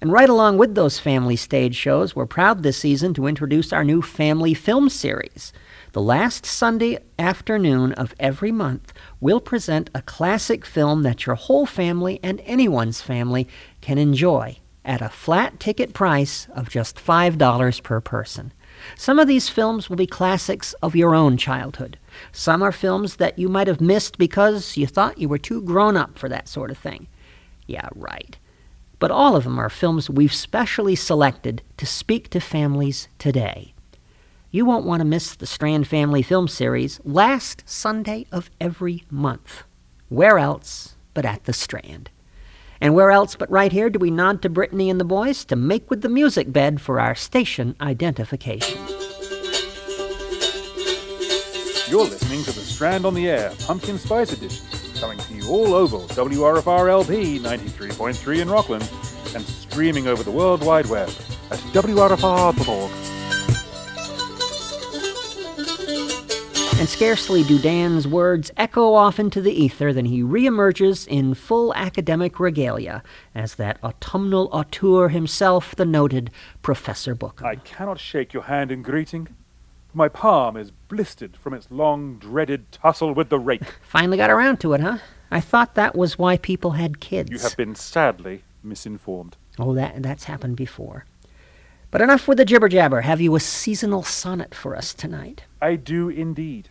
And 0.01 0.11
right 0.11 0.29
along 0.29 0.57
with 0.57 0.75
those 0.75 0.99
family 0.99 1.35
stage 1.35 1.75
shows, 1.75 2.15
we're 2.15 2.27
proud 2.27 2.61
this 2.61 2.77
season 2.77 3.13
to 3.15 3.27
introduce 3.27 3.73
our 3.73 3.83
new 3.83 4.01
family 4.01 4.53
film 4.53 4.89
series. 4.89 5.51
The 5.95 6.01
last 6.01 6.45
Sunday 6.45 6.97
afternoon 7.17 7.93
of 7.93 8.13
every 8.19 8.51
month, 8.51 8.91
we'll 9.21 9.39
present 9.39 9.89
a 9.95 10.01
classic 10.01 10.65
film 10.65 11.03
that 11.03 11.25
your 11.25 11.36
whole 11.36 11.65
family 11.65 12.19
and 12.21 12.41
anyone's 12.41 12.99
family 12.99 13.47
can 13.79 13.97
enjoy 13.97 14.58
at 14.84 15.01
a 15.01 15.08
flat 15.08 15.58
ticket 15.58 15.93
price 15.93 16.49
of 16.53 16.67
just 16.67 16.97
$5 16.97 17.81
per 17.81 18.01
person. 18.01 18.51
Some 18.97 19.19
of 19.19 19.29
these 19.29 19.47
films 19.47 19.89
will 19.89 19.95
be 19.95 20.05
classics 20.05 20.73
of 20.84 20.97
your 20.97 21.15
own 21.15 21.38
childhood. 21.38 21.97
Some 22.34 22.62
are 22.62 22.73
films 22.73 23.15
that 23.15 23.39
you 23.39 23.47
might 23.47 23.67
have 23.67 23.79
missed 23.79 24.17
because 24.17 24.75
you 24.75 24.88
thought 24.88 25.17
you 25.17 25.29
were 25.29 25.38
too 25.38 25.62
grown 25.62 25.95
up 25.95 26.19
for 26.19 26.27
that 26.27 26.49
sort 26.49 26.71
of 26.71 26.77
thing. 26.77 27.08
Yeah, 27.67 27.88
right. 27.95 28.38
But 28.99 29.12
all 29.12 29.38
of 29.38 29.45
them 29.45 29.58
are 29.58 29.69
films 29.69 30.10
we've 30.10 30.34
specially 30.34 30.97
selected 30.97 31.62
to 31.77 31.86
speak 31.86 32.29
to 32.31 32.41
families 32.41 33.08
today. 33.17 33.74
You 34.56 34.63
won't 34.63 34.86
want 34.86 35.02
to 35.02 35.06
miss 35.06 35.36
the 35.36 35.46
Strand 35.46 35.86
Family 35.86 36.22
Film 36.22 36.48
Series 36.48 37.02
last 37.04 37.62
Sunday 37.65 38.26
of 38.32 38.50
every 38.62 39.04
month. 39.12 39.63
Where 40.08 40.39
else 40.39 40.96
but 41.13 41.26
at 41.26 41.44
the 41.44 41.52
Strand? 41.52 42.10
And 42.80 42.96
where 42.96 43.12
else 43.12 43.36
but 43.36 43.52
right 43.52 43.74
here 43.74 43.89
do 43.89 44.00
we 44.00 44.10
nod 44.10 44.41
to 44.44 44.50
Brittany 44.50 44.89
and 44.89 44.98
the 44.98 45.04
boys 45.04 45.44
to 45.44 45.58
make 45.58 45.89
with 45.89 46.04
the 46.04 46.08
music 46.08 46.54
bed 46.54 46.80
for 46.80 47.02
our 47.02 47.15
station 47.15 47.76
identification? 47.82 48.78
You're 51.89 52.06
listening 52.06 52.46
to 52.46 52.54
the 52.54 52.63
Strand 52.63 53.06
on 53.06 53.13
the 53.13 53.28
Air 53.28 53.52
Pumpkin 53.60 54.00
Spice 54.00 54.32
Edition, 54.32 54.65
coming 55.02 55.18
to 55.18 55.34
you 55.34 55.50
all 55.50 55.74
over 55.74 55.98
WRFR 56.13 56.89
LP 56.89 57.39
93.3 57.39 58.39
in 58.39 58.50
Rockland 58.50 58.89
and 59.36 59.44
streaming 59.44 60.08
over 60.08 60.24
the 60.24 60.32
World 60.32 60.63
Wide 60.63 60.86
Web 60.86 61.10
at 61.52 61.60
WRFR.org. 61.74 63.05
And 66.77 66.89
scarcely 66.89 67.43
do 67.43 67.57
Dan's 67.57 68.05
words 68.05 68.51
echo 68.57 68.93
off 68.93 69.17
into 69.17 69.41
the 69.41 69.53
ether 69.53 69.93
than 69.93 70.05
he 70.05 70.21
reemerges 70.21 71.07
in 71.07 71.33
full 71.33 71.73
academic 71.73 72.38
regalia 72.38 73.01
as 73.33 73.55
that 73.55 73.81
autumnal 73.81 74.49
auteur 74.51 75.07
himself, 75.07 75.73
the 75.75 75.85
noted 75.85 76.31
Professor 76.61 77.15
Bookham. 77.15 77.45
I 77.45 77.55
cannot 77.55 77.97
shake 77.99 78.33
your 78.33 78.43
hand 78.43 78.71
in 78.71 78.81
greeting. 78.81 79.29
My 79.93 80.09
palm 80.09 80.57
is 80.57 80.71
blistered 80.71 81.38
from 81.38 81.53
its 81.53 81.71
long 81.71 82.17
dreaded 82.17 82.69
tussle 82.73 83.13
with 83.13 83.29
the 83.29 83.39
rake. 83.39 83.63
Finally 83.81 84.17
got 84.17 84.29
around 84.29 84.59
to 84.59 84.73
it, 84.73 84.81
huh? 84.81 84.97
I 85.31 85.39
thought 85.39 85.75
that 85.75 85.95
was 85.95 86.19
why 86.19 86.38
people 86.38 86.71
had 86.71 86.99
kids. 86.99 87.31
You 87.31 87.39
have 87.39 87.55
been 87.55 87.75
sadly 87.75 88.43
misinformed. 88.61 89.38
Oh, 89.57 89.73
that 89.75 90.03
that's 90.03 90.25
happened 90.25 90.57
before. 90.57 91.05
But 91.95 92.01
enough 92.01 92.27
with 92.27 92.39
the 92.39 92.43
jibber 92.43 92.67
jabber. 92.67 92.99
Have 92.99 93.21
you 93.21 93.38
a 93.38 93.39
seasonal 93.39 94.03
sonnet 94.03 94.53
for 94.53 94.75
us 94.75 94.93
tonight? 94.93 95.45
I 95.62 95.77
do 95.77 96.10
indeed. 96.10 96.67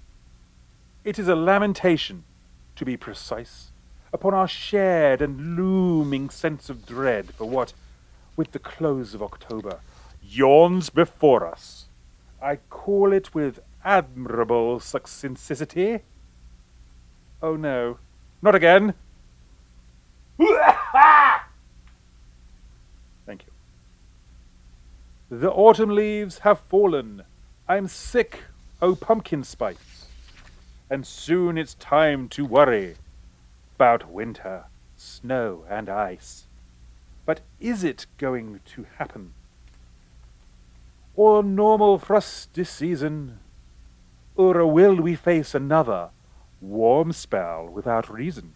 It 1.02 1.18
is 1.18 1.28
a 1.28 1.34
lamentation, 1.34 2.24
to 2.76 2.84
be 2.84 2.98
precise, 2.98 3.70
upon 4.12 4.34
our 4.34 4.46
shared 4.46 5.22
and 5.22 5.56
looming 5.56 6.28
sense 6.28 6.68
of 6.68 6.84
dread 6.84 7.32
for 7.32 7.48
what, 7.48 7.72
with 8.36 8.52
the 8.52 8.58
close 8.58 9.14
of 9.14 9.22
October, 9.22 9.80
yawns 10.22 10.90
before 10.90 11.46
us. 11.46 11.86
I 12.42 12.56
call 12.68 13.10
it 13.10 13.34
with 13.34 13.60
admirable 13.82 14.78
succinctity. 14.78 16.02
Oh 17.42 17.56
no, 17.56 17.96
not 18.42 18.54
again. 18.54 18.92
Thank 23.24 23.46
you. 23.46 23.54
The 25.30 25.50
autumn 25.50 25.90
leaves 25.90 26.40
have 26.40 26.60
fallen. 26.60 27.22
I'm 27.66 27.88
sick, 27.88 28.40
oh 28.82 28.94
pumpkin 28.94 29.42
spice. 29.42 30.06
And 30.90 31.06
soon 31.06 31.56
it's 31.56 31.74
time 31.74 32.28
to 32.28 32.44
worry 32.44 32.96
about 33.74 34.10
winter, 34.10 34.66
snow, 34.96 35.64
and 35.68 35.88
ice. 35.88 36.46
But 37.24 37.40
is 37.58 37.82
it 37.82 38.04
going 38.18 38.60
to 38.66 38.86
happen? 38.98 39.32
Or 41.16 41.42
normal 41.42 41.98
frosty 41.98 42.64
season? 42.64 43.38
Or 44.36 44.66
will 44.66 44.96
we 44.96 45.14
face 45.14 45.54
another 45.54 46.10
warm 46.60 47.12
spell 47.12 47.66
without 47.66 48.12
reason? 48.12 48.52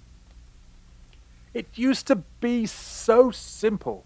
It 1.55 1.67
used 1.77 2.07
to 2.09 2.17
be 2.41 2.67
so 2.67 3.31
simple. 3.31 4.05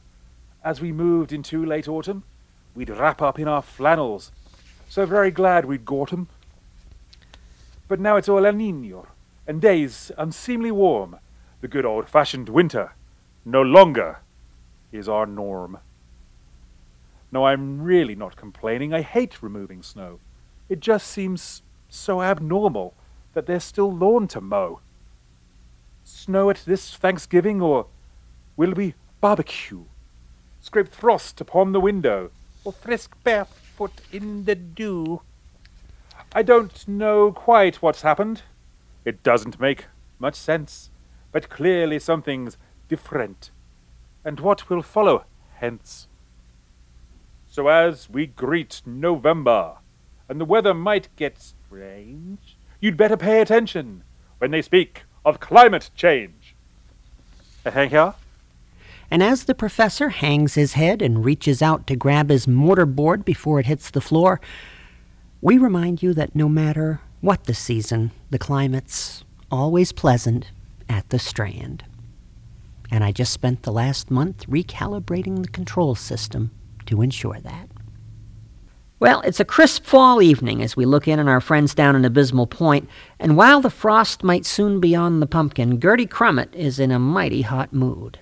As 0.64 0.80
we 0.80 0.92
moved 0.92 1.32
into 1.32 1.66
late 1.66 1.88
autumn, 1.88 2.22
we'd 2.74 2.90
wrap 2.90 3.20
up 3.22 3.38
in 3.38 3.48
our 3.48 3.62
flannels. 3.62 4.32
So 4.88 5.06
very 5.06 5.30
glad 5.30 5.64
we'd 5.64 5.84
got 5.84 6.12
'em. 6.12 6.28
But 7.88 8.00
now 8.00 8.16
it's 8.16 8.28
all 8.28 8.46
El 8.46 8.54
Nino, 8.54 9.06
and 9.46 9.60
days 9.60 10.10
unseemly 10.16 10.70
warm. 10.70 11.18
The 11.60 11.68
good 11.68 11.84
old 11.84 12.08
fashioned 12.08 12.48
winter 12.48 12.94
no 13.44 13.62
longer 13.62 14.20
is 14.90 15.08
our 15.08 15.26
norm. 15.26 15.78
No, 17.30 17.46
I'm 17.46 17.82
really 17.82 18.14
not 18.14 18.36
complaining. 18.36 18.92
I 18.92 19.02
hate 19.02 19.42
removing 19.42 19.82
snow. 19.82 20.20
It 20.68 20.80
just 20.80 21.06
seems 21.06 21.62
so 21.88 22.22
abnormal 22.22 22.94
that 23.32 23.46
there's 23.46 23.64
still 23.64 23.90
lawn 23.90 24.28
to 24.28 24.40
mow. 24.40 24.80
Snow 26.04 26.50
at 26.50 26.62
this 26.66 26.96
Thanksgiving, 26.96 27.60
or 27.60 27.86
will 28.56 28.72
we 28.72 28.94
barbecue? 29.20 29.84
Scrape 30.60 30.88
frost 30.88 31.40
upon 31.40 31.72
the 31.72 31.80
window, 31.80 32.30
or 32.64 32.72
frisk 32.72 33.16
barefoot 33.24 33.92
in 34.12 34.44
the 34.44 34.54
dew? 34.54 35.22
I 36.34 36.42
don't 36.42 36.86
know 36.88 37.32
quite 37.32 37.82
what's 37.82 38.02
happened. 38.02 38.42
It 39.04 39.22
doesn't 39.22 39.60
make 39.60 39.86
much 40.18 40.34
sense, 40.34 40.90
but 41.30 41.48
clearly 41.48 41.98
something's 41.98 42.56
different. 42.88 43.50
And 44.24 44.40
what 44.40 44.70
will 44.70 44.82
follow 44.82 45.24
hence? 45.56 46.08
So 47.48 47.68
as 47.68 48.08
we 48.08 48.26
greet 48.26 48.80
November, 48.86 49.76
and 50.28 50.40
the 50.40 50.46
weather 50.46 50.72
might 50.72 51.14
get 51.16 51.38
strange, 51.40 52.56
you'd 52.80 52.96
better 52.96 53.16
pay 53.16 53.42
attention 53.42 54.04
when 54.38 54.50
they 54.50 54.62
speak 54.62 55.02
of 55.24 55.40
climate 55.40 55.90
change. 55.94 56.54
Thank 57.64 57.92
you. 57.92 58.14
And 59.12 59.22
as 59.22 59.44
the 59.44 59.54
professor 59.54 60.08
hangs 60.08 60.54
his 60.54 60.72
head 60.72 61.02
and 61.02 61.22
reaches 61.22 61.60
out 61.60 61.86
to 61.86 61.96
grab 61.96 62.30
his 62.30 62.46
mortarboard 62.46 63.26
before 63.26 63.60
it 63.60 63.66
hits 63.66 63.90
the 63.90 64.00
floor, 64.00 64.40
we 65.42 65.58
remind 65.58 66.02
you 66.02 66.14
that 66.14 66.34
no 66.34 66.48
matter 66.48 67.02
what 67.20 67.44
the 67.44 67.52
season, 67.52 68.12
the 68.30 68.38
climate's 68.38 69.22
always 69.50 69.92
pleasant 69.92 70.50
at 70.88 71.10
the 71.10 71.18
Strand. 71.18 71.84
And 72.90 73.04
I 73.04 73.12
just 73.12 73.34
spent 73.34 73.64
the 73.64 73.70
last 73.70 74.10
month 74.10 74.46
recalibrating 74.46 75.42
the 75.42 75.48
control 75.48 75.94
system 75.94 76.50
to 76.86 77.02
ensure 77.02 77.38
that. 77.38 77.68
Well, 78.98 79.20
it's 79.26 79.40
a 79.40 79.44
crisp 79.44 79.84
fall 79.84 80.22
evening 80.22 80.62
as 80.62 80.74
we 80.74 80.86
look 80.86 81.06
in 81.06 81.20
on 81.20 81.28
our 81.28 81.42
friends 81.42 81.74
down 81.74 81.96
in 81.96 82.06
Abysmal 82.06 82.46
Point, 82.46 82.88
and 83.18 83.36
while 83.36 83.60
the 83.60 83.68
frost 83.68 84.24
might 84.24 84.46
soon 84.46 84.80
be 84.80 84.94
on 84.94 85.20
the 85.20 85.26
pumpkin, 85.26 85.78
Gertie 85.78 86.06
Crummet 86.06 86.54
is 86.54 86.80
in 86.80 86.90
a 86.90 86.98
mighty 86.98 87.42
hot 87.42 87.74
mood. 87.74 88.18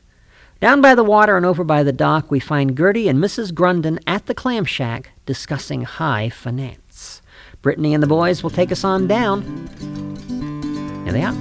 Down 0.61 0.83
by 0.83 0.95
the 0.95 1.03
water 1.03 1.39
and 1.39 1.47
over 1.47 1.65
by 1.65 1.83
the 1.83 1.91
dock, 1.91 2.31
we 2.31 2.39
find 2.39 2.77
Gertie 2.77 3.09
and 3.09 3.19
Mrs. 3.19 3.51
Grunden 3.51 3.99
at 4.07 4.27
the 4.27 4.35
clam 4.35 4.67
shack 4.67 5.13
discussing 5.25 5.85
high 5.85 6.29
finance. 6.29 7.23
Brittany 7.63 7.95
and 7.95 8.03
the 8.03 8.07
boys 8.07 8.43
will 8.43 8.51
take 8.51 8.71
us 8.71 8.85
on 8.85 9.07
down. 9.07 9.41
Here 11.05 11.15
they 11.15 11.23
are. 11.23 11.33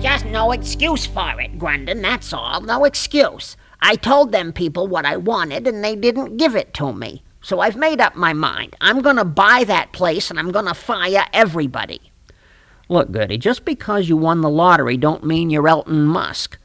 Just 0.00 0.24
no 0.24 0.52
excuse 0.52 1.04
for 1.04 1.38
it, 1.38 1.58
Grunden, 1.58 2.00
that's 2.00 2.32
all. 2.32 2.62
No 2.62 2.86
excuse. 2.86 3.58
I 3.82 3.96
told 3.96 4.32
them 4.32 4.54
people 4.54 4.88
what 4.88 5.04
I 5.04 5.18
wanted, 5.18 5.66
and 5.66 5.84
they 5.84 5.96
didn't 5.96 6.38
give 6.38 6.56
it 6.56 6.72
to 6.74 6.94
me. 6.94 7.22
So 7.42 7.60
I've 7.60 7.76
made 7.76 8.00
up 8.00 8.14
my 8.14 8.32
mind. 8.32 8.76
I'm 8.80 9.02
going 9.02 9.16
to 9.16 9.24
buy 9.24 9.64
that 9.64 9.92
place, 9.92 10.30
and 10.30 10.38
I'm 10.38 10.52
going 10.52 10.66
to 10.66 10.74
fire 10.74 11.26
everybody. 11.32 12.00
Look, 12.88 13.10
Goody, 13.10 13.36
just 13.36 13.64
because 13.64 14.08
you 14.08 14.16
won 14.16 14.40
the 14.40 14.50
lottery 14.50 14.96
don't 14.96 15.24
mean 15.24 15.50
you're 15.50 15.68
Elton 15.68 16.04
Musk. 16.04 16.58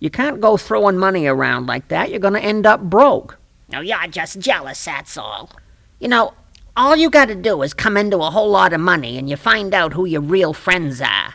You 0.00 0.10
can't 0.10 0.40
go 0.40 0.56
throwing 0.56 0.98
money 0.98 1.26
around 1.26 1.66
like 1.66 1.88
that. 1.88 2.10
You're 2.10 2.18
going 2.18 2.34
to 2.34 2.42
end 2.42 2.66
up 2.66 2.82
broke. 2.82 3.38
No, 3.70 3.80
you're 3.80 4.06
just 4.08 4.40
jealous, 4.40 4.84
that's 4.84 5.16
all. 5.16 5.50
You 6.00 6.08
know, 6.08 6.34
all 6.76 6.96
you 6.96 7.10
got 7.10 7.26
to 7.26 7.34
do 7.34 7.62
is 7.62 7.72
come 7.72 7.96
into 7.96 8.18
a 8.18 8.30
whole 8.30 8.50
lot 8.50 8.72
of 8.72 8.80
money, 8.80 9.16
and 9.16 9.30
you 9.30 9.36
find 9.36 9.72
out 9.72 9.92
who 9.92 10.04
your 10.04 10.20
real 10.20 10.52
friends 10.52 11.00
are. 11.00 11.34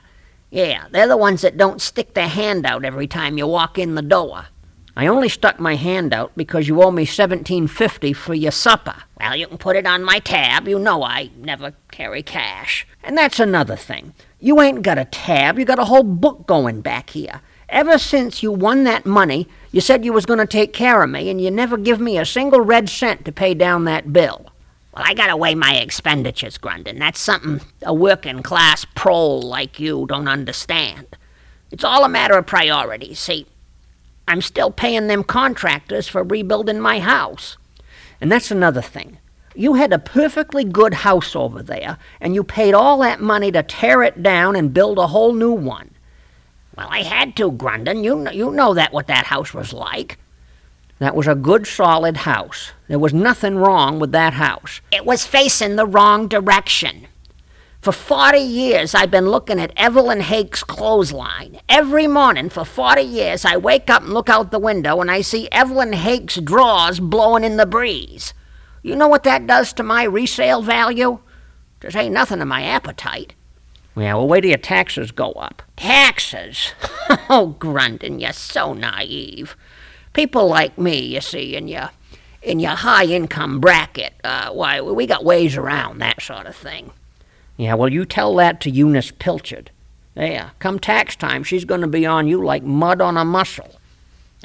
Yeah, 0.52 0.88
they're 0.92 1.08
the 1.08 1.16
ones 1.16 1.42
that 1.42 1.58
don't 1.58 1.82
stick 1.82 2.14
their 2.14 2.28
hand 2.28 2.66
out 2.66 2.84
every 2.84 3.08
time 3.08 3.38
you 3.38 3.48
walk 3.48 3.78
in 3.78 3.96
the 3.96 4.02
door. 4.02 4.48
I 4.96 5.08
only 5.08 5.30
stuck 5.30 5.60
my 5.60 5.76
hand 5.76 6.14
out 6.14 6.32
because 6.36 6.68
you 6.68 6.82
owe 6.82 6.92
me 6.92 7.06
seventeen 7.06 7.68
fifty 7.68 8.14
for 8.14 8.34
your 8.34 8.52
supper. 8.52 8.96
Well, 9.20 9.36
you 9.36 9.48
can 9.48 9.58
put 9.58 9.76
it 9.76 9.86
on 9.86 10.04
my 10.04 10.20
tab. 10.20 10.68
You 10.68 10.80
know 10.80 11.04
I 11.04 11.30
never 11.38 11.74
carry 11.92 12.24
cash. 12.24 12.86
And 13.04 13.18
that's 13.18 13.40
another 13.40 13.76
thing. 13.76 14.14
You 14.40 14.62
ain't 14.62 14.82
got 14.82 14.98
a 14.98 15.06
tab, 15.06 15.60
you 15.60 15.66
got 15.66 15.80
a 15.80 15.86
whole 15.86 16.04
book 16.04 16.48
going 16.48 16.82
back 16.82 17.12
here. 17.12 17.42
Ever 17.70 17.98
since 17.98 18.42
you 18.42 18.52
won 18.52 18.84
that 18.86 19.06
money, 19.06 19.48
you 19.72 19.80
said 19.80 20.04
you 20.04 20.12
was 20.12 20.26
going 20.26 20.40
to 20.40 20.48
take 20.48 20.74
care 20.74 21.04
of 21.04 21.10
me, 21.10 21.30
and 21.30 21.40
you 21.40 21.52
never 21.52 21.78
give 21.78 22.00
me 22.00 22.18
a 22.18 22.26
single 22.26 22.62
red 22.62 22.90
cent 22.90 23.26
to 23.26 23.32
pay 23.32 23.54
down 23.54 23.84
that 23.84 24.12
bill. 24.12 24.52
Well, 24.96 25.04
I 25.06 25.14
gotta 25.14 25.38
weigh 25.38 25.54
my 25.54 25.76
expenditures, 25.76 26.58
Grunden. 26.58 26.98
That's 26.98 27.20
something 27.20 27.62
a 27.84 27.94
working 27.94 28.42
class 28.42 28.86
prole 28.96 29.42
like 29.42 29.80
you 29.80 30.08
don't 30.08 30.28
understand. 30.28 31.16
It's 31.72 31.84
all 31.84 32.04
a 32.04 32.10
matter 32.10 32.38
of 32.38 32.48
priorities. 32.48 33.20
See, 33.20 33.46
I'm 34.30 34.42
still 34.42 34.70
paying 34.70 35.08
them 35.08 35.24
contractors 35.24 36.08
for 36.08 36.24
rebuilding 36.24 36.80
my 36.80 37.00
house. 37.00 37.58
And 38.22 38.32
that's 38.32 38.52
another 38.52 38.82
thing. 38.82 39.18
You 39.56 39.74
had 39.74 39.92
a 39.92 39.98
perfectly 39.98 40.64
good 40.64 40.94
house 40.94 41.36
over 41.36 41.64
there, 41.64 41.98
and 42.22 42.36
you 42.36 42.44
paid 42.44 42.76
all 42.76 43.00
that 43.00 43.20
money 43.20 43.52
to 43.52 43.64
tear 43.64 44.04
it 44.04 44.22
down 44.22 44.56
and 44.56 44.72
build 44.72 45.00
a 45.00 45.08
whole 45.08 45.34
new 45.34 45.52
one. 45.52 45.90
Well, 46.78 46.88
I 46.92 47.02
had 47.02 47.36
to, 47.38 47.52
Grunden. 47.52 48.04
You, 48.04 48.24
kn- 48.24 48.38
you 48.38 48.52
know 48.52 48.76
that 48.76 48.94
what 48.94 49.08
that 49.08 49.26
house 49.26 49.52
was 49.52 49.74
like. 49.74 50.20
That 51.00 51.16
was 51.16 51.28
a 51.28 51.34
good, 51.34 51.66
solid 51.66 52.18
house. 52.18 52.72
There 52.88 53.00
was 53.00 53.14
nothing 53.14 53.56
wrong 53.56 54.00
with 54.00 54.12
that 54.12 54.34
house. 54.34 54.80
It 54.92 55.06
was 55.06 55.26
facing 55.26 55.76
the 55.76 55.88
wrong 55.88 56.28
direction. 56.28 57.08
For 57.82 57.94
40 57.94 58.40
years, 58.40 58.94
I've 58.94 59.10
been 59.10 59.30
looking 59.30 59.58
at 59.58 59.72
Evelyn 59.78 60.20
Hake's 60.20 60.66
clothesline. 60.66 61.62
Every 61.70 62.08
morning 62.08 62.50
for 62.50 62.66
40 62.66 63.02
years, 63.02 63.46
I 63.46 63.56
wake 63.56 63.90
up 63.90 64.04
and 64.04 64.14
look 64.14 64.28
out 64.28 64.52
the 64.52 64.60
window 64.60 65.00
and 65.00 65.10
I 65.10 65.22
see 65.22 65.48
Evelyn 65.50 65.94
Hake's 65.94 66.36
drawers 66.42 67.00
blowing 67.00 67.46
in 67.46 67.56
the 67.56 67.66
breeze. 67.66 68.34
You 68.84 68.98
know 68.98 69.08
what 69.08 69.24
that 69.24 69.48
does 69.48 69.72
to 69.74 69.84
my 69.84 70.04
resale 70.04 70.62
value? 70.62 71.20
Just 71.80 71.96
ain't 71.96 72.14
nothing 72.14 72.40
to 72.40 72.46
my 72.46 72.64
appetite. 72.64 73.34
Yeah, 73.96 74.16
well, 74.16 74.28
wait 74.28 74.42
till 74.42 74.50
your 74.50 74.58
taxes 74.58 75.12
go 75.12 75.32
up. 75.32 75.62
Taxes? 75.78 76.74
oh, 77.30 77.56
Grunden, 77.60 78.20
you're 78.20 78.34
so 78.34 78.74
naive. 78.74 79.56
People 80.12 80.48
like 80.48 80.78
me, 80.78 81.00
you 81.00 81.22
see, 81.22 81.56
in 81.56 81.70
your 81.70 81.92
in 82.42 82.60
your 82.60 82.76
high 82.76 83.06
income 83.06 83.62
bracket, 83.62 84.14
uh, 84.26 84.50
why 84.52 84.82
we 84.82 85.08
got 85.08 85.24
ways 85.24 85.56
around 85.56 86.00
that 86.00 86.22
sort 86.22 86.46
of 86.46 86.56
thing. 86.56 86.92
Yeah, 87.60 87.74
well, 87.74 87.92
you 87.92 88.06
tell 88.06 88.38
that 88.38 88.62
to 88.62 88.70
Eunice 88.70 89.12
Pilchard. 89.12 89.68
Yeah, 90.16 90.52
come 90.60 90.80
tax 90.80 91.18
time, 91.18 91.44
she's 91.44 91.66
going 91.66 91.82
to 91.82 91.88
be 91.88 92.06
on 92.06 92.26
you 92.26 92.42
like 92.42 92.64
mud 92.64 93.02
on 93.02 93.18
a 93.18 93.26
mussel. 93.26 93.82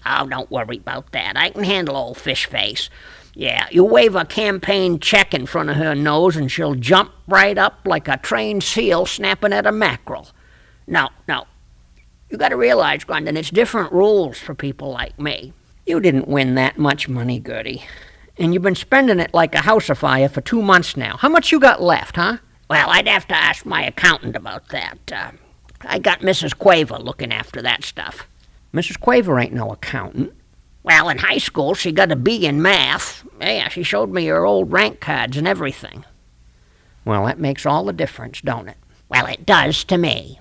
Oh, 0.04 0.26
don't 0.26 0.50
worry 0.50 0.78
about 0.78 1.12
that. 1.12 1.36
I 1.36 1.50
can 1.50 1.62
handle 1.62 1.96
old 1.96 2.18
fish 2.18 2.46
face. 2.46 2.90
Yeah, 3.32 3.68
you 3.70 3.84
wave 3.84 4.16
a 4.16 4.24
campaign 4.24 4.98
check 4.98 5.32
in 5.32 5.46
front 5.46 5.70
of 5.70 5.76
her 5.76 5.94
nose 5.94 6.36
and 6.36 6.50
she'll 6.50 6.74
jump 6.74 7.12
right 7.28 7.56
up 7.56 7.78
like 7.84 8.08
a 8.08 8.16
trained 8.16 8.64
seal 8.64 9.06
snapping 9.06 9.52
at 9.52 9.64
a 9.64 9.70
mackerel. 9.70 10.26
No, 10.88 11.10
no. 11.28 11.46
You 12.30 12.36
got 12.36 12.48
to 12.48 12.56
realize, 12.56 13.04
Grunden, 13.04 13.36
it's 13.36 13.50
different 13.50 13.92
rules 13.92 14.38
for 14.38 14.56
people 14.56 14.90
like 14.90 15.20
me. 15.20 15.52
You 15.86 16.00
didn't 16.00 16.26
win 16.26 16.56
that 16.56 16.78
much 16.78 17.08
money, 17.08 17.38
Gertie. 17.38 17.84
And 18.36 18.52
you've 18.52 18.64
been 18.64 18.74
spending 18.74 19.20
it 19.20 19.32
like 19.32 19.54
a 19.54 19.58
housefire 19.58 20.28
for 20.28 20.40
two 20.40 20.62
months 20.62 20.96
now. 20.96 21.16
How 21.16 21.28
much 21.28 21.52
you 21.52 21.60
got 21.60 21.80
left, 21.80 22.16
huh? 22.16 22.38
Well, 22.68 22.90
I'd 22.90 23.08
have 23.08 23.26
to 23.28 23.36
ask 23.36 23.66
my 23.66 23.84
accountant 23.84 24.36
about 24.36 24.68
that. 24.68 25.12
Uh, 25.12 25.30
I 25.82 25.98
got 25.98 26.20
Mrs. 26.20 26.56
Quaver 26.56 26.98
looking 26.98 27.32
after 27.32 27.60
that 27.62 27.84
stuff. 27.84 28.26
Mrs. 28.72 28.98
Quaver 28.98 29.38
ain't 29.38 29.52
no 29.52 29.70
accountant. 29.72 30.32
Well, 30.82 31.08
in 31.08 31.18
high 31.18 31.38
school, 31.38 31.74
she 31.74 31.92
got 31.92 32.12
a 32.12 32.16
B 32.16 32.46
in 32.46 32.60
math. 32.60 33.26
Yeah, 33.40 33.68
she 33.68 33.82
showed 33.82 34.10
me 34.10 34.26
her 34.26 34.44
old 34.44 34.72
rank 34.72 35.00
cards 35.00 35.36
and 35.36 35.48
everything. 35.48 36.04
Well, 37.04 37.26
that 37.26 37.38
makes 37.38 37.66
all 37.66 37.84
the 37.84 37.92
difference, 37.92 38.40
don't 38.40 38.68
it? 38.68 38.76
Well, 39.08 39.26
it 39.26 39.46
does 39.46 39.84
to 39.84 39.98
me. 39.98 40.40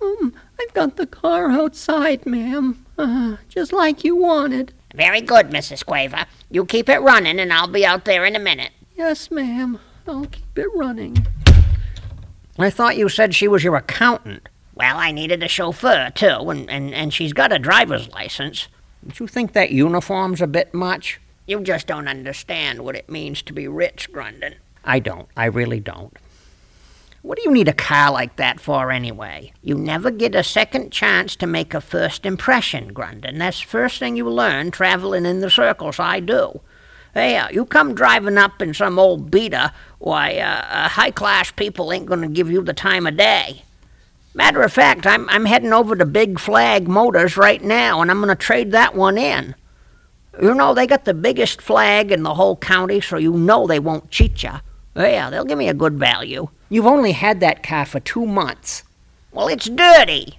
Um, 0.00 0.32
I've 0.60 0.72
got 0.74 0.96
the 0.96 1.06
car 1.06 1.50
outside, 1.50 2.24
ma'am, 2.26 2.84
uh, 2.96 3.36
just 3.48 3.72
like 3.72 4.04
you 4.04 4.16
wanted. 4.16 4.72
Very 4.94 5.20
good, 5.20 5.50
Mrs. 5.50 5.84
Quaver. 5.84 6.26
You 6.50 6.64
keep 6.64 6.88
it 6.88 7.00
running, 7.00 7.38
and 7.40 7.52
I'll 7.52 7.68
be 7.68 7.84
out 7.84 8.04
there 8.04 8.24
in 8.24 8.36
a 8.36 8.40
minute. 8.40 8.72
Yes, 8.98 9.30
ma'am. 9.30 9.78
I'll 10.08 10.26
keep 10.26 10.58
it 10.58 10.66
running. 10.74 11.24
I 12.58 12.68
thought 12.68 12.96
you 12.96 13.08
said 13.08 13.32
she 13.32 13.46
was 13.46 13.62
your 13.62 13.76
accountant. 13.76 14.48
Well, 14.74 14.96
I 14.96 15.12
needed 15.12 15.40
a 15.40 15.48
chauffeur, 15.48 16.10
too, 16.12 16.50
and, 16.50 16.68
and, 16.68 16.92
and 16.92 17.14
she's 17.14 17.32
got 17.32 17.52
a 17.52 17.60
driver's 17.60 18.08
license. 18.08 18.66
Don't 19.04 19.20
you 19.20 19.28
think 19.28 19.52
that 19.52 19.70
uniform's 19.70 20.42
a 20.42 20.48
bit 20.48 20.74
much? 20.74 21.20
You 21.46 21.60
just 21.60 21.86
don't 21.86 22.08
understand 22.08 22.80
what 22.80 22.96
it 22.96 23.08
means 23.08 23.40
to 23.42 23.52
be 23.52 23.68
rich, 23.68 24.12
Grunden. 24.12 24.54
I 24.84 24.98
don't. 24.98 25.28
I 25.36 25.44
really 25.44 25.78
don't. 25.78 26.16
What 27.22 27.38
do 27.38 27.44
you 27.44 27.52
need 27.52 27.68
a 27.68 27.72
car 27.72 28.10
like 28.10 28.34
that 28.34 28.58
for 28.58 28.90
anyway? 28.90 29.52
You 29.62 29.76
never 29.76 30.10
get 30.10 30.34
a 30.34 30.42
second 30.42 30.90
chance 30.90 31.36
to 31.36 31.46
make 31.46 31.72
a 31.72 31.80
first 31.80 32.26
impression, 32.26 32.92
Grunden. 32.92 33.38
That's 33.38 33.60
the 33.60 33.68
first 33.68 34.00
thing 34.00 34.16
you 34.16 34.28
learn 34.28 34.72
traveling 34.72 35.24
in 35.24 35.38
the 35.38 35.50
circles 35.50 36.00
I 36.00 36.18
do. 36.18 36.60
Hey, 37.14 37.36
uh, 37.36 37.48
you 37.50 37.64
come 37.64 37.94
driving 37.94 38.38
up 38.38 38.60
in 38.60 38.74
some 38.74 38.98
old 38.98 39.30
beater, 39.30 39.72
why, 39.98 40.36
uh, 40.36 40.64
uh, 40.68 40.88
high 40.88 41.10
class 41.10 41.50
people 41.50 41.92
ain't 41.92 42.06
going 42.06 42.20
to 42.20 42.28
give 42.28 42.50
you 42.50 42.62
the 42.62 42.72
time 42.72 43.06
of 43.06 43.16
day. 43.16 43.62
Matter 44.34 44.62
of 44.62 44.72
fact, 44.72 45.06
I'm, 45.06 45.28
I'm 45.30 45.46
heading 45.46 45.72
over 45.72 45.96
to 45.96 46.04
Big 46.04 46.38
Flag 46.38 46.86
Motors 46.86 47.36
right 47.36 47.62
now, 47.62 48.00
and 48.00 48.10
I'm 48.10 48.20
going 48.20 48.28
to 48.28 48.36
trade 48.36 48.72
that 48.72 48.94
one 48.94 49.18
in. 49.18 49.54
You 50.40 50.54
know, 50.54 50.74
they 50.74 50.86
got 50.86 51.04
the 51.04 51.14
biggest 51.14 51.60
flag 51.60 52.12
in 52.12 52.22
the 52.22 52.34
whole 52.34 52.56
county, 52.56 53.00
so 53.00 53.16
you 53.16 53.32
know 53.32 53.66
they 53.66 53.80
won't 53.80 54.10
cheat 54.10 54.42
you. 54.42 54.52
Yeah, 54.94 55.30
they'll 55.30 55.44
give 55.44 55.58
me 55.58 55.68
a 55.68 55.74
good 55.74 55.98
value. 55.98 56.48
You've 56.68 56.86
only 56.86 57.12
had 57.12 57.40
that 57.40 57.62
car 57.62 57.86
for 57.86 58.00
two 58.00 58.26
months. 58.26 58.84
Well, 59.32 59.48
it's 59.48 59.68
dirty. 59.68 60.38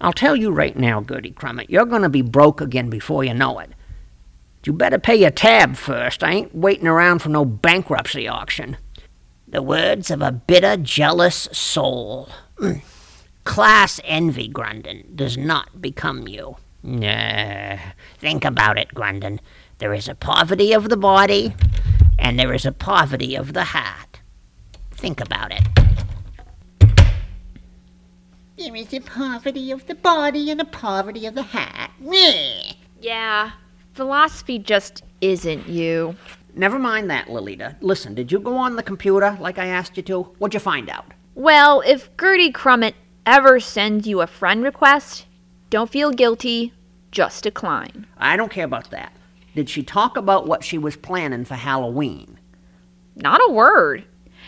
I'll 0.00 0.12
tell 0.12 0.34
you 0.34 0.50
right 0.50 0.76
now, 0.76 1.02
Gertie 1.02 1.30
Crummet, 1.30 1.70
you're 1.70 1.86
going 1.86 2.02
to 2.02 2.08
be 2.08 2.22
broke 2.22 2.60
again 2.60 2.90
before 2.90 3.24
you 3.24 3.34
know 3.34 3.58
it. 3.58 3.70
You 4.64 4.74
better 4.74 4.98
pay 4.98 5.16
your 5.16 5.30
tab 5.30 5.76
first. 5.76 6.22
I 6.22 6.32
ain't 6.32 6.54
waiting 6.54 6.86
around 6.86 7.20
for 7.20 7.30
no 7.30 7.44
bankruptcy 7.44 8.28
auction. 8.28 8.76
The 9.48 9.62
words 9.62 10.10
of 10.10 10.20
a 10.20 10.30
bitter, 10.30 10.76
jealous 10.76 11.48
soul. 11.52 12.28
Mm. 12.58 12.82
Class 13.44 14.00
envy, 14.04 14.48
Grunden, 14.48 15.16
does 15.16 15.38
not 15.38 15.80
become 15.80 16.28
you. 16.28 16.56
Nah. 16.82 17.78
Think 18.18 18.44
about 18.44 18.76
it, 18.76 18.94
Grunden. 18.94 19.40
There 19.78 19.94
is 19.94 20.08
a 20.08 20.14
poverty 20.14 20.74
of 20.74 20.90
the 20.90 20.96
body, 20.96 21.54
and 22.18 22.38
there 22.38 22.52
is 22.52 22.66
a 22.66 22.72
poverty 22.72 23.34
of 23.34 23.54
the 23.54 23.64
heart. 23.64 24.20
Think 24.92 25.22
about 25.22 25.52
it. 25.52 25.62
There 28.58 28.76
is 28.76 28.92
a 28.92 29.00
poverty 29.00 29.70
of 29.70 29.86
the 29.86 29.94
body 29.94 30.50
and 30.50 30.60
a 30.60 30.66
poverty 30.66 31.24
of 31.24 31.34
the 31.34 31.44
heart. 31.44 31.92
Meh. 31.98 32.74
Yeah, 33.00 33.52
philosophy 33.92 34.58
just 34.58 35.02
isn't 35.20 35.68
you. 35.68 36.16
Never 36.54 36.78
mind 36.78 37.10
that, 37.10 37.30
Lolita. 37.30 37.76
Listen, 37.80 38.14
did 38.14 38.32
you 38.32 38.40
go 38.40 38.56
on 38.56 38.76
the 38.76 38.82
computer 38.82 39.36
like 39.40 39.58
I 39.58 39.66
asked 39.66 39.96
you 39.96 40.02
to? 40.04 40.22
What'd 40.38 40.54
you 40.54 40.60
find 40.60 40.88
out? 40.90 41.06
Well, 41.34 41.82
if 41.86 42.14
Gertie 42.16 42.52
Crummet 42.52 42.94
ever 43.24 43.60
sends 43.60 44.06
you 44.06 44.20
a 44.20 44.26
friend 44.26 44.64
request, 44.64 45.26
don't 45.70 45.90
feel 45.90 46.10
guilty, 46.10 46.72
just 47.12 47.44
decline. 47.44 48.06
I 48.18 48.36
don't 48.36 48.50
care 48.50 48.64
about 48.64 48.90
that. 48.90 49.12
Did 49.54 49.68
she 49.68 49.82
talk 49.82 50.16
about 50.16 50.46
what 50.46 50.64
she 50.64 50.78
was 50.78 50.96
planning 50.96 51.44
for 51.44 51.54
Halloween? 51.54 52.38
Not 53.16 53.40
a 53.46 53.52
word. 53.52 54.04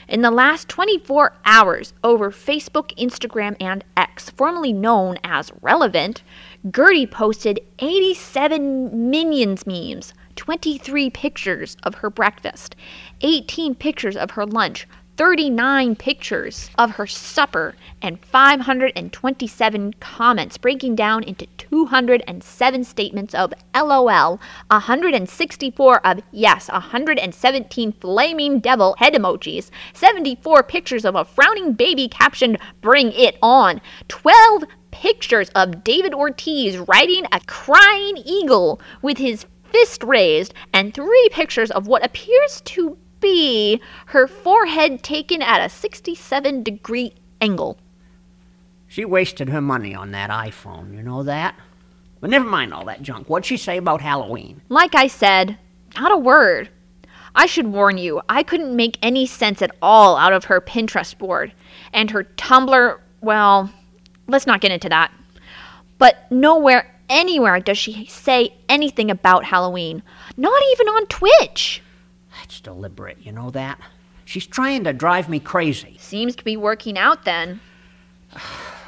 In 0.09 0.23
the 0.23 0.31
last 0.31 0.69
24 0.69 1.33
hours, 1.45 1.95
over 2.03 2.31
Facebook, 2.31 2.97
Instagram, 2.97 3.57
and 3.61 3.85
X, 3.97 4.31
formerly 4.31 4.73
known 4.73 5.19
as 5.23 5.53
Relevant, 5.61 6.23
Gertie 6.71 7.09
posted 7.09 7.59
87 7.81 9.11
Minions 9.11 9.67
memes, 9.67 10.15
23 10.37 11.11
pictures 11.11 11.77
of 11.83 11.97
her 11.97 12.09
breakfast, 12.09 12.77
18 13.21 13.75
pictures 13.75 14.17
of 14.17 14.33
her 14.33 14.47
lunch, 14.47 14.87
39 15.17 15.97
pictures 15.97 16.71
of 16.79 16.93
her 16.93 17.07
supper, 17.07 17.75
and 18.01 18.25
527 18.25 19.95
comments, 19.95 20.57
breaking 20.57 20.95
down 20.95 21.25
into 21.25 21.47
207 21.59 22.85
statements 22.85 23.35
of 23.35 23.53
LOL, 23.75 24.41
164 24.69 26.07
of 26.07 26.21
yes, 26.31 26.69
117 26.69 27.93
flaming 27.93 28.61
devil 28.61 28.95
head 29.01 29.15
emojis, 29.15 29.69
74 29.95 30.63
pictures 30.63 31.05
of 31.05 31.17
a 31.17 31.25
frowning 31.25 31.73
baby 31.73 32.07
captioned 32.07 32.57
Bring 32.81 33.11
It 33.11 33.37
On, 33.43 33.81
12 34.07 34.63
pictures 35.03 35.49
of 35.57 35.83
David 35.83 36.15
Ortiz 36.15 36.79
riding 36.79 37.25
a 37.33 37.41
crying 37.47 38.19
eagle 38.25 38.81
with 39.03 39.19
his 39.19 39.47
fist 39.65 40.05
raised, 40.05 40.55
and 40.73 40.95
three 40.95 41.29
pictures 41.33 41.73
of 41.73 41.89
what 41.89 42.05
appears 42.05 42.61
to 42.67 42.97
be 43.19 43.81
her 44.07 44.29
forehead 44.29 45.03
taken 45.03 45.43
at 45.43 45.65
a 45.65 45.69
67 45.69 46.63
degree 46.63 47.15
angle. 47.41 47.79
She 48.87 49.05
wasted 49.05 49.49
her 49.49 49.61
money 49.61 49.93
on 49.93 50.13
that 50.13 50.31
iPhone, 50.31 50.95
you 50.95 51.03
know 51.03 51.25
that? 51.25 51.57
But 52.21 52.31
never 52.31 52.49
mind 52.49 52.73
all 52.73 52.85
that 52.85 53.03
junk. 53.03 53.29
What'd 53.29 53.47
she 53.47 53.57
say 53.57 53.79
about 53.79 54.03
Halloween? 54.03 54.63
Like 54.69 54.95
I 54.95 55.09
said, 55.09 55.59
not 55.97 56.13
a 56.13 56.17
word. 56.17 56.69
I 57.35 57.47
should 57.47 57.67
warn 57.67 57.99
you, 57.99 58.23
I 58.29 58.45
couldn't 58.45 58.77
make 58.77 58.99
any 59.03 59.27
sense 59.27 59.63
at 59.63 59.75
all 59.83 60.17
out 60.17 60.33
of 60.33 60.45
her 60.45 60.61
Pinterest 60.61 61.19
board. 61.19 61.53
And 61.93 62.13
her 62.13 62.23
Tumblr, 62.23 63.01
well, 63.21 63.73
let's 64.27 64.47
not 64.47 64.61
get 64.61 64.73
into 64.73 64.89
that. 64.89 65.13
But 65.99 66.31
nowhere, 66.31 66.95
anywhere 67.09 67.61
does 67.61 67.79
she 67.79 68.07
say 68.07 68.55
anything 68.69 69.11
about 69.11 69.45
Halloween. 69.45 70.03
Not 70.37 70.63
even 70.73 70.89
on 70.89 71.07
Twitch. 71.07 71.83
That's 72.39 72.61
deliberate, 72.61 73.19
you 73.21 73.33
know 73.33 73.51
that? 73.51 73.79
She's 74.25 74.47
trying 74.47 74.85
to 74.85 74.93
drive 74.93 75.29
me 75.29 75.41
crazy. 75.41 75.97
Seems 76.01 76.35
to 76.37 76.45
be 76.45 76.57
working 76.57 76.97
out 76.97 77.25
then. 77.25 77.61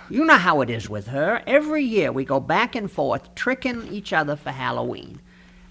You 0.09 0.25
know 0.25 0.39
how 0.39 0.61
it 0.61 0.71
is 0.71 0.89
with 0.89 1.09
her. 1.09 1.43
Every 1.47 1.85
year 1.85 2.13
we 2.13 2.25
go 2.25 2.41
back 2.41 2.75
and 2.75 2.91
forth 2.91 3.35
tricking 3.35 3.89
each 3.89 4.13
other 4.13 4.37
for 4.37 4.51
Halloween. 4.51 5.21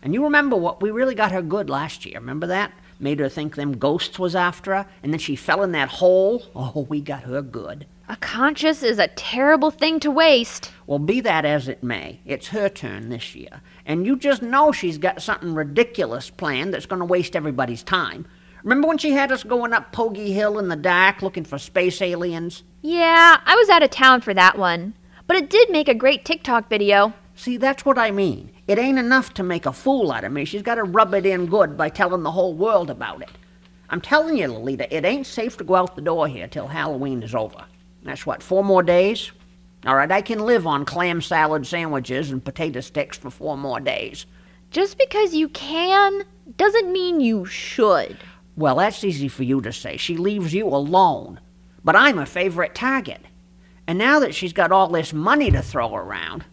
And 0.02 0.14
you 0.14 0.24
remember 0.24 0.56
what 0.56 0.82
we 0.82 0.92
really 0.92 1.16
got 1.16 1.32
her 1.32 1.42
good 1.42 1.70
last 1.70 2.06
year, 2.06 2.20
remember 2.20 2.48
that? 2.48 2.72
Made 3.00 3.20
her 3.20 3.30
think 3.30 3.56
them 3.56 3.78
ghosts 3.78 4.20
was 4.20 4.36
after 4.36 4.76
her, 4.76 4.86
and 5.02 5.12
then 5.12 5.20
she 5.20 5.36
fell 5.36 5.64
in 5.64 5.72
that 5.72 5.90
hole. 5.90 6.44
Oh, 6.56 6.86
we 6.90 7.02
got 7.02 7.24
her 7.24 7.42
good. 7.42 7.86
A 8.14 8.18
conscience 8.18 8.84
is 8.84 9.00
a 9.00 9.08
terrible 9.08 9.72
thing 9.72 10.00
to 10.02 10.12
waste. 10.12 10.72
Well, 10.86 11.00
be 11.00 11.20
that 11.22 11.46
as 11.46 11.68
it 11.68 11.82
may, 11.82 12.20
it's 12.26 12.50
her 12.50 12.70
turn 12.70 13.10
this 13.10 13.34
year. 13.34 13.64
And 13.88 14.06
you 14.06 14.18
just 14.18 14.44
know 14.44 14.72
she's 14.72 15.00
got 15.00 15.24
something 15.24 15.56
ridiculous 15.56 16.30
planned 16.30 16.76
that's 16.76 16.86
going 16.86 17.00
to 17.00 17.08
waste 17.08 17.36
everybody's 17.36 17.82
time. 17.82 18.28
Remember 18.62 18.88
when 18.88 19.00
she 19.00 19.14
had 19.14 19.32
us 19.32 19.44
going 19.44 19.74
up 19.74 19.92
Pogie 19.92 20.32
Hill 20.32 20.60
in 20.60 20.68
the 20.68 20.76
dark 20.76 21.24
looking 21.24 21.44
for 21.44 21.58
space 21.58 22.04
aliens? 22.04 22.62
Yeah, 22.84 23.42
I 23.44 23.56
was 23.56 23.68
out 23.70 23.82
of 23.82 23.90
town 23.90 24.22
for 24.22 24.36
that 24.36 24.60
one. 24.60 24.94
But 25.26 25.38
it 25.38 25.50
did 25.50 25.72
make 25.72 25.88
a 25.88 25.96
great 25.96 26.24
TikTok 26.24 26.70
video. 26.70 27.16
See, 27.34 27.58
that's 27.58 27.84
what 27.84 27.98
I 27.98 28.12
mean. 28.12 28.52
It 28.68 28.78
ain't 28.78 29.00
enough 29.00 29.34
to 29.34 29.44
make 29.44 29.66
a 29.66 29.74
fool 29.74 30.12
out 30.12 30.24
of 30.24 30.32
me. 30.32 30.46
She's 30.46 30.62
got 30.62 30.76
to 30.76 30.84
rub 30.84 31.16
it 31.16 31.26
in 31.26 31.48
good 31.48 31.76
by 31.76 31.90
telling 31.90 32.22
the 32.22 32.32
whole 32.32 32.54
world 32.54 32.92
about 32.92 33.24
it. 33.24 33.32
I'm 33.90 34.02
telling 34.02 34.38
you, 34.38 34.50
Lolita, 34.50 34.96
it 34.96 35.04
ain't 35.04 35.26
safe 35.26 35.58
to 35.58 35.64
go 35.64 35.74
out 35.74 35.96
the 35.96 36.02
door 36.04 36.28
here 36.28 36.48
till 36.48 36.68
Halloween 36.68 37.24
is 37.24 37.34
over. 37.34 37.66
That's 38.04 38.26
what, 38.26 38.44
four 38.44 38.64
more 38.64 38.84
days? 38.84 39.32
All 39.86 39.96
right, 39.96 40.12
I 40.12 40.22
can 40.22 40.40
live 40.40 40.66
on 40.66 40.86
clam 40.86 41.22
salad 41.22 41.68
sandwiches 41.68 42.32
and 42.32 42.44
potato 42.44 42.80
sticks 42.80 43.18
for 43.18 43.30
four 43.30 43.58
more 43.58 43.80
days. 43.80 44.26
Just 44.72 44.98
because 44.98 45.34
you 45.34 45.50
can 45.50 46.24
doesn't 46.58 46.92
mean 46.92 47.22
you 47.22 47.46
should. 47.46 48.18
Well, 48.56 48.78
that's 48.78 49.04
easy 49.04 49.28
for 49.28 49.44
you 49.44 49.62
to 49.62 49.74
say. 49.74 49.98
She 49.98 50.18
leaves 50.18 50.54
you 50.54 50.68
alone. 50.68 51.40
But 51.84 51.96
I'm 51.96 52.18
a 52.18 52.26
favorite 52.26 52.76
target. 52.76 53.22
And 53.88 53.98
now 53.98 54.20
that 54.20 54.34
she's 54.34 54.54
got 54.54 54.72
all 54.72 54.88
this 54.88 55.12
money 55.12 55.52
to 55.52 55.62
throw 55.62 55.94
around, 55.94 56.46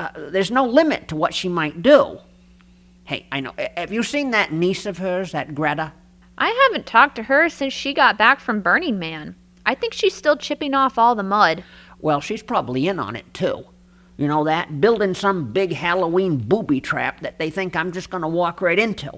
uh, 0.00 0.08
there's 0.16 0.50
no 0.50 0.64
limit 0.64 1.08
to 1.08 1.16
what 1.16 1.34
she 1.34 1.48
might 1.48 1.82
do. 1.82 2.18
Hey, 3.04 3.26
I 3.30 3.40
know. 3.40 3.52
Have 3.76 3.92
you 3.92 4.02
seen 4.02 4.30
that 4.30 4.52
niece 4.52 4.86
of 4.86 4.98
hers, 4.98 5.32
that 5.32 5.54
Greta? 5.54 5.92
I 6.38 6.48
haven't 6.68 6.86
talked 6.86 7.16
to 7.16 7.24
her 7.24 7.48
since 7.48 7.72
she 7.72 7.94
got 7.94 8.18
back 8.18 8.40
from 8.40 8.62
Burning 8.62 8.98
Man. 8.98 9.36
I 9.64 9.74
think 9.74 9.92
she's 9.92 10.14
still 10.14 10.36
chipping 10.36 10.74
off 10.74 10.98
all 10.98 11.14
the 11.14 11.22
mud. 11.22 11.64
Well, 12.00 12.20
she's 12.20 12.42
probably 12.42 12.88
in 12.88 12.98
on 12.98 13.16
it, 13.16 13.32
too. 13.32 13.64
You 14.16 14.28
know 14.28 14.44
that? 14.44 14.80
Building 14.80 15.14
some 15.14 15.52
big 15.52 15.72
Halloween 15.72 16.36
booby 16.36 16.80
trap 16.80 17.20
that 17.20 17.38
they 17.38 17.50
think 17.50 17.74
I'm 17.74 17.92
just 17.92 18.10
going 18.10 18.22
to 18.22 18.28
walk 18.28 18.60
right 18.60 18.78
into. 18.78 19.12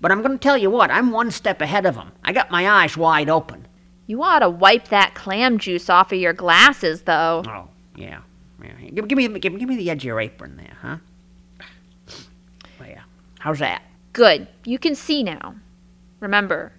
But 0.00 0.10
I'm 0.12 0.22
going 0.22 0.38
to 0.38 0.42
tell 0.42 0.58
you 0.58 0.70
what, 0.70 0.90
I'm 0.90 1.10
one 1.10 1.30
step 1.30 1.60
ahead 1.60 1.86
of 1.86 1.94
them. 1.94 2.12
I 2.24 2.32
got 2.32 2.50
my 2.50 2.68
eyes 2.68 2.96
wide 2.96 3.28
open. 3.28 3.66
You 4.06 4.22
ought 4.22 4.40
to 4.40 4.50
wipe 4.50 4.88
that 4.88 5.14
clam 5.14 5.58
juice 5.58 5.90
off 5.90 6.12
of 6.12 6.18
your 6.18 6.32
glasses, 6.32 7.02
though. 7.02 7.42
Oh, 7.46 7.68
yeah. 7.96 8.20
yeah. 8.62 8.90
Give, 8.94 9.08
give, 9.08 9.18
me, 9.18 9.28
give, 9.38 9.58
give 9.58 9.68
me 9.68 9.76
the 9.76 9.90
edge 9.90 10.02
of 10.02 10.04
your 10.04 10.20
apron 10.20 10.56
there, 10.56 10.76
huh? 10.80 10.96
Well, 12.78 12.88
yeah. 12.88 13.02
How's 13.40 13.58
that? 13.58 13.82
Good. 14.12 14.46
You 14.64 14.78
can 14.78 14.94
see 14.94 15.22
now. 15.22 15.56
Remember, 16.20 16.72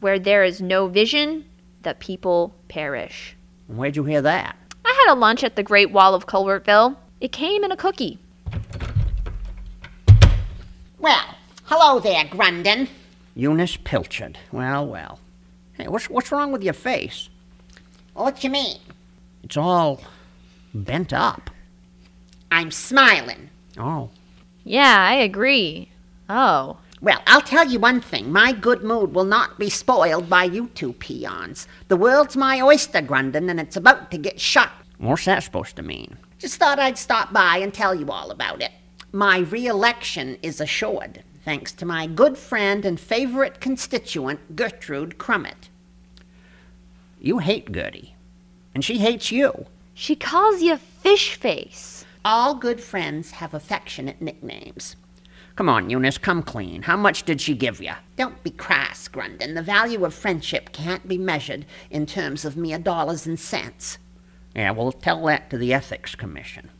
where 0.00 0.18
there 0.18 0.44
is 0.44 0.60
no 0.60 0.88
vision, 0.88 1.44
the 1.84 1.94
people 1.94 2.54
perish. 2.68 3.36
Where'd 3.68 3.96
you 3.96 4.04
hear 4.04 4.22
that? 4.22 4.56
I 4.84 5.04
had 5.06 5.14
a 5.14 5.18
lunch 5.18 5.44
at 5.44 5.56
the 5.56 5.62
Great 5.62 5.90
Wall 5.90 6.14
of 6.14 6.26
Culvertville. 6.26 6.96
It 7.20 7.32
came 7.32 7.64
in 7.64 7.72
a 7.72 7.76
cookie. 7.76 8.18
Well, 10.98 11.34
hello 11.64 12.00
there, 12.00 12.24
Grunden. 12.24 12.88
Eunice 13.34 13.76
Pilchard. 13.76 14.36
Well, 14.52 14.86
well. 14.86 15.18
Hey, 15.74 15.88
what's, 15.88 16.08
what's 16.08 16.30
wrong 16.32 16.52
with 16.52 16.62
your 16.62 16.72
face? 16.74 17.28
What 18.14 18.44
you 18.44 18.50
mean? 18.50 18.78
It's 19.42 19.56
all 19.56 20.00
bent 20.72 21.12
up. 21.12 21.50
I'm 22.50 22.70
smiling. 22.70 23.50
Oh. 23.76 24.10
Yeah, 24.62 24.96
I 24.98 25.14
agree. 25.14 25.90
Oh. 26.28 26.78
Well, 27.04 27.20
I'll 27.26 27.42
tell 27.42 27.68
you 27.68 27.78
one 27.78 28.00
thing. 28.00 28.32
My 28.32 28.52
good 28.52 28.82
mood 28.82 29.14
will 29.14 29.26
not 29.26 29.58
be 29.58 29.68
spoiled 29.68 30.30
by 30.30 30.44
you 30.44 30.68
two 30.68 30.94
peons. 30.94 31.68
The 31.88 31.98
world's 31.98 32.34
my 32.34 32.62
oyster, 32.62 33.02
Grunden, 33.02 33.50
and 33.50 33.60
it's 33.60 33.76
about 33.76 34.10
to 34.12 34.16
get 34.16 34.40
shut. 34.40 34.70
What's 34.96 35.26
that 35.26 35.42
supposed 35.42 35.76
to 35.76 35.82
mean? 35.82 36.16
Just 36.38 36.56
thought 36.56 36.78
I'd 36.78 36.96
stop 36.96 37.30
by 37.30 37.58
and 37.58 37.74
tell 37.74 37.94
you 37.94 38.10
all 38.10 38.30
about 38.30 38.62
it. 38.62 38.72
My 39.12 39.40
re-election 39.40 40.38
is 40.42 40.62
assured, 40.62 41.22
thanks 41.44 41.72
to 41.72 41.84
my 41.84 42.06
good 42.06 42.38
friend 42.38 42.86
and 42.86 42.98
favorite 42.98 43.60
constituent, 43.60 44.56
Gertrude 44.56 45.18
Crummet. 45.18 45.68
You 47.20 47.36
hate 47.40 47.70
Gertie, 47.70 48.16
and 48.74 48.82
she 48.82 48.96
hates 48.96 49.30
you. 49.30 49.66
She 49.92 50.16
calls 50.16 50.62
you 50.62 50.78
fish 50.78 51.34
face. 51.34 52.06
All 52.24 52.54
good 52.54 52.80
friends 52.80 53.32
have 53.32 53.52
affectionate 53.52 54.22
nicknames. 54.22 54.96
Come 55.56 55.68
on, 55.68 55.88
Eunice, 55.88 56.18
come 56.18 56.42
clean. 56.42 56.82
How 56.82 56.96
much 56.96 57.22
did 57.22 57.40
she 57.40 57.54
give 57.54 57.80
you? 57.80 57.92
Don't 58.16 58.42
be 58.42 58.50
crass, 58.50 59.06
Grunden. 59.06 59.54
The 59.54 59.62
value 59.62 60.04
of 60.04 60.12
friendship 60.12 60.72
can't 60.72 61.06
be 61.06 61.16
measured 61.16 61.64
in 61.90 62.06
terms 62.06 62.44
of 62.44 62.56
mere 62.56 62.78
dollars 62.78 63.24
and 63.24 63.38
cents. 63.38 63.98
Yeah, 64.56 64.72
well, 64.72 64.90
tell 64.90 65.24
that 65.26 65.50
to 65.50 65.58
the 65.58 65.72
Ethics 65.72 66.16
Commission. 66.16 66.70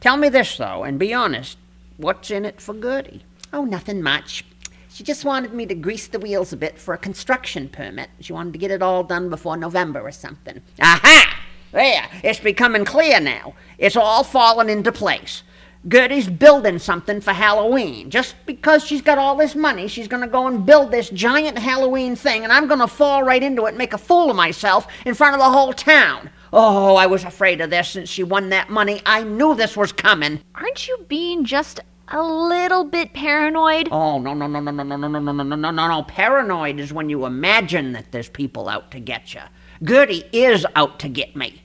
Tell 0.00 0.16
me 0.16 0.28
this, 0.28 0.56
though, 0.56 0.84
and 0.84 1.00
be 1.00 1.12
honest. 1.12 1.58
What's 1.96 2.30
in 2.30 2.44
it 2.44 2.60
for 2.60 2.74
Gertie? 2.74 3.24
Oh, 3.52 3.64
nothing 3.64 4.02
much. 4.02 4.44
She 4.88 5.02
just 5.02 5.24
wanted 5.24 5.52
me 5.52 5.66
to 5.66 5.74
grease 5.74 6.06
the 6.06 6.18
wheels 6.18 6.52
a 6.52 6.56
bit 6.56 6.78
for 6.78 6.94
a 6.94 6.98
construction 6.98 7.68
permit. 7.68 8.10
She 8.20 8.32
wanted 8.32 8.52
to 8.52 8.58
get 8.58 8.70
it 8.70 8.82
all 8.82 9.02
done 9.02 9.30
before 9.30 9.56
November 9.56 10.00
or 10.00 10.12
something. 10.12 10.62
Aha! 10.80 11.44
There, 11.72 12.08
it's 12.22 12.38
becoming 12.40 12.84
clear 12.84 13.18
now. 13.18 13.54
It's 13.78 13.96
all 13.96 14.22
fallen 14.22 14.68
into 14.68 14.92
place. 14.92 15.42
Gertie's 15.88 16.28
building 16.28 16.78
something 16.78 17.20
for 17.20 17.32
Halloween. 17.32 18.08
Just 18.08 18.36
because 18.46 18.84
she's 18.84 19.02
got 19.02 19.18
all 19.18 19.36
this 19.36 19.56
money, 19.56 19.88
she's 19.88 20.06
going 20.06 20.22
to 20.22 20.28
go 20.28 20.46
and 20.46 20.64
build 20.64 20.92
this 20.92 21.10
giant 21.10 21.58
Halloween 21.58 22.14
thing, 22.14 22.44
and 22.44 22.52
I'm 22.52 22.68
going 22.68 22.80
to 22.80 22.86
fall 22.86 23.24
right 23.24 23.42
into 23.42 23.66
it 23.66 23.70
and 23.70 23.78
make 23.78 23.92
a 23.92 23.98
fool 23.98 24.30
of 24.30 24.36
myself 24.36 24.86
in 25.04 25.14
front 25.14 25.34
of 25.34 25.40
the 25.40 25.50
whole 25.50 25.72
town. 25.72 26.30
Oh, 26.52 26.96
I 26.96 27.06
was 27.06 27.24
afraid 27.24 27.60
of 27.60 27.70
this 27.70 27.88
since 27.88 28.08
she 28.08 28.22
won 28.22 28.50
that 28.50 28.70
money. 28.70 29.02
I 29.06 29.24
knew 29.24 29.54
this 29.54 29.76
was 29.76 29.90
coming. 29.90 30.40
Aren't 30.54 30.86
you 30.86 31.04
being 31.08 31.44
just 31.44 31.80
a 32.08 32.22
little 32.22 32.84
bit 32.84 33.12
paranoid? 33.14 33.88
Oh, 33.90 34.18
no, 34.18 34.34
no, 34.34 34.46
no, 34.46 34.60
no, 34.60 34.70
no, 34.70 34.82
no, 34.82 34.96
no, 34.96 35.08
no, 35.08 35.18
no, 35.18 35.32
no, 35.32 35.42
no, 35.42 35.56
no, 35.56 35.70
no, 35.70 35.88
no. 35.88 36.02
Paranoid 36.02 36.78
is 36.78 36.92
when 36.92 37.08
you 37.08 37.24
imagine 37.24 37.92
that 37.92 38.12
there's 38.12 38.28
people 38.28 38.68
out 38.68 38.90
to 38.90 39.00
get 39.00 39.34
you. 39.34 39.40
Gertie 39.82 40.24
is 40.32 40.64
out 40.76 40.98
to 41.00 41.08
get 41.08 41.34
me. 41.34 41.61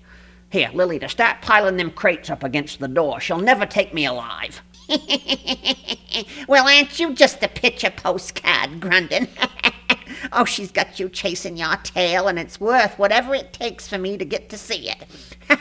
Here, 0.57 0.71
Lily, 0.73 0.97
to 0.97 1.07
start 1.07 1.43
piling 1.43 1.77
them 1.77 1.91
crates 1.91 2.31
up 2.31 2.43
against 2.43 2.79
the 2.79 2.87
door. 2.87 3.19
She'll 3.19 3.37
never 3.37 3.67
take 3.67 3.93
me 3.93 4.07
alive. 4.07 4.63
well, 6.47 6.67
aren't 6.67 6.99
you 6.99 7.13
just 7.13 7.43
a 7.43 7.47
picture 7.47 7.91
postcard, 7.91 8.79
Grunden? 8.79 9.27
oh, 10.31 10.45
she's 10.45 10.71
got 10.71 10.99
you 10.99 11.09
chasing 11.09 11.57
your 11.57 11.75
tail, 11.83 12.27
and 12.27 12.39
it's 12.39 12.59
worth 12.59 12.97
whatever 12.97 13.35
it 13.35 13.53
takes 13.53 13.87
for 13.87 13.99
me 13.99 14.17
to 14.17 14.25
get 14.25 14.49
to 14.49 14.57
see 14.57 14.89
it. 14.89 15.05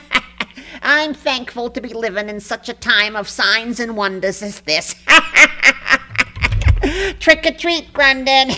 I'm 0.83 1.13
thankful 1.13 1.69
to 1.69 1.81
be 1.83 1.93
living 1.93 2.31
in 2.31 2.41
such 2.41 2.71
a 2.71 2.73
time 2.73 3.17
of 3.17 3.29
signs 3.29 3.79
and 3.79 3.99
wonders 3.99 4.43
as 4.43 4.61
this. 4.61 4.95
Trick 7.21 7.45
or 7.45 7.53
treat, 7.53 7.93
Grunden. 7.93 8.57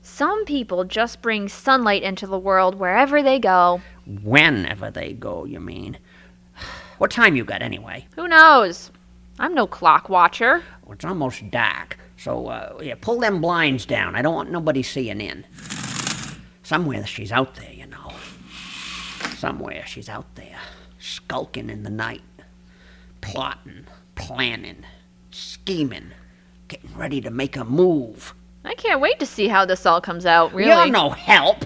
Some 0.00 0.46
people 0.46 0.84
just 0.84 1.20
bring 1.20 1.48
sunlight 1.48 2.02
into 2.02 2.26
the 2.26 2.38
world 2.38 2.76
wherever 2.76 3.22
they 3.22 3.38
go. 3.38 3.82
Whenever 4.06 4.90
they 4.90 5.12
go, 5.12 5.44
you 5.44 5.60
mean? 5.60 5.98
What 6.98 7.10
time 7.10 7.36
you 7.36 7.44
got 7.44 7.62
anyway? 7.62 8.06
Who 8.16 8.28
knows? 8.28 8.90
I'm 9.38 9.54
no 9.54 9.66
clock 9.66 10.08
watcher. 10.08 10.62
Well, 10.84 10.94
it's 10.94 11.04
almost 11.04 11.50
dark, 11.50 11.98
so 12.16 12.48
uh, 12.48 12.78
yeah, 12.82 12.94
pull 13.00 13.18
them 13.18 13.40
blinds 13.40 13.86
down. 13.86 14.14
I 14.14 14.22
don't 14.22 14.34
want 14.34 14.50
nobody 14.50 14.82
seeing 14.82 15.20
in. 15.20 15.44
Somewhere 16.62 17.04
she's 17.06 17.32
out 17.32 17.54
there, 17.56 17.72
you 17.72 17.86
know. 17.86 18.12
Somewhere 19.36 19.84
she's 19.86 20.08
out 20.08 20.34
there, 20.36 20.58
skulking 20.98 21.70
in 21.70 21.82
the 21.82 21.90
night, 21.90 22.22
plotting, 23.20 23.86
planning, 24.14 24.84
scheming, 25.30 26.12
getting 26.68 26.94
ready 26.96 27.20
to 27.20 27.30
make 27.30 27.56
a 27.56 27.64
move. 27.64 28.34
I 28.64 28.74
can't 28.74 29.00
wait 29.00 29.18
to 29.18 29.26
see 29.26 29.48
how 29.48 29.64
this 29.64 29.84
all 29.86 30.00
comes 30.00 30.24
out, 30.24 30.54
really. 30.54 30.70
You're 30.70 30.86
no 30.86 31.10
help. 31.10 31.64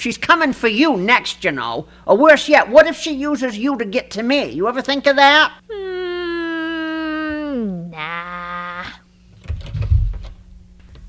She's 0.00 0.16
coming 0.16 0.54
for 0.54 0.68
you 0.68 0.96
next, 0.96 1.44
you 1.44 1.52
know. 1.52 1.86
Or 2.06 2.16
worse 2.16 2.48
yet, 2.48 2.70
what 2.70 2.86
if 2.86 2.96
she 2.96 3.12
uses 3.12 3.58
you 3.58 3.76
to 3.76 3.84
get 3.84 4.10
to 4.12 4.22
me? 4.22 4.48
You 4.48 4.66
ever 4.66 4.80
think 4.80 5.06
of 5.06 5.16
that? 5.16 5.52
Mm, 5.68 7.90
nah. 7.90 8.86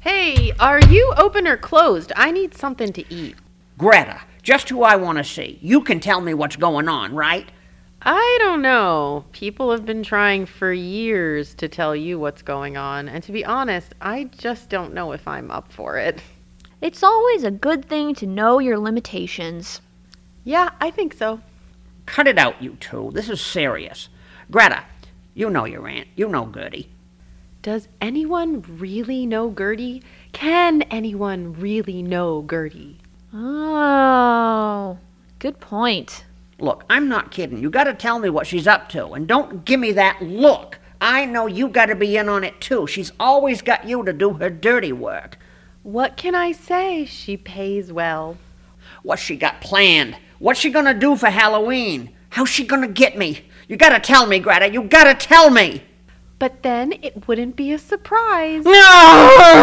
Hey, 0.02 0.52
are 0.60 0.82
you 0.90 1.14
open 1.16 1.48
or 1.48 1.56
closed? 1.56 2.12
I 2.18 2.32
need 2.32 2.54
something 2.54 2.92
to 2.92 3.14
eat. 3.14 3.38
Greta, 3.78 4.20
just 4.44 4.68
who 4.68 4.84
I 4.84 4.98
want 4.98 5.20
to 5.20 5.24
see. 5.24 5.58
You 5.62 5.84
can 5.84 6.02
tell 6.02 6.20
me 6.20 6.34
what's 6.34 6.58
going 6.58 6.90
on, 6.90 7.16
right? 7.16 7.50
I 8.02 8.38
don't 8.42 8.62
know. 8.62 9.24
People 9.32 9.72
have 9.72 9.86
been 9.86 10.04
trying 10.04 10.46
for 10.46 10.74
years 10.74 11.54
to 11.54 11.70
tell 11.70 11.96
you 11.96 12.20
what's 12.20 12.42
going 12.42 12.76
on, 12.76 13.08
and 13.08 13.24
to 13.24 13.32
be 13.32 13.46
honest, 13.46 13.96
I 14.02 14.26
just 14.26 14.68
don't 14.68 14.94
know 14.94 15.14
if 15.14 15.30
I'm 15.30 15.50
up 15.50 15.72
for 15.72 15.98
it. 15.98 16.22
It's 16.82 17.04
always 17.04 17.44
a 17.44 17.52
good 17.52 17.86
thing 17.86 18.16
to 18.16 18.26
know 18.26 18.58
your 18.58 18.80
limitations. 18.80 19.82
Yeah, 20.44 20.72
I 20.82 20.90
think 20.90 21.14
so. 21.14 21.42
Cut 22.08 22.26
it 22.26 22.40
out, 22.40 22.60
you 22.60 22.76
two. 22.80 23.12
This 23.14 23.30
is 23.30 23.40
serious. 23.40 24.10
Greta, 24.50 24.86
you 25.36 25.52
know 25.52 25.66
your 25.66 25.88
aunt. 25.88 26.08
You 26.16 26.28
know 26.28 26.52
Gertie. 26.52 26.90
Does 27.62 27.88
anyone 28.02 28.64
really 28.68 29.28
know 29.28 29.54
Gertie? 29.56 30.02
Can 30.32 30.82
anyone 30.84 31.54
really 31.54 32.02
know 32.02 32.44
Gertie? 32.50 32.98
Oh, 33.32 34.98
good 35.38 35.60
point. 35.60 36.26
Look, 36.58 36.84
I'm 36.90 37.08
not 37.08 37.30
kidding. 37.30 37.62
You 37.62 37.70
gotta 37.70 37.94
tell 37.94 38.18
me 38.18 38.32
what 38.32 38.48
she's 38.48 38.66
up 38.66 38.90
to, 38.90 39.12
and 39.12 39.28
don't 39.28 39.66
give 39.66 39.80
me 39.80 39.92
that 39.92 40.20
look. 40.20 40.80
I 41.00 41.28
know 41.28 41.46
you 41.46 41.68
gotta 41.68 41.96
be 41.96 42.18
in 42.18 42.28
on 42.28 42.44
it 42.44 42.60
too. 42.60 42.88
She's 42.88 43.12
always 43.20 43.62
got 43.62 43.88
you 43.88 44.04
to 44.04 44.14
do 44.14 44.34
her 44.34 44.50
dirty 44.50 44.92
work. 44.92 45.38
What 45.84 46.16
can 46.16 46.36
I 46.36 46.52
say? 46.52 47.06
She 47.06 47.38
pays 47.38 47.92
well. 47.92 48.38
What's 49.04 49.22
she 49.22 49.36
got 49.36 49.62
planned? 49.62 50.16
What's 50.38 50.60
she 50.60 50.70
gonna 50.70 50.94
do 50.94 51.16
for 51.16 51.30
Halloween? 51.30 52.12
How's 52.30 52.50
she 52.50 52.66
gonna 52.66 52.88
get 52.88 53.18
me? 53.18 53.46
You 53.68 53.78
gotta 53.78 54.00
tell 54.00 54.28
me, 54.28 54.40
Greta. 54.40 54.70
You 54.72 54.84
gotta 54.84 55.16
tell 55.16 55.50
me. 55.50 55.84
But 56.38 56.62
then 56.64 56.94
it 57.02 57.28
wouldn't 57.28 57.56
be 57.56 57.72
a 57.72 57.80
surprise. 57.80 58.64
No! 58.66 59.60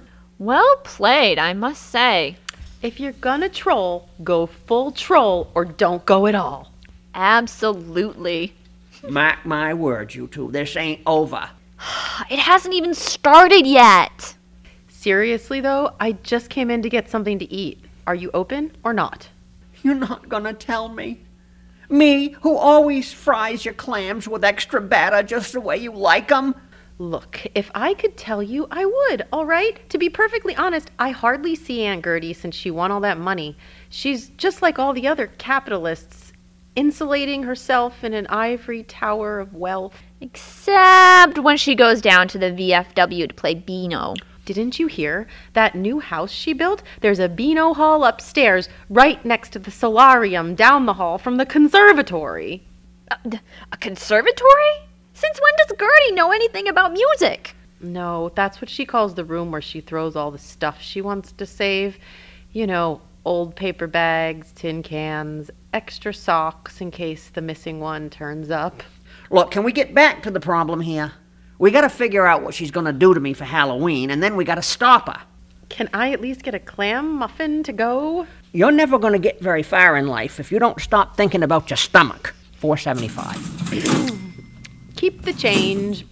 Well 0.38 0.76
played, 0.84 1.38
I 1.38 1.54
must 1.54 1.80
say. 1.80 2.36
If 2.82 3.00
you're 3.00 3.12
gonna 3.12 3.48
troll, 3.48 4.10
go 4.22 4.44
full 4.44 4.92
troll 4.92 5.50
or 5.54 5.64
don't 5.64 6.04
go 6.04 6.26
at 6.26 6.34
all. 6.34 6.72
Absolutely. 7.14 8.52
Mark 9.08 9.46
my 9.46 9.72
words, 9.72 10.14
you 10.14 10.26
two. 10.26 10.50
This 10.50 10.76
ain't 10.76 11.00
over. 11.06 11.48
It 12.30 12.38
hasn't 12.38 12.74
even 12.74 12.92
started 12.92 13.66
yet. 13.66 14.35
Seriously, 15.06 15.60
though, 15.60 15.94
I 16.00 16.10
just 16.24 16.50
came 16.50 16.68
in 16.68 16.82
to 16.82 16.88
get 16.88 17.08
something 17.08 17.38
to 17.38 17.48
eat. 17.48 17.78
Are 18.08 18.14
you 18.16 18.28
open 18.34 18.76
or 18.82 18.92
not? 18.92 19.28
You're 19.84 19.94
not 19.94 20.28
gonna 20.28 20.52
tell 20.52 20.88
me. 20.88 21.20
Me, 21.88 22.30
who 22.40 22.56
always 22.56 23.12
fries 23.12 23.64
your 23.64 23.74
clams 23.74 24.26
with 24.26 24.42
extra 24.42 24.80
batter 24.80 25.22
just 25.22 25.52
the 25.52 25.60
way 25.60 25.76
you 25.76 25.92
like 25.92 26.32
'em? 26.32 26.56
Look, 26.98 27.46
if 27.54 27.70
I 27.72 27.94
could 27.94 28.16
tell 28.16 28.42
you, 28.42 28.66
I 28.68 28.84
would, 28.84 29.26
all 29.32 29.46
right? 29.46 29.88
To 29.90 29.96
be 29.96 30.10
perfectly 30.10 30.56
honest, 30.56 30.90
I 30.98 31.10
hardly 31.10 31.54
see 31.54 31.84
Aunt 31.84 32.02
Gertie 32.02 32.32
since 32.32 32.56
she 32.56 32.72
won 32.72 32.90
all 32.90 32.98
that 33.02 33.16
money. 33.16 33.56
She's 33.88 34.30
just 34.30 34.60
like 34.60 34.80
all 34.80 34.92
the 34.92 35.06
other 35.06 35.28
capitalists, 35.38 36.32
insulating 36.74 37.44
herself 37.44 38.02
in 38.02 38.12
an 38.12 38.26
ivory 38.26 38.82
tower 38.82 39.38
of 39.38 39.54
wealth. 39.54 40.02
Except 40.20 41.38
when 41.38 41.58
she 41.58 41.76
goes 41.76 42.00
down 42.00 42.26
to 42.26 42.38
the 42.38 42.50
VFW 42.50 43.28
to 43.28 43.34
play 43.34 43.54
Beano. 43.54 44.14
Didn't 44.46 44.78
you 44.78 44.86
hear? 44.86 45.26
That 45.54 45.74
new 45.74 45.98
house 45.98 46.30
she 46.30 46.52
built? 46.52 46.80
There's 47.00 47.18
a 47.18 47.28
Beano 47.28 47.74
Hall 47.74 48.04
upstairs, 48.04 48.68
right 48.88 49.22
next 49.24 49.50
to 49.50 49.58
the 49.58 49.72
solarium 49.72 50.54
down 50.54 50.86
the 50.86 50.94
hall 50.94 51.18
from 51.18 51.36
the 51.36 51.44
conservatory. 51.44 52.62
Uh, 53.10 53.38
a 53.72 53.76
conservatory? 53.76 54.86
Since 55.12 55.40
when 55.40 55.52
does 55.58 55.76
Gertie 55.76 56.12
know 56.12 56.30
anything 56.30 56.68
about 56.68 56.92
music? 56.92 57.56
No, 57.80 58.30
that's 58.36 58.60
what 58.60 58.70
she 58.70 58.86
calls 58.86 59.14
the 59.14 59.24
room 59.24 59.50
where 59.50 59.60
she 59.60 59.80
throws 59.80 60.14
all 60.14 60.30
the 60.30 60.38
stuff 60.38 60.80
she 60.80 61.00
wants 61.00 61.32
to 61.32 61.44
save. 61.44 61.98
You 62.52 62.68
know, 62.68 63.00
old 63.24 63.56
paper 63.56 63.88
bags, 63.88 64.52
tin 64.52 64.84
cans, 64.84 65.50
extra 65.72 66.14
socks 66.14 66.80
in 66.80 66.92
case 66.92 67.30
the 67.30 67.42
missing 67.42 67.80
one 67.80 68.10
turns 68.10 68.48
up. 68.48 68.84
Look, 69.28 69.50
can 69.50 69.64
we 69.64 69.72
get 69.72 69.92
back 69.92 70.22
to 70.22 70.30
the 70.30 70.38
problem 70.38 70.82
here? 70.82 71.14
We 71.58 71.70
gotta 71.70 71.88
figure 71.88 72.26
out 72.26 72.42
what 72.42 72.54
she's 72.54 72.70
gonna 72.70 72.92
do 72.92 73.14
to 73.14 73.20
me 73.20 73.32
for 73.32 73.44
Halloween, 73.44 74.10
and 74.10 74.22
then 74.22 74.36
we 74.36 74.44
gotta 74.44 74.62
stop 74.62 75.06
her. 75.08 75.22
Can 75.70 75.88
I 75.94 76.12
at 76.12 76.20
least 76.20 76.42
get 76.42 76.54
a 76.54 76.58
clam 76.58 77.14
muffin 77.14 77.62
to 77.62 77.72
go? 77.72 78.26
You're 78.52 78.72
never 78.72 78.98
gonna 78.98 79.18
get 79.18 79.40
very 79.40 79.62
far 79.62 79.96
in 79.96 80.06
life 80.06 80.38
if 80.38 80.52
you 80.52 80.58
don't 80.58 80.80
stop 80.80 81.16
thinking 81.16 81.42
about 81.42 81.70
your 81.70 81.78
stomach. 81.78 82.34
475. 82.58 84.20
Keep 84.96 85.22
the 85.22 85.32
change. 85.32 86.06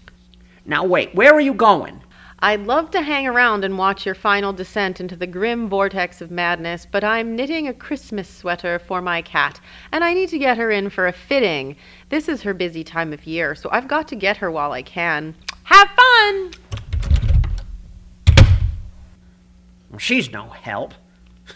Now 0.64 0.84
wait, 0.84 1.14
where 1.14 1.34
are 1.34 1.40
you 1.40 1.52
going? 1.52 2.00
I'd 2.40 2.66
love 2.66 2.90
to 2.90 3.00
hang 3.00 3.26
around 3.26 3.64
and 3.64 3.78
watch 3.78 4.04
your 4.04 4.14
final 4.14 4.52
descent 4.52 5.00
into 5.00 5.16
the 5.16 5.26
grim 5.26 5.66
vortex 5.68 6.20
of 6.20 6.30
madness, 6.30 6.86
but 6.90 7.02
I'm 7.02 7.34
knitting 7.34 7.68
a 7.68 7.72
Christmas 7.72 8.28
sweater 8.28 8.78
for 8.78 9.00
my 9.00 9.22
cat, 9.22 9.60
and 9.92 10.04
I 10.04 10.12
need 10.12 10.28
to 10.28 10.38
get 10.38 10.58
her 10.58 10.70
in 10.70 10.90
for 10.90 11.06
a 11.06 11.12
fitting. 11.12 11.76
This 12.14 12.28
is 12.28 12.42
her 12.42 12.54
busy 12.54 12.84
time 12.84 13.12
of 13.12 13.26
year, 13.26 13.56
so 13.56 13.68
I've 13.72 13.88
got 13.88 14.06
to 14.06 14.14
get 14.14 14.36
her 14.36 14.48
while 14.48 14.70
I 14.70 14.82
can. 14.82 15.34
Have 15.64 15.88
fun! 15.96 16.52
She's 19.98 20.30
no 20.30 20.46
help. 20.50 20.94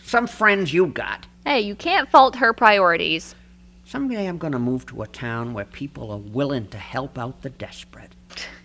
Some 0.02 0.26
friends 0.26 0.74
you 0.74 0.88
got. 0.88 1.28
Hey, 1.46 1.61
you 1.61 1.76
can't 1.76 2.11
fault 2.11 2.34
her 2.34 2.52
priorities. 2.52 3.36
Someday 3.84 4.26
I'm 4.26 4.36
gonna 4.36 4.59
move 4.59 4.84
to 4.86 5.02
a 5.02 5.06
town 5.06 5.54
where 5.54 5.64
people 5.64 6.11
are 6.11 6.18
willing 6.18 6.66
to 6.70 6.76
help 6.76 7.16
out 7.16 7.42
the 7.42 7.50
desperate. 7.50 8.16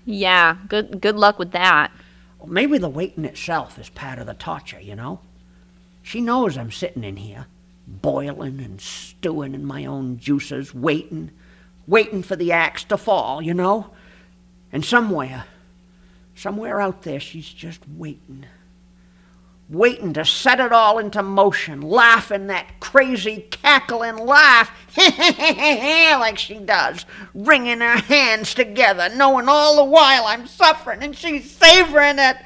Yeah, 0.03 0.57
good 0.67 0.99
good 0.99 1.15
luck 1.15 1.37
with 1.37 1.51
that. 1.51 1.91
Well, 2.39 2.49
maybe 2.49 2.79
the 2.79 2.89
waiting 2.89 3.23
itself 3.23 3.77
is 3.77 3.89
part 3.89 4.17
of 4.17 4.25
the 4.25 4.33
torture, 4.33 4.81
you 4.81 4.95
know? 4.95 5.19
She 6.01 6.21
knows 6.21 6.57
I'm 6.57 6.71
sitting 6.71 7.03
in 7.03 7.17
here, 7.17 7.45
boiling 7.85 8.61
and 8.61 8.81
stewing 8.81 9.53
in 9.53 9.63
my 9.63 9.85
own 9.85 10.17
juices, 10.17 10.73
waiting, 10.73 11.29
waiting 11.88 12.23
for 12.23 12.36
the 12.36 12.51
axe 12.51 12.84
to 12.86 12.97
fall, 12.97 13.41
you 13.41 13.53
know? 13.53 13.91
And 14.71 14.84
somewhere, 14.84 15.45
somewhere 16.36 16.81
out 16.81 17.03
there, 17.03 17.19
she's 17.19 17.49
just 17.49 17.81
waiting. 17.88 18.45
Waiting 19.69 20.13
to 20.13 20.25
set 20.25 20.59
it 20.59 20.71
all 20.71 20.99
into 20.99 21.23
motion, 21.23 21.81
laughing 21.81 22.47
that 22.47 22.79
crazy, 22.79 23.47
cackling 23.49 24.17
laugh, 24.17 24.71
like 24.97 26.38
she 26.38 26.55
does, 26.55 27.05
wringing 27.34 27.79
her 27.79 27.97
hands 27.97 28.53
together, 28.53 29.09
knowing 29.15 29.47
all 29.47 29.77
the 29.77 29.84
while 29.84 30.25
I'm 30.25 30.47
suffering, 30.47 31.01
and 31.01 31.15
she's 31.15 31.49
savoring 31.49 32.19
it. 32.19 32.38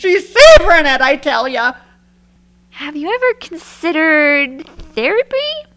She's 0.00 0.34
savoring 0.34 0.86
it, 0.86 1.00
I 1.00 1.16
tell 1.16 1.46
you. 1.46 1.72
Have 2.70 2.96
you 2.96 3.12
ever 3.12 3.34
considered 3.34 4.66
therapy? 4.94 5.71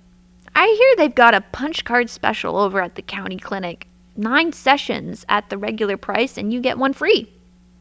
I 0.57 0.67
hear 0.67 0.95
they've 0.95 1.13
got 1.13 1.33
a 1.33 1.41
punch 1.41 1.83
card 1.83 2.09
special 2.09 2.57
over 2.57 2.79
at 2.81 2.95
the 2.95 3.01
county 3.01 3.37
clinic. 3.37 3.87
Nine 4.15 4.53
sessions 4.53 5.25
at 5.27 5.49
the 5.49 5.57
regular 5.57 5.97
price, 5.97 6.37
and 6.37 6.53
you 6.53 6.61
get 6.61 6.77
one 6.77 6.93
free. 6.93 7.29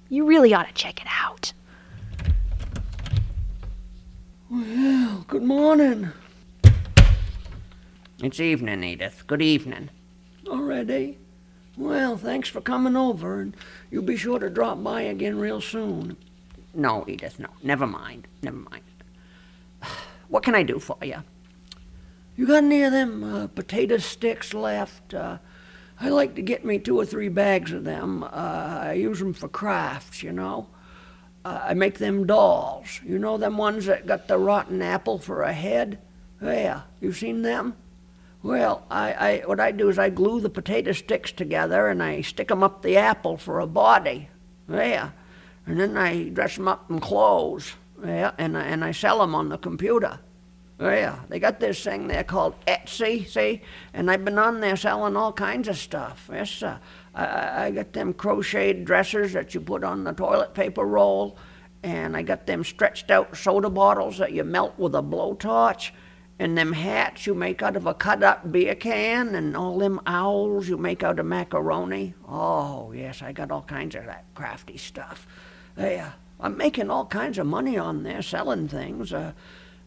You 0.09 0.27
really 0.27 0.53
ought 0.53 0.66
to 0.66 0.75
check 0.75 1.01
it 1.01 1.07
out. 1.22 1.53
Well, 4.51 5.25
good 5.29 5.45
morning. 5.45 6.11
It's 8.20 8.41
evening, 8.41 8.83
Edith. 8.83 9.25
Good 9.29 9.43
evening. 9.43 9.91
Already? 10.49 11.18
Well, 11.77 12.16
thanks 12.16 12.49
for 12.49 12.61
coming 12.61 12.97
over, 12.97 13.41
and 13.41 13.57
you'll 13.91 14.03
be 14.03 14.16
sure 14.16 14.41
to 14.41 14.51
drop 14.51 14.83
by 14.83 15.03
again 15.03 15.39
real 15.39 15.61
soon. 15.61 16.16
No, 16.75 17.05
Edith, 17.07 17.39
no. 17.39 17.51
Never 17.62 17.87
mind. 17.87 18.27
Never 18.43 18.57
mind. 18.57 18.83
What 20.29 20.43
can 20.43 20.55
I 20.55 20.62
do 20.62 20.81
for 20.81 20.97
you? 21.03 21.22
You 22.37 22.47
got 22.47 22.64
any 22.64 22.82
of 22.82 22.93
them 22.93 23.22
uh, 23.22 23.47
potato 23.49 23.99
sticks 23.99 24.53
left? 24.55 25.14
Uh, 25.14 25.39
I 26.01 26.09
like 26.09 26.35
to 26.35 26.43
get 26.43 26.64
me 26.64 26.78
two 26.78 26.99
or 26.99 27.05
three 27.07 27.28
bags 27.28 27.72
of 27.72 27.85
them. 27.85 28.24
Uh, 28.24 28.26
I 28.26 28.93
use 28.95 29.20
them 29.20 29.32
for 29.32 29.49
crafts, 29.49 30.22
you 30.22 30.32
know. 30.32 30.66
Uh, 31.45 31.61
I 31.62 31.74
make 31.74 31.99
them 31.99 32.26
dolls. 32.26 33.01
You 33.05 33.18
know 33.18 33.37
them 33.37 33.57
ones 33.57 33.87
that 33.87 34.07
got 34.07 34.26
the 34.26 34.39
rotten 34.39 34.82
apple 34.82 35.18
for 35.18 35.43
a 35.43 35.53
head? 35.53 35.99
Yeah, 36.43 36.82
you 37.01 37.12
seen 37.12 37.43
them? 37.43 37.76
Well, 38.43 38.85
I, 38.91 39.12
I, 39.12 39.43
what 39.47 39.61
I 39.61 39.70
do 39.72 39.89
is 39.89 39.99
I 39.99 40.11
glue 40.11 40.41
the 40.41 40.51
potato 40.51 40.93
sticks 40.93 41.32
together 41.32 41.89
and 41.89 42.03
I 42.03 42.20
stick 42.22 42.51
'em 42.51 42.62
up 42.62 42.82
the 42.82 42.97
apple 42.97 43.37
for 43.37 43.61
a 43.61 43.66
body. 43.66 44.28
Yeah. 44.68 45.11
And 45.66 45.80
then 45.80 45.97
I 45.97 46.28
dress 46.28 46.59
'em 46.59 46.68
up 46.68 46.91
in 46.91 46.99
clothes. 47.01 47.74
Yeah. 48.05 48.32
And, 48.37 48.59
I- 48.59 48.64
and 48.64 48.85
I 48.85 48.91
sell 48.93 49.22
'em 49.22 49.35
on 49.35 49.49
the 49.49 49.57
computer. 49.57 50.18
Yeah. 50.91 51.20
They 51.28 51.39
got 51.39 51.61
this 51.61 51.82
thing 51.82 52.07
there 52.09 52.24
called 52.24 52.55
Etsy, 52.66 53.26
see? 53.26 53.62
And 53.93 54.11
I've 54.11 54.24
been 54.24 54.39
on 54.39 54.61
there 54.61 54.76
selling 54.76 55.16
all 55.16 55.32
kinds 55.32 55.68
of 55.68 55.76
stuff. 55.76 56.28
Yes, 56.32 56.62
uh, 56.62 56.78
I- 57.14 57.66
I, 57.66 57.70
got 57.70 57.93
them 57.93 58.12
crocheted 58.12 58.85
dressers 58.85 59.32
that 59.32 59.55
you 59.55 59.61
put 59.61 59.85
on 59.85 60.05
the 60.05 60.12
toilet 60.12 60.55
paper 60.55 60.85
roll. 60.85 61.37
And 61.82 62.16
I 62.16 62.22
got 62.22 62.47
them 62.47 62.64
stretched 62.64 63.11
out 63.11 63.37
soda 63.37 63.68
bottles 63.68 64.18
that 64.18 64.32
you 64.32 64.43
melt 64.43 64.78
with 64.78 64.95
a 64.95 65.03
blowtorch 65.03 65.91
and 66.39 66.59
them 66.59 66.72
hats 66.72 67.26
you 67.26 67.35
make 67.35 67.62
out 67.62 67.76
of 67.76 67.87
a 67.87 67.95
cut 67.95 68.22
up 68.22 68.51
beer 68.51 68.74
can, 68.74 69.35
and 69.35 69.57
all 69.57 69.78
them 69.78 70.01
owls 70.07 70.68
you 70.68 70.76
make 70.76 71.03
out 71.03 71.18
of 71.18 71.26
macaroni. 71.26 72.14
Oh, 72.28 72.93
yes, 72.93 73.22
I 73.22 73.32
got 73.32 73.53
all 73.53 73.62
kinds 73.62 73.95
of 73.95 74.07
that 74.07 74.24
crafty 74.35 74.76
stuff. 74.76 75.26
Uh, 75.78 76.11
I'm 76.41 76.57
making 76.57 76.91
all 76.91 77.07
kinds 77.07 77.39
of 77.39 77.47
money 77.47 77.78
on 77.78 78.03
there 78.03 78.20
selling 78.20 78.66
things. 78.66 79.12
Uh, 79.12 79.32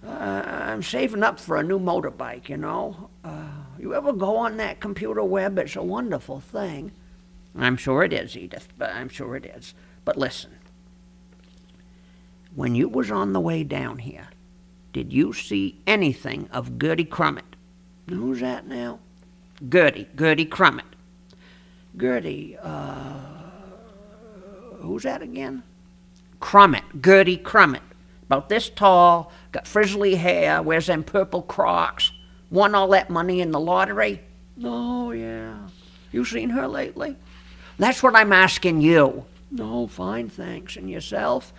uh, 0.05 0.09
I'm 0.09 0.83
saving 0.83 1.23
up 1.23 1.39
for 1.39 1.57
a 1.57 1.63
new 1.63 1.79
motorbike, 1.79 2.49
you 2.49 2.57
know. 2.57 3.09
Uh, 3.23 3.49
you 3.79 3.93
ever 3.93 4.13
go 4.13 4.37
on 4.37 4.57
that 4.57 4.79
computer 4.79 5.23
web? 5.23 5.57
It's 5.59 5.75
a 5.75 5.83
wonderful 5.83 6.39
thing. 6.39 6.91
I'm 7.55 7.77
sure 7.77 8.03
it 8.03 8.13
is, 8.13 8.37
Edith, 8.37 8.67
but 8.77 8.91
I'm 8.91 9.09
sure 9.09 9.35
it 9.35 9.45
is. 9.45 9.73
But 10.05 10.17
listen. 10.17 10.51
When 12.55 12.75
you 12.75 12.89
was 12.89 13.11
on 13.11 13.33
the 13.33 13.39
way 13.39 13.63
down 13.63 13.99
here, 13.99 14.29
did 14.93 15.13
you 15.13 15.33
see 15.33 15.81
anything 15.85 16.49
of 16.51 16.79
Gertie 16.79 17.05
Crummet? 17.05 17.55
Who's 18.09 18.39
that 18.39 18.67
now? 18.67 18.99
Gertie, 19.67 20.07
Gertie 20.15 20.45
Crummet. 20.45 20.85
Gertie, 21.97 22.57
uh, 22.61 23.19
who's 24.77 25.03
that 25.03 25.21
again? 25.21 25.63
Crummet, 26.39 26.83
Gertie 27.01 27.37
Crummet. 27.37 27.81
About 28.27 28.49
this 28.49 28.69
tall, 28.69 29.31
got 29.53 29.65
frizzly 29.65 30.15
hair, 30.15 30.61
wears 30.61 30.87
them 30.87 31.03
purple 31.03 31.41
crocs. 31.41 32.11
Won 32.51 32.75
all 32.75 32.89
that 32.89 33.09
money 33.09 33.39
in 33.39 33.51
the 33.51 33.59
lottery. 33.59 34.21
Oh, 34.63 35.11
yeah. 35.11 35.55
You 36.11 36.25
seen 36.25 36.49
her 36.49 36.67
lately? 36.67 37.15
That's 37.77 38.03
what 38.03 38.15
I'm 38.15 38.33
asking 38.33 38.81
you. 38.81 39.25
No, 39.49 39.87
fine, 39.87 40.27
thanks. 40.27 40.75
And 40.75 40.89
yourself? 40.89 41.53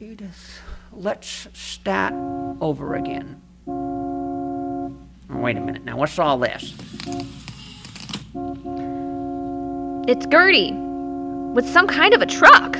Edith, 0.00 0.60
let's 0.92 1.48
start 1.52 2.14
over 2.62 2.94
again. 2.94 3.42
Oh, 3.66 4.94
wait 5.28 5.58
a 5.58 5.60
minute. 5.60 5.84
Now, 5.84 5.98
what's 5.98 6.18
all 6.18 6.38
this? 6.38 6.72
It's 10.06 10.26
Gertie 10.26 10.72
with 10.72 11.68
some 11.68 11.86
kind 11.86 12.14
of 12.14 12.22
a 12.22 12.26
truck. 12.26 12.72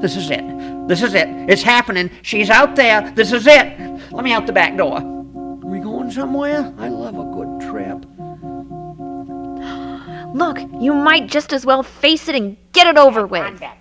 This 0.00 0.16
is 0.16 0.30
it. 0.30 0.44
This 0.88 1.02
is 1.02 1.12
it. 1.12 1.28
It's 1.50 1.62
happening. 1.62 2.10
She's 2.22 2.48
out 2.48 2.74
there. 2.74 3.12
This 3.14 3.32
is 3.32 3.46
it. 3.46 3.78
Let 4.10 4.24
me 4.24 4.32
out 4.32 4.46
the 4.46 4.54
back 4.54 4.74
door. 4.76 4.96
Are 4.96 5.66
We 5.66 5.80
going 5.80 6.10
somewhere? 6.10 6.72
I 6.78 6.88
love 6.88 7.14
a 7.14 7.24
good 7.24 7.60
trip. 7.70 8.06
Look, 10.34 10.58
you 10.80 10.94
might 10.94 11.26
just 11.26 11.52
as 11.52 11.66
well 11.66 11.82
face 11.82 12.26
it 12.26 12.34
and 12.34 12.56
get 12.72 12.86
it 12.86 12.96
over 12.96 13.26
with. 13.26 13.42
Grandad, 13.42 13.76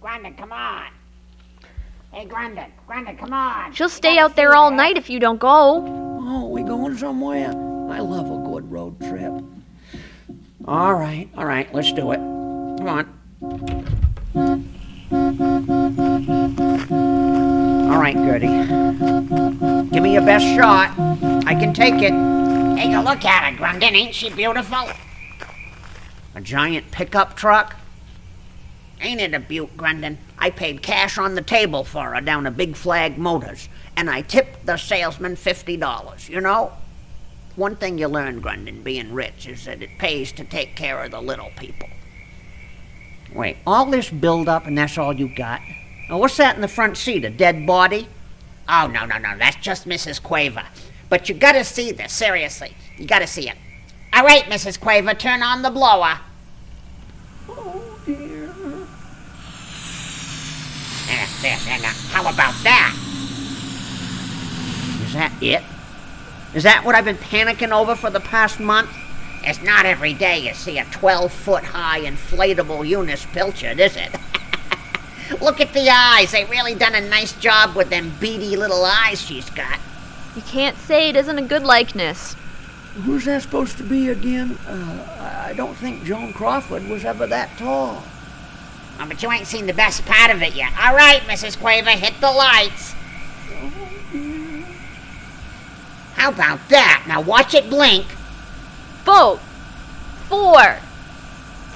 Grandad, 0.00 0.36
come 0.36 0.52
on. 0.52 0.84
Hey, 2.12 2.26
Grandad, 2.26 2.70
Grandad, 2.86 3.18
come 3.18 3.32
on. 3.32 3.72
She'll 3.72 3.88
stay 3.88 4.16
out 4.16 4.36
there 4.36 4.54
all 4.54 4.70
night 4.70 4.96
if 4.96 5.10
you 5.10 5.18
don't 5.18 5.40
go. 5.40 5.84
Oh, 6.28 6.48
we 6.48 6.62
going 6.62 6.96
somewhere? 6.96 7.50
I 7.90 7.98
love 7.98 8.30
a 8.30 8.38
good 8.48 8.70
road 8.70 9.00
trip. 9.00 9.32
All 10.64 10.94
right, 10.94 11.28
all 11.36 11.44
right, 11.44 11.74
let's 11.74 11.92
do 11.92 12.12
it. 12.12 12.18
Come 12.18 12.88
on. 12.88 13.12
Right, 18.06 18.14
Gertie. 18.14 18.46
Give 19.90 20.00
me 20.00 20.12
your 20.12 20.24
best 20.24 20.44
shot. 20.54 20.96
I 21.44 21.56
can 21.56 21.74
take 21.74 21.94
it. 21.94 22.12
Take 22.76 22.94
a 22.94 23.02
look 23.02 23.24
at 23.24 23.52
her, 23.52 23.58
Grunden. 23.58 23.94
Ain't 23.94 24.14
she 24.14 24.30
beautiful? 24.30 24.90
A 26.36 26.40
giant 26.40 26.92
pickup 26.92 27.34
truck? 27.34 27.74
Ain't 29.00 29.20
it 29.20 29.34
a 29.34 29.40
beaut, 29.40 29.76
Grunden? 29.76 30.18
I 30.38 30.50
paid 30.50 30.82
cash 30.82 31.18
on 31.18 31.34
the 31.34 31.42
table 31.42 31.82
for 31.82 32.14
her 32.14 32.20
down 32.20 32.46
at 32.46 32.56
Big 32.56 32.76
Flag 32.76 33.18
Motors, 33.18 33.68
and 33.96 34.08
I 34.08 34.20
tipped 34.20 34.66
the 34.66 34.76
salesman 34.76 35.34
$50, 35.34 36.28
you 36.28 36.40
know? 36.40 36.74
One 37.56 37.74
thing 37.74 37.98
you 37.98 38.06
learn, 38.06 38.40
Grunden, 38.40 38.84
being 38.84 39.14
rich, 39.14 39.48
is 39.48 39.64
that 39.64 39.82
it 39.82 39.98
pays 39.98 40.30
to 40.34 40.44
take 40.44 40.76
care 40.76 41.02
of 41.02 41.10
the 41.10 41.20
little 41.20 41.50
people. 41.56 41.88
Wait, 43.34 43.56
all 43.66 43.86
this 43.86 44.10
build 44.10 44.48
up 44.48 44.64
and 44.64 44.78
that's 44.78 44.96
all 44.96 45.12
you 45.12 45.28
got? 45.34 45.60
Now, 46.08 46.18
what's 46.18 46.36
that 46.36 46.54
in 46.54 46.60
the 46.60 46.68
front 46.68 46.96
seat? 46.96 47.24
A 47.24 47.30
dead 47.30 47.66
body? 47.66 48.08
Oh, 48.68 48.86
no, 48.92 49.06
no, 49.06 49.18
no. 49.18 49.36
That's 49.38 49.56
just 49.56 49.86
Mrs. 49.86 50.22
Quaver. 50.22 50.64
But 51.08 51.28
you 51.28 51.34
gotta 51.34 51.64
see 51.64 51.92
this, 51.92 52.12
seriously. 52.12 52.74
You 52.96 53.06
gotta 53.06 53.26
see 53.26 53.48
it. 53.48 53.56
All 54.12 54.24
right, 54.24 54.44
Mrs. 54.44 54.80
Quaver, 54.80 55.14
turn 55.14 55.42
on 55.42 55.62
the 55.62 55.70
blower. 55.70 56.20
Oh, 57.48 57.98
dear. 58.04 58.44
Eh, 61.08 61.26
there, 61.26 61.26
there, 61.42 61.58
there. 61.64 61.80
Now, 61.80 61.92
how 62.08 62.22
about 62.22 62.54
that? 62.64 62.94
Is 65.06 65.12
that 65.12 65.32
it? 65.40 65.62
Is 66.54 66.62
that 66.62 66.84
what 66.84 66.94
I've 66.94 67.04
been 67.04 67.16
panicking 67.16 67.70
over 67.70 67.94
for 67.94 68.10
the 68.10 68.20
past 68.20 68.58
month? 68.58 68.90
It's 69.42 69.62
not 69.62 69.86
every 69.86 70.14
day 70.14 70.38
you 70.38 70.54
see 70.54 70.78
a 70.78 70.84
12 70.86 71.32
foot 71.32 71.62
high 71.62 72.00
inflatable 72.00 72.88
Eunice 72.88 73.26
Pilchard, 73.26 73.78
is 73.78 73.96
it? 73.96 74.10
Look 75.40 75.60
at 75.60 75.72
the 75.72 75.88
eyes. 75.90 76.32
They 76.32 76.44
really 76.44 76.74
done 76.74 76.94
a 76.94 77.00
nice 77.00 77.32
job 77.32 77.74
with 77.74 77.90
them 77.90 78.12
beady 78.20 78.56
little 78.56 78.84
eyes 78.84 79.20
she's 79.20 79.50
got. 79.50 79.80
You 80.34 80.42
can't 80.42 80.76
say 80.76 81.08
it 81.08 81.16
isn't 81.16 81.38
a 81.38 81.42
good 81.42 81.62
likeness. 81.62 82.34
Who's 83.04 83.24
that 83.26 83.42
supposed 83.42 83.76
to 83.78 83.82
be 83.82 84.08
again? 84.08 84.58
Uh, 84.66 85.06
I 85.20 85.36
I 85.46 85.52
don't 85.52 85.76
think 85.76 86.02
Joan 86.02 86.32
Crawford 86.32 86.88
was 86.88 87.04
ever 87.04 87.24
that 87.28 87.56
tall. 87.56 88.02
Oh, 88.98 89.06
but 89.06 89.22
you 89.22 89.30
ain't 89.30 89.46
seen 89.46 89.66
the 89.66 89.72
best 89.72 90.04
part 90.04 90.34
of 90.34 90.42
it 90.42 90.56
yet. 90.56 90.72
All 90.76 90.92
right, 90.92 91.20
Mrs. 91.20 91.56
Quaver, 91.56 91.90
hit 91.90 92.20
the 92.20 92.32
lights. 92.32 92.92
How 96.14 96.30
about 96.30 96.68
that? 96.70 97.04
Now 97.06 97.20
watch 97.20 97.54
it 97.54 97.70
blink. 97.70 98.06
Boat. 99.04 99.38
Four. 100.28 100.78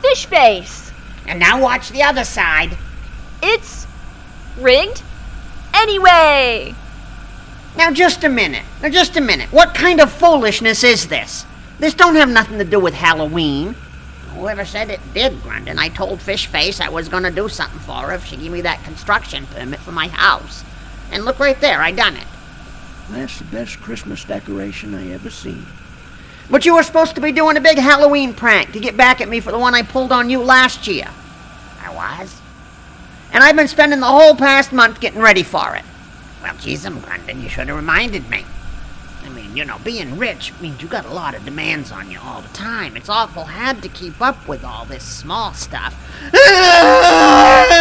Fish 0.03 0.27
face. 0.27 0.91
And 1.29 1.39
now 1.39 1.63
watch 1.63 1.91
the 1.91 2.03
other 2.03 2.25
side. 2.25 2.77
It's 3.43 3.87
rigged. 4.59 5.03
Anyway. 5.75 6.75
Now, 7.77 7.91
just 7.91 8.25
a 8.25 8.29
minute. 8.29 8.65
Now, 8.83 8.89
just 8.89 9.17
a 9.17 9.21
minute. 9.21 9.53
What 9.53 9.75
kind 9.75 10.01
of 10.01 10.13
foolishness 10.13 10.85
is 10.85 11.09
this? 11.09 11.47
This 11.79 11.95
don't 11.95 12.17
have 12.17 12.29
nothing 12.29 12.59
to 12.59 12.65
do 12.65 12.81
with 12.81 12.95
Halloween. 12.95 13.75
Whoever 14.35 14.65
said 14.65 14.91
it 14.91 15.01
did, 15.15 15.33
Grunden. 15.41 15.79
I 15.79 15.89
told 15.89 16.19
Fishface 16.19 16.81
I 16.81 16.89
was 16.89 17.09
going 17.09 17.23
to 17.23 17.31
do 17.31 17.49
something 17.49 17.81
for 17.81 17.95
her 17.95 18.13
if 18.13 18.25
she 18.27 18.37
gave 18.37 18.53
me 18.53 18.61
that 18.63 18.85
construction 18.85 19.47
permit 19.47 19.81
for 19.81 19.93
my 19.93 20.09
house. 20.09 20.65
And 21.11 21.25
look 21.25 21.39
right 21.39 21.61
there, 21.61 21.81
I 21.81 21.93
done 21.93 22.17
it. 22.17 22.27
That's 23.11 23.39
the 23.39 23.45
best 23.45 23.81
Christmas 23.81 24.25
decoration 24.25 24.95
I 24.95 25.11
ever 25.13 25.31
seen. 25.31 25.67
But 26.51 26.67
you 26.67 26.75
were 26.75 26.83
supposed 26.83 27.15
to 27.15 27.21
be 27.21 27.33
doing 27.33 27.57
a 27.57 27.61
big 27.61 27.79
Halloween 27.79 28.35
prank 28.35 28.73
to 28.73 28.81
get 28.81 28.97
back 28.97 29.21
at 29.21 29.29
me 29.29 29.41
for 29.41 29.53
the 29.53 29.59
one 29.59 29.75
I 29.75 29.83
pulled 29.83 30.13
on 30.13 30.31
you 30.31 30.43
last 30.43 30.87
year. 30.87 31.09
I 31.81 31.95
was? 31.95 32.41
And 33.41 33.49
I've 33.49 33.57
been 33.57 33.69
spending 33.69 34.01
the 34.01 34.07
whole 34.07 34.35
past 34.35 34.71
month 34.71 35.01
getting 35.01 35.23
ready 35.23 35.43
for 35.43 35.75
it. 35.75 35.83
Well, 36.43 36.55
geez, 36.59 36.85
um, 36.85 37.01
Grunden, 37.01 37.43
you 37.43 37.49
should 37.49 37.69
have 37.69 37.77
reminded 37.79 38.29
me. 38.29 38.45
I 39.25 39.31
mean, 39.31 39.57
you 39.57 39.65
know, 39.65 39.79
being 39.83 40.19
rich 40.19 40.53
means 40.61 40.83
you 40.83 40.89
got 40.89 41.07
a 41.07 41.11
lot 41.11 41.35
of 41.35 41.47
demands 41.47 41.91
on 41.91 42.11
you 42.11 42.19
all 42.23 42.43
the 42.43 42.51
time. 42.51 42.99
It's 42.99 43.09
awful 43.09 43.45
hard 43.45 43.81
to 43.81 43.89
keep 43.89 44.21
up 44.21 44.47
with 44.47 44.63
all 44.63 44.85
this 44.85 45.05
small 45.05 45.55
stuff. 45.55 45.95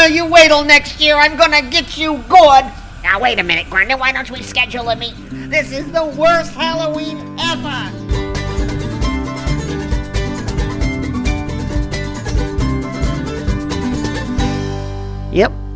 you 0.09 0.25
wait 0.27 0.47
till 0.47 0.63
next 0.63 1.01
year. 1.01 1.15
I'm 1.15 1.35
gonna 1.35 1.69
get 1.69 1.97
you 1.97 2.23
good. 2.29 2.63
Now, 3.03 3.19
wait 3.19 3.37
a 3.37 3.43
minute, 3.43 3.65
Grunden. 3.65 3.99
Why 3.99 4.13
don't 4.13 4.31
we 4.31 4.41
schedule 4.41 4.87
a 4.87 4.95
meeting? 4.95 5.49
This 5.49 5.73
is 5.73 5.91
the 5.91 6.05
worst 6.05 6.53
Halloween 6.53 7.37
ever. 7.37 8.08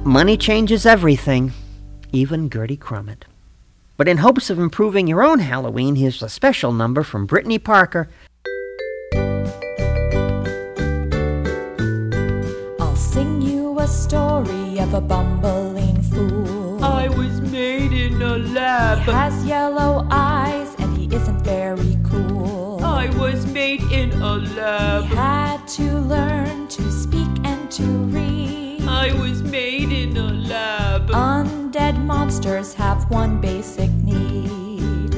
Money 0.06 0.36
changes 0.36 0.86
everything, 0.86 1.54
even 2.12 2.50
Gertie 2.50 2.76
Crummet. 2.76 3.24
But 3.96 4.10
in 4.10 4.18
hopes 4.18 4.50
of 4.50 4.60
improving 4.60 5.08
your 5.08 5.24
own 5.24 5.40
Halloween, 5.40 5.96
here's 5.96 6.22
a 6.22 6.28
special 6.28 6.74
number 6.74 7.04
from 7.04 7.26
Brittany 7.26 7.58
Parker. 7.58 8.10
I'll 12.82 12.98
sing 12.98 13.42
you 13.42 13.80
a 13.80 13.88
story 13.88 14.78
of 14.80 14.94
a 14.94 15.00
bumbling 15.00 16.02
fool. 16.02 16.84
I 16.84 17.08
was 17.08 17.40
made 17.40 17.94
in 17.94 18.22
a 18.22 18.40
lab. 18.40 19.06
He 19.06 19.12
has 19.12 19.46
yellow 19.46 20.06
eyes 20.12 20.76
and 20.80 20.98
he 20.98 21.06
isn't 21.16 21.46
very 21.46 21.98
cool. 22.04 22.84
I 22.84 23.08
was 23.18 23.46
made 23.48 23.84
in 23.84 24.12
a 24.22 24.36
lab. 24.36 25.06
He 25.06 25.16
had 25.16 25.66
to 25.80 25.98
learn 26.00 26.68
to 26.68 26.92
speak 26.92 27.30
and 27.46 27.72
to 27.72 27.84
read. 27.84 28.63
I 29.04 29.12
was 29.12 29.44
made 29.44 29.92
in 29.92 30.16
a 30.16 30.32
lab. 30.32 31.10
Undead 31.10 32.02
monsters 32.06 32.74
have 32.76 33.04
one 33.12 33.42
basic 33.42 33.92
need. 34.02 35.14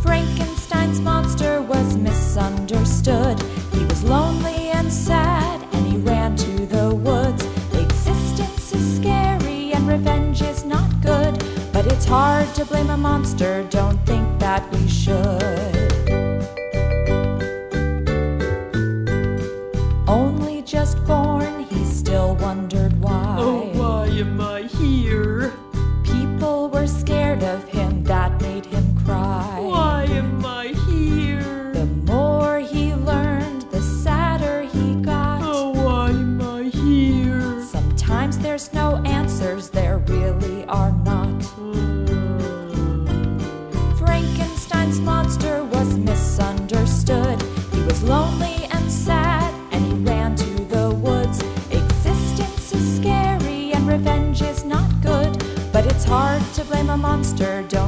Frankenstein's 0.00 1.00
monster 1.00 1.60
was 1.60 1.96
misunderstood. 1.96 3.42
He 3.72 3.84
was 3.86 4.04
lonely 4.04 4.70
and 4.78 4.92
sad, 4.92 5.60
and 5.72 5.86
he 5.88 5.98
ran 5.98 6.36
to 6.36 6.66
the 6.66 6.94
woods. 6.94 7.44
Existence 7.74 8.72
is 8.72 8.96
scary, 8.98 9.72
and 9.72 9.88
revenge 9.88 10.40
is 10.40 10.64
not 10.64 10.88
good. 11.02 11.42
But 11.72 11.88
it's 11.88 12.04
hard 12.04 12.46
to 12.54 12.64
blame 12.64 12.90
a 12.90 12.96
monster, 12.96 13.66
don't 13.70 13.98
think 14.06 14.38
that 14.38 14.62
we 14.70 14.86
should. 14.86 15.97
Cry. 29.08 29.60
Why 29.60 30.04
am 30.04 30.44
I 30.44 30.66
here? 30.88 31.72
The 31.72 31.86
more 32.12 32.58
he 32.58 32.92
learned, 32.94 33.62
the 33.70 33.80
sadder 33.80 34.62
he 34.74 34.96
got. 34.96 35.40
Oh, 35.42 35.70
why 35.70 36.10
am 36.10 36.40
I 36.42 36.64
here? 36.64 37.64
Sometimes 37.64 38.38
there's 38.38 38.72
no 38.74 38.96
answers, 39.18 39.70
there 39.70 39.98
really 40.14 40.64
are 40.66 40.92
not. 41.10 41.38
Frankenstein's 43.98 45.00
monster 45.00 45.64
was 45.64 45.88
misunderstood. 45.96 47.40
He 47.72 47.80
was 47.84 48.02
lonely 48.02 48.58
and 48.74 48.92
sad, 48.92 49.50
and 49.72 49.80
he 49.86 49.94
ran 50.10 50.36
to 50.36 50.50
the 50.74 50.90
woods. 50.90 51.38
Existence 51.70 52.74
is 52.74 52.96
scary, 52.98 53.72
and 53.72 53.88
revenge 53.88 54.42
is 54.42 54.64
not 54.64 54.90
good. 55.00 55.32
But 55.72 55.86
it's 55.86 56.04
hard 56.04 56.42
to 56.56 56.64
blame 56.64 56.90
a 56.90 56.96
monster, 56.96 57.64
don't 57.68 57.87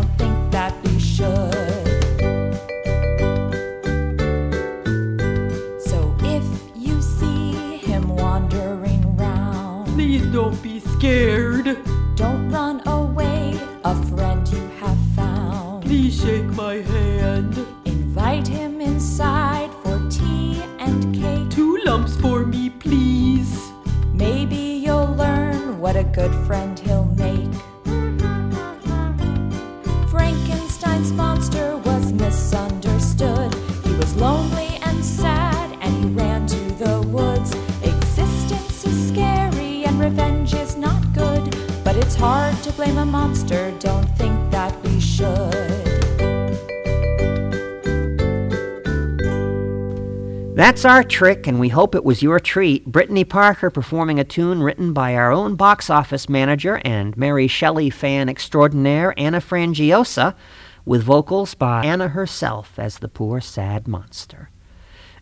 That's 50.70 50.84
our 50.84 51.02
trick, 51.02 51.48
and 51.48 51.58
we 51.58 51.70
hope 51.70 51.96
it 51.96 52.04
was 52.04 52.22
your 52.22 52.38
treat. 52.38 52.86
Brittany 52.86 53.24
Parker 53.24 53.70
performing 53.70 54.20
a 54.20 54.24
tune 54.24 54.62
written 54.62 54.92
by 54.92 55.16
our 55.16 55.32
own 55.32 55.56
box 55.56 55.90
office 55.90 56.28
manager 56.28 56.80
and 56.84 57.16
Mary 57.16 57.48
Shelley 57.48 57.90
fan 57.90 58.28
extraordinaire 58.28 59.12
Anna 59.16 59.40
Frangiosa, 59.40 60.36
with 60.84 61.02
vocals 61.02 61.54
by 61.54 61.84
Anna 61.84 62.06
herself 62.06 62.78
as 62.78 63.00
the 63.00 63.08
poor 63.08 63.40
sad 63.40 63.88
monster. 63.88 64.50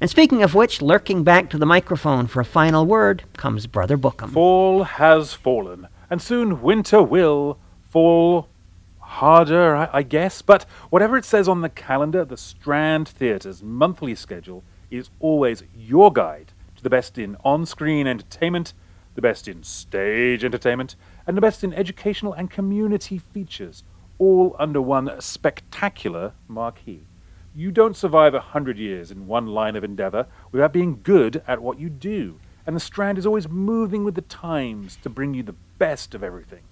And 0.02 0.10
speaking 0.10 0.42
of 0.42 0.54
which, 0.54 0.82
lurking 0.82 1.24
back 1.24 1.48
to 1.48 1.56
the 1.56 1.64
microphone 1.64 2.26
for 2.26 2.40
a 2.40 2.44
final 2.44 2.84
word 2.84 3.24
comes 3.38 3.66
Brother 3.66 3.96
Bookham. 3.96 4.30
Fall 4.30 4.82
has 4.82 5.32
fallen, 5.32 5.88
and 6.10 6.20
soon 6.20 6.60
winter 6.60 7.02
will 7.02 7.58
fall 7.88 8.50
harder, 8.98 9.74
I, 9.74 9.88
I 9.94 10.02
guess. 10.02 10.42
But 10.42 10.66
whatever 10.90 11.16
it 11.16 11.24
says 11.24 11.48
on 11.48 11.62
the 11.62 11.70
calendar, 11.70 12.26
the 12.26 12.36
Strand 12.36 13.08
Theatre's 13.08 13.62
monthly 13.62 14.14
schedule 14.14 14.62
is 14.90 15.10
always 15.20 15.62
your 15.76 16.12
guide 16.12 16.52
to 16.76 16.82
the 16.82 16.90
best 16.90 17.18
in 17.18 17.36
on 17.44 17.66
screen 17.66 18.06
entertainment, 18.06 18.72
the 19.14 19.22
best 19.22 19.48
in 19.48 19.62
stage 19.62 20.44
entertainment, 20.44 20.96
and 21.26 21.36
the 21.36 21.40
best 21.40 21.64
in 21.64 21.74
educational 21.74 22.32
and 22.32 22.50
community 22.50 23.18
features, 23.18 23.82
all 24.18 24.54
under 24.58 24.80
one 24.80 25.20
spectacular 25.20 26.32
marquee. 26.46 27.06
You 27.54 27.72
don't 27.72 27.96
survive 27.96 28.34
a 28.34 28.40
hundred 28.40 28.78
years 28.78 29.10
in 29.10 29.26
one 29.26 29.46
line 29.46 29.74
of 29.74 29.82
endeavor 29.82 30.26
without 30.52 30.72
being 30.72 31.00
good 31.02 31.42
at 31.46 31.60
what 31.60 31.80
you 31.80 31.90
do, 31.90 32.38
and 32.66 32.76
the 32.76 32.80
Strand 32.80 33.18
is 33.18 33.26
always 33.26 33.48
moving 33.48 34.04
with 34.04 34.14
the 34.14 34.22
times 34.22 34.98
to 35.02 35.10
bring 35.10 35.34
you 35.34 35.42
the 35.42 35.56
best 35.78 36.14
of 36.14 36.22
everything. 36.22 36.62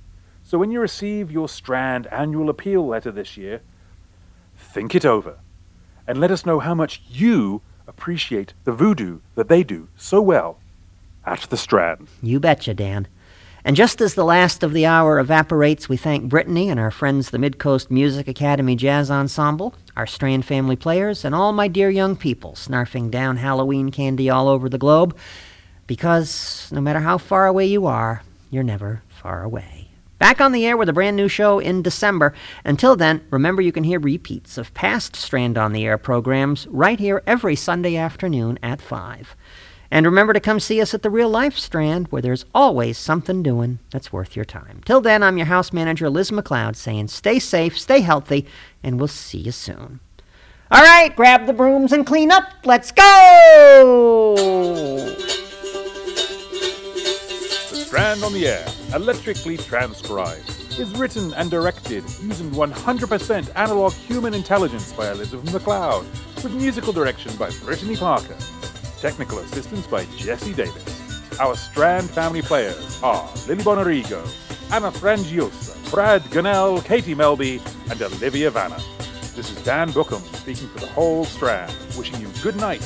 So 0.44 0.58
when 0.58 0.70
you 0.70 0.80
receive 0.80 1.32
your 1.32 1.48
Strand 1.48 2.06
annual 2.08 2.48
appeal 2.48 2.86
letter 2.86 3.10
this 3.10 3.36
year, 3.36 3.62
think 4.56 4.94
it 4.94 5.04
over 5.04 5.38
and 6.06 6.20
let 6.20 6.30
us 6.30 6.46
know 6.46 6.60
how 6.60 6.74
much 6.74 7.02
you 7.08 7.62
appreciate 7.87 8.55
the 8.64 8.72
voodoo 8.72 9.20
that 9.34 9.49
they 9.49 9.62
do 9.62 9.89
so 9.97 10.20
well 10.20 10.59
at 11.24 11.41
the 11.51 11.57
Strand. 11.57 12.09
You 12.22 12.41
betcha, 12.41 12.74
Dan. 12.74 13.09
And 13.64 13.74
just 13.74 14.01
as 14.01 14.14
the 14.14 14.24
last 14.24 14.62
of 14.62 14.72
the 14.72 14.87
hour 14.87 15.18
evaporates, 15.18 15.89
we 15.89 15.97
thank 15.97 16.28
Brittany 16.28 16.70
and 16.70 16.78
our 16.78 16.93
friends, 16.93 17.30
the 17.30 17.39
Midcoast 17.39 17.91
Music 17.91 18.28
Academy 18.28 18.76
Jazz 18.76 19.11
Ensemble, 19.11 19.74
our 19.97 20.07
Strand 20.07 20.45
family 20.45 20.76
players, 20.76 21.24
and 21.24 21.34
all 21.34 21.53
my 21.53 21.66
dear 21.66 21.91
young 21.91 22.14
people 22.14 22.53
snarfing 22.53 23.11
down 23.11 23.39
Halloween 23.39 23.91
candy 23.91 24.30
all 24.30 24.47
over 24.49 24.68
the 24.68 24.78
globe, 24.78 25.16
because 25.89 26.70
no 26.70 26.80
matter 26.80 27.01
how 27.01 27.18
far 27.18 27.47
away 27.47 27.66
you 27.66 27.87
are, 27.87 28.22
you're 28.53 28.62
never 28.62 29.03
far 29.09 29.43
away. 29.43 29.86
Back 30.18 30.40
on 30.40 30.52
the 30.52 30.64
air 30.64 30.76
with 30.76 30.88
a 30.88 30.94
brand 30.94 31.16
new 31.16 31.28
show 31.28 31.58
in 31.58 31.82
December. 31.82 32.32
Until 32.64 32.96
then, 32.96 33.20
remember 33.30 33.60
you 33.60 33.72
can 33.72 33.84
hear 33.84 34.00
repeats 34.00 34.56
of 34.56 34.72
past 34.72 35.14
Strand 35.14 35.58
on 35.58 35.72
the 35.72 35.84
Air 35.84 35.98
programs 35.98 36.66
right 36.68 36.98
here 36.98 37.22
every 37.26 37.54
Sunday 37.54 37.96
afternoon 37.96 38.58
at 38.62 38.80
5. 38.80 39.36
And 39.90 40.06
remember 40.06 40.32
to 40.32 40.40
come 40.40 40.58
see 40.58 40.80
us 40.80 40.94
at 40.94 41.02
the 41.02 41.10
Real 41.10 41.28
Life 41.28 41.58
Strand, 41.58 42.08
where 42.08 42.22
there's 42.22 42.46
always 42.54 42.96
something 42.98 43.42
doing 43.42 43.78
that's 43.90 44.12
worth 44.12 44.34
your 44.34 44.44
time. 44.46 44.80
Till 44.84 45.00
then, 45.00 45.22
I'm 45.22 45.36
your 45.36 45.46
house 45.46 45.72
manager, 45.72 46.08
Liz 46.10 46.30
McLeod, 46.30 46.76
saying 46.76 47.08
stay 47.08 47.38
safe, 47.38 47.78
stay 47.78 48.00
healthy, 48.00 48.46
and 48.82 48.98
we'll 48.98 49.08
see 49.08 49.38
you 49.38 49.52
soon. 49.52 50.00
All 50.70 50.82
right, 50.82 51.14
grab 51.14 51.46
the 51.46 51.52
brooms 51.52 51.92
and 51.92 52.06
clean 52.06 52.32
up. 52.32 52.44
Let's 52.64 52.90
go! 52.90 54.34
Strand 57.97 58.24
on 58.24 58.32
the 58.34 58.47
Air, 58.47 58.66
electrically 58.94 59.57
transcribed, 59.57 60.47
is 60.78 60.94
written 60.99 61.32
and 61.32 61.51
directed 61.51 62.05
using 62.20 62.51
100% 62.51 63.51
analog 63.57 63.90
human 63.94 64.34
intelligence 64.34 64.92
by 64.92 65.11
Elizabeth 65.11 65.51
McLeod, 65.51 66.05
with 66.44 66.53
musical 66.53 66.92
direction 66.92 67.34
by 67.36 67.49
Brittany 67.64 67.97
Parker. 67.97 68.36
Technical 69.01 69.38
assistance 69.38 69.86
by 69.86 70.05
Jesse 70.14 70.53
Davis. 70.53 71.40
Our 71.40 71.57
Strand 71.57 72.11
family 72.11 72.42
players 72.42 73.03
are 73.03 73.26
Lily 73.49 73.64
Bonarigo, 73.64 74.22
Anna 74.70 74.90
Frangiosa, 74.90 75.90
Brad 75.90 76.20
Gunnell, 76.24 76.84
Katie 76.84 77.14
Melby, 77.14 77.62
and 77.90 78.03
Olivia 78.03 78.51
Vanna. 78.51 78.76
This 79.34 79.51
is 79.51 79.64
Dan 79.64 79.90
Bookham 79.90 80.20
speaking 80.34 80.68
for 80.68 80.80
the 80.80 80.86
whole 80.88 81.24
Strand, 81.24 81.74
wishing 81.97 82.20
you 82.20 82.28
good 82.42 82.57
night, 82.57 82.82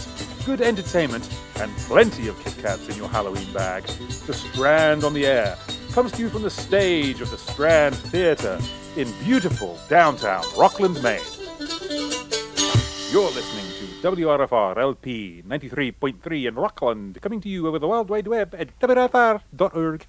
good 0.51 0.61
entertainment, 0.63 1.31
and 1.61 1.71
plenty 1.77 2.27
of 2.27 2.37
Kit 2.43 2.57
Kats 2.61 2.89
in 2.89 2.97
your 2.97 3.09
Halloween 3.09 3.47
bag. 3.53 3.85
The 4.27 4.35
Strand 4.35 5.05
on 5.05 5.15
the 5.15 5.25
Air 5.25 5.57
comes 5.93 6.11
to 6.11 6.23
you 6.23 6.29
from 6.29 6.43
the 6.43 6.51
stage 6.51 7.21
of 7.21 7.31
the 7.31 7.39
Strand 7.39 7.95
Theatre 7.95 8.59
in 8.97 9.09
beautiful 9.23 9.79
downtown 9.89 10.43
Rockland, 10.59 11.01
Maine. 11.05 11.21
You're 13.13 13.31
listening 13.31 13.65
to 13.79 14.17
WRFR 14.17 14.77
LP 14.77 15.45
93.3 15.47 16.49
in 16.49 16.55
Rockland, 16.57 17.23
coming 17.23 17.41
to 17.43 17.49
you 17.49 17.69
over 17.69 17.79
the 17.79 17.87
World 17.87 18.09
Wide 18.09 18.27
Web 18.27 18.53
at 18.59 18.77
WRFR.org. 18.81 20.07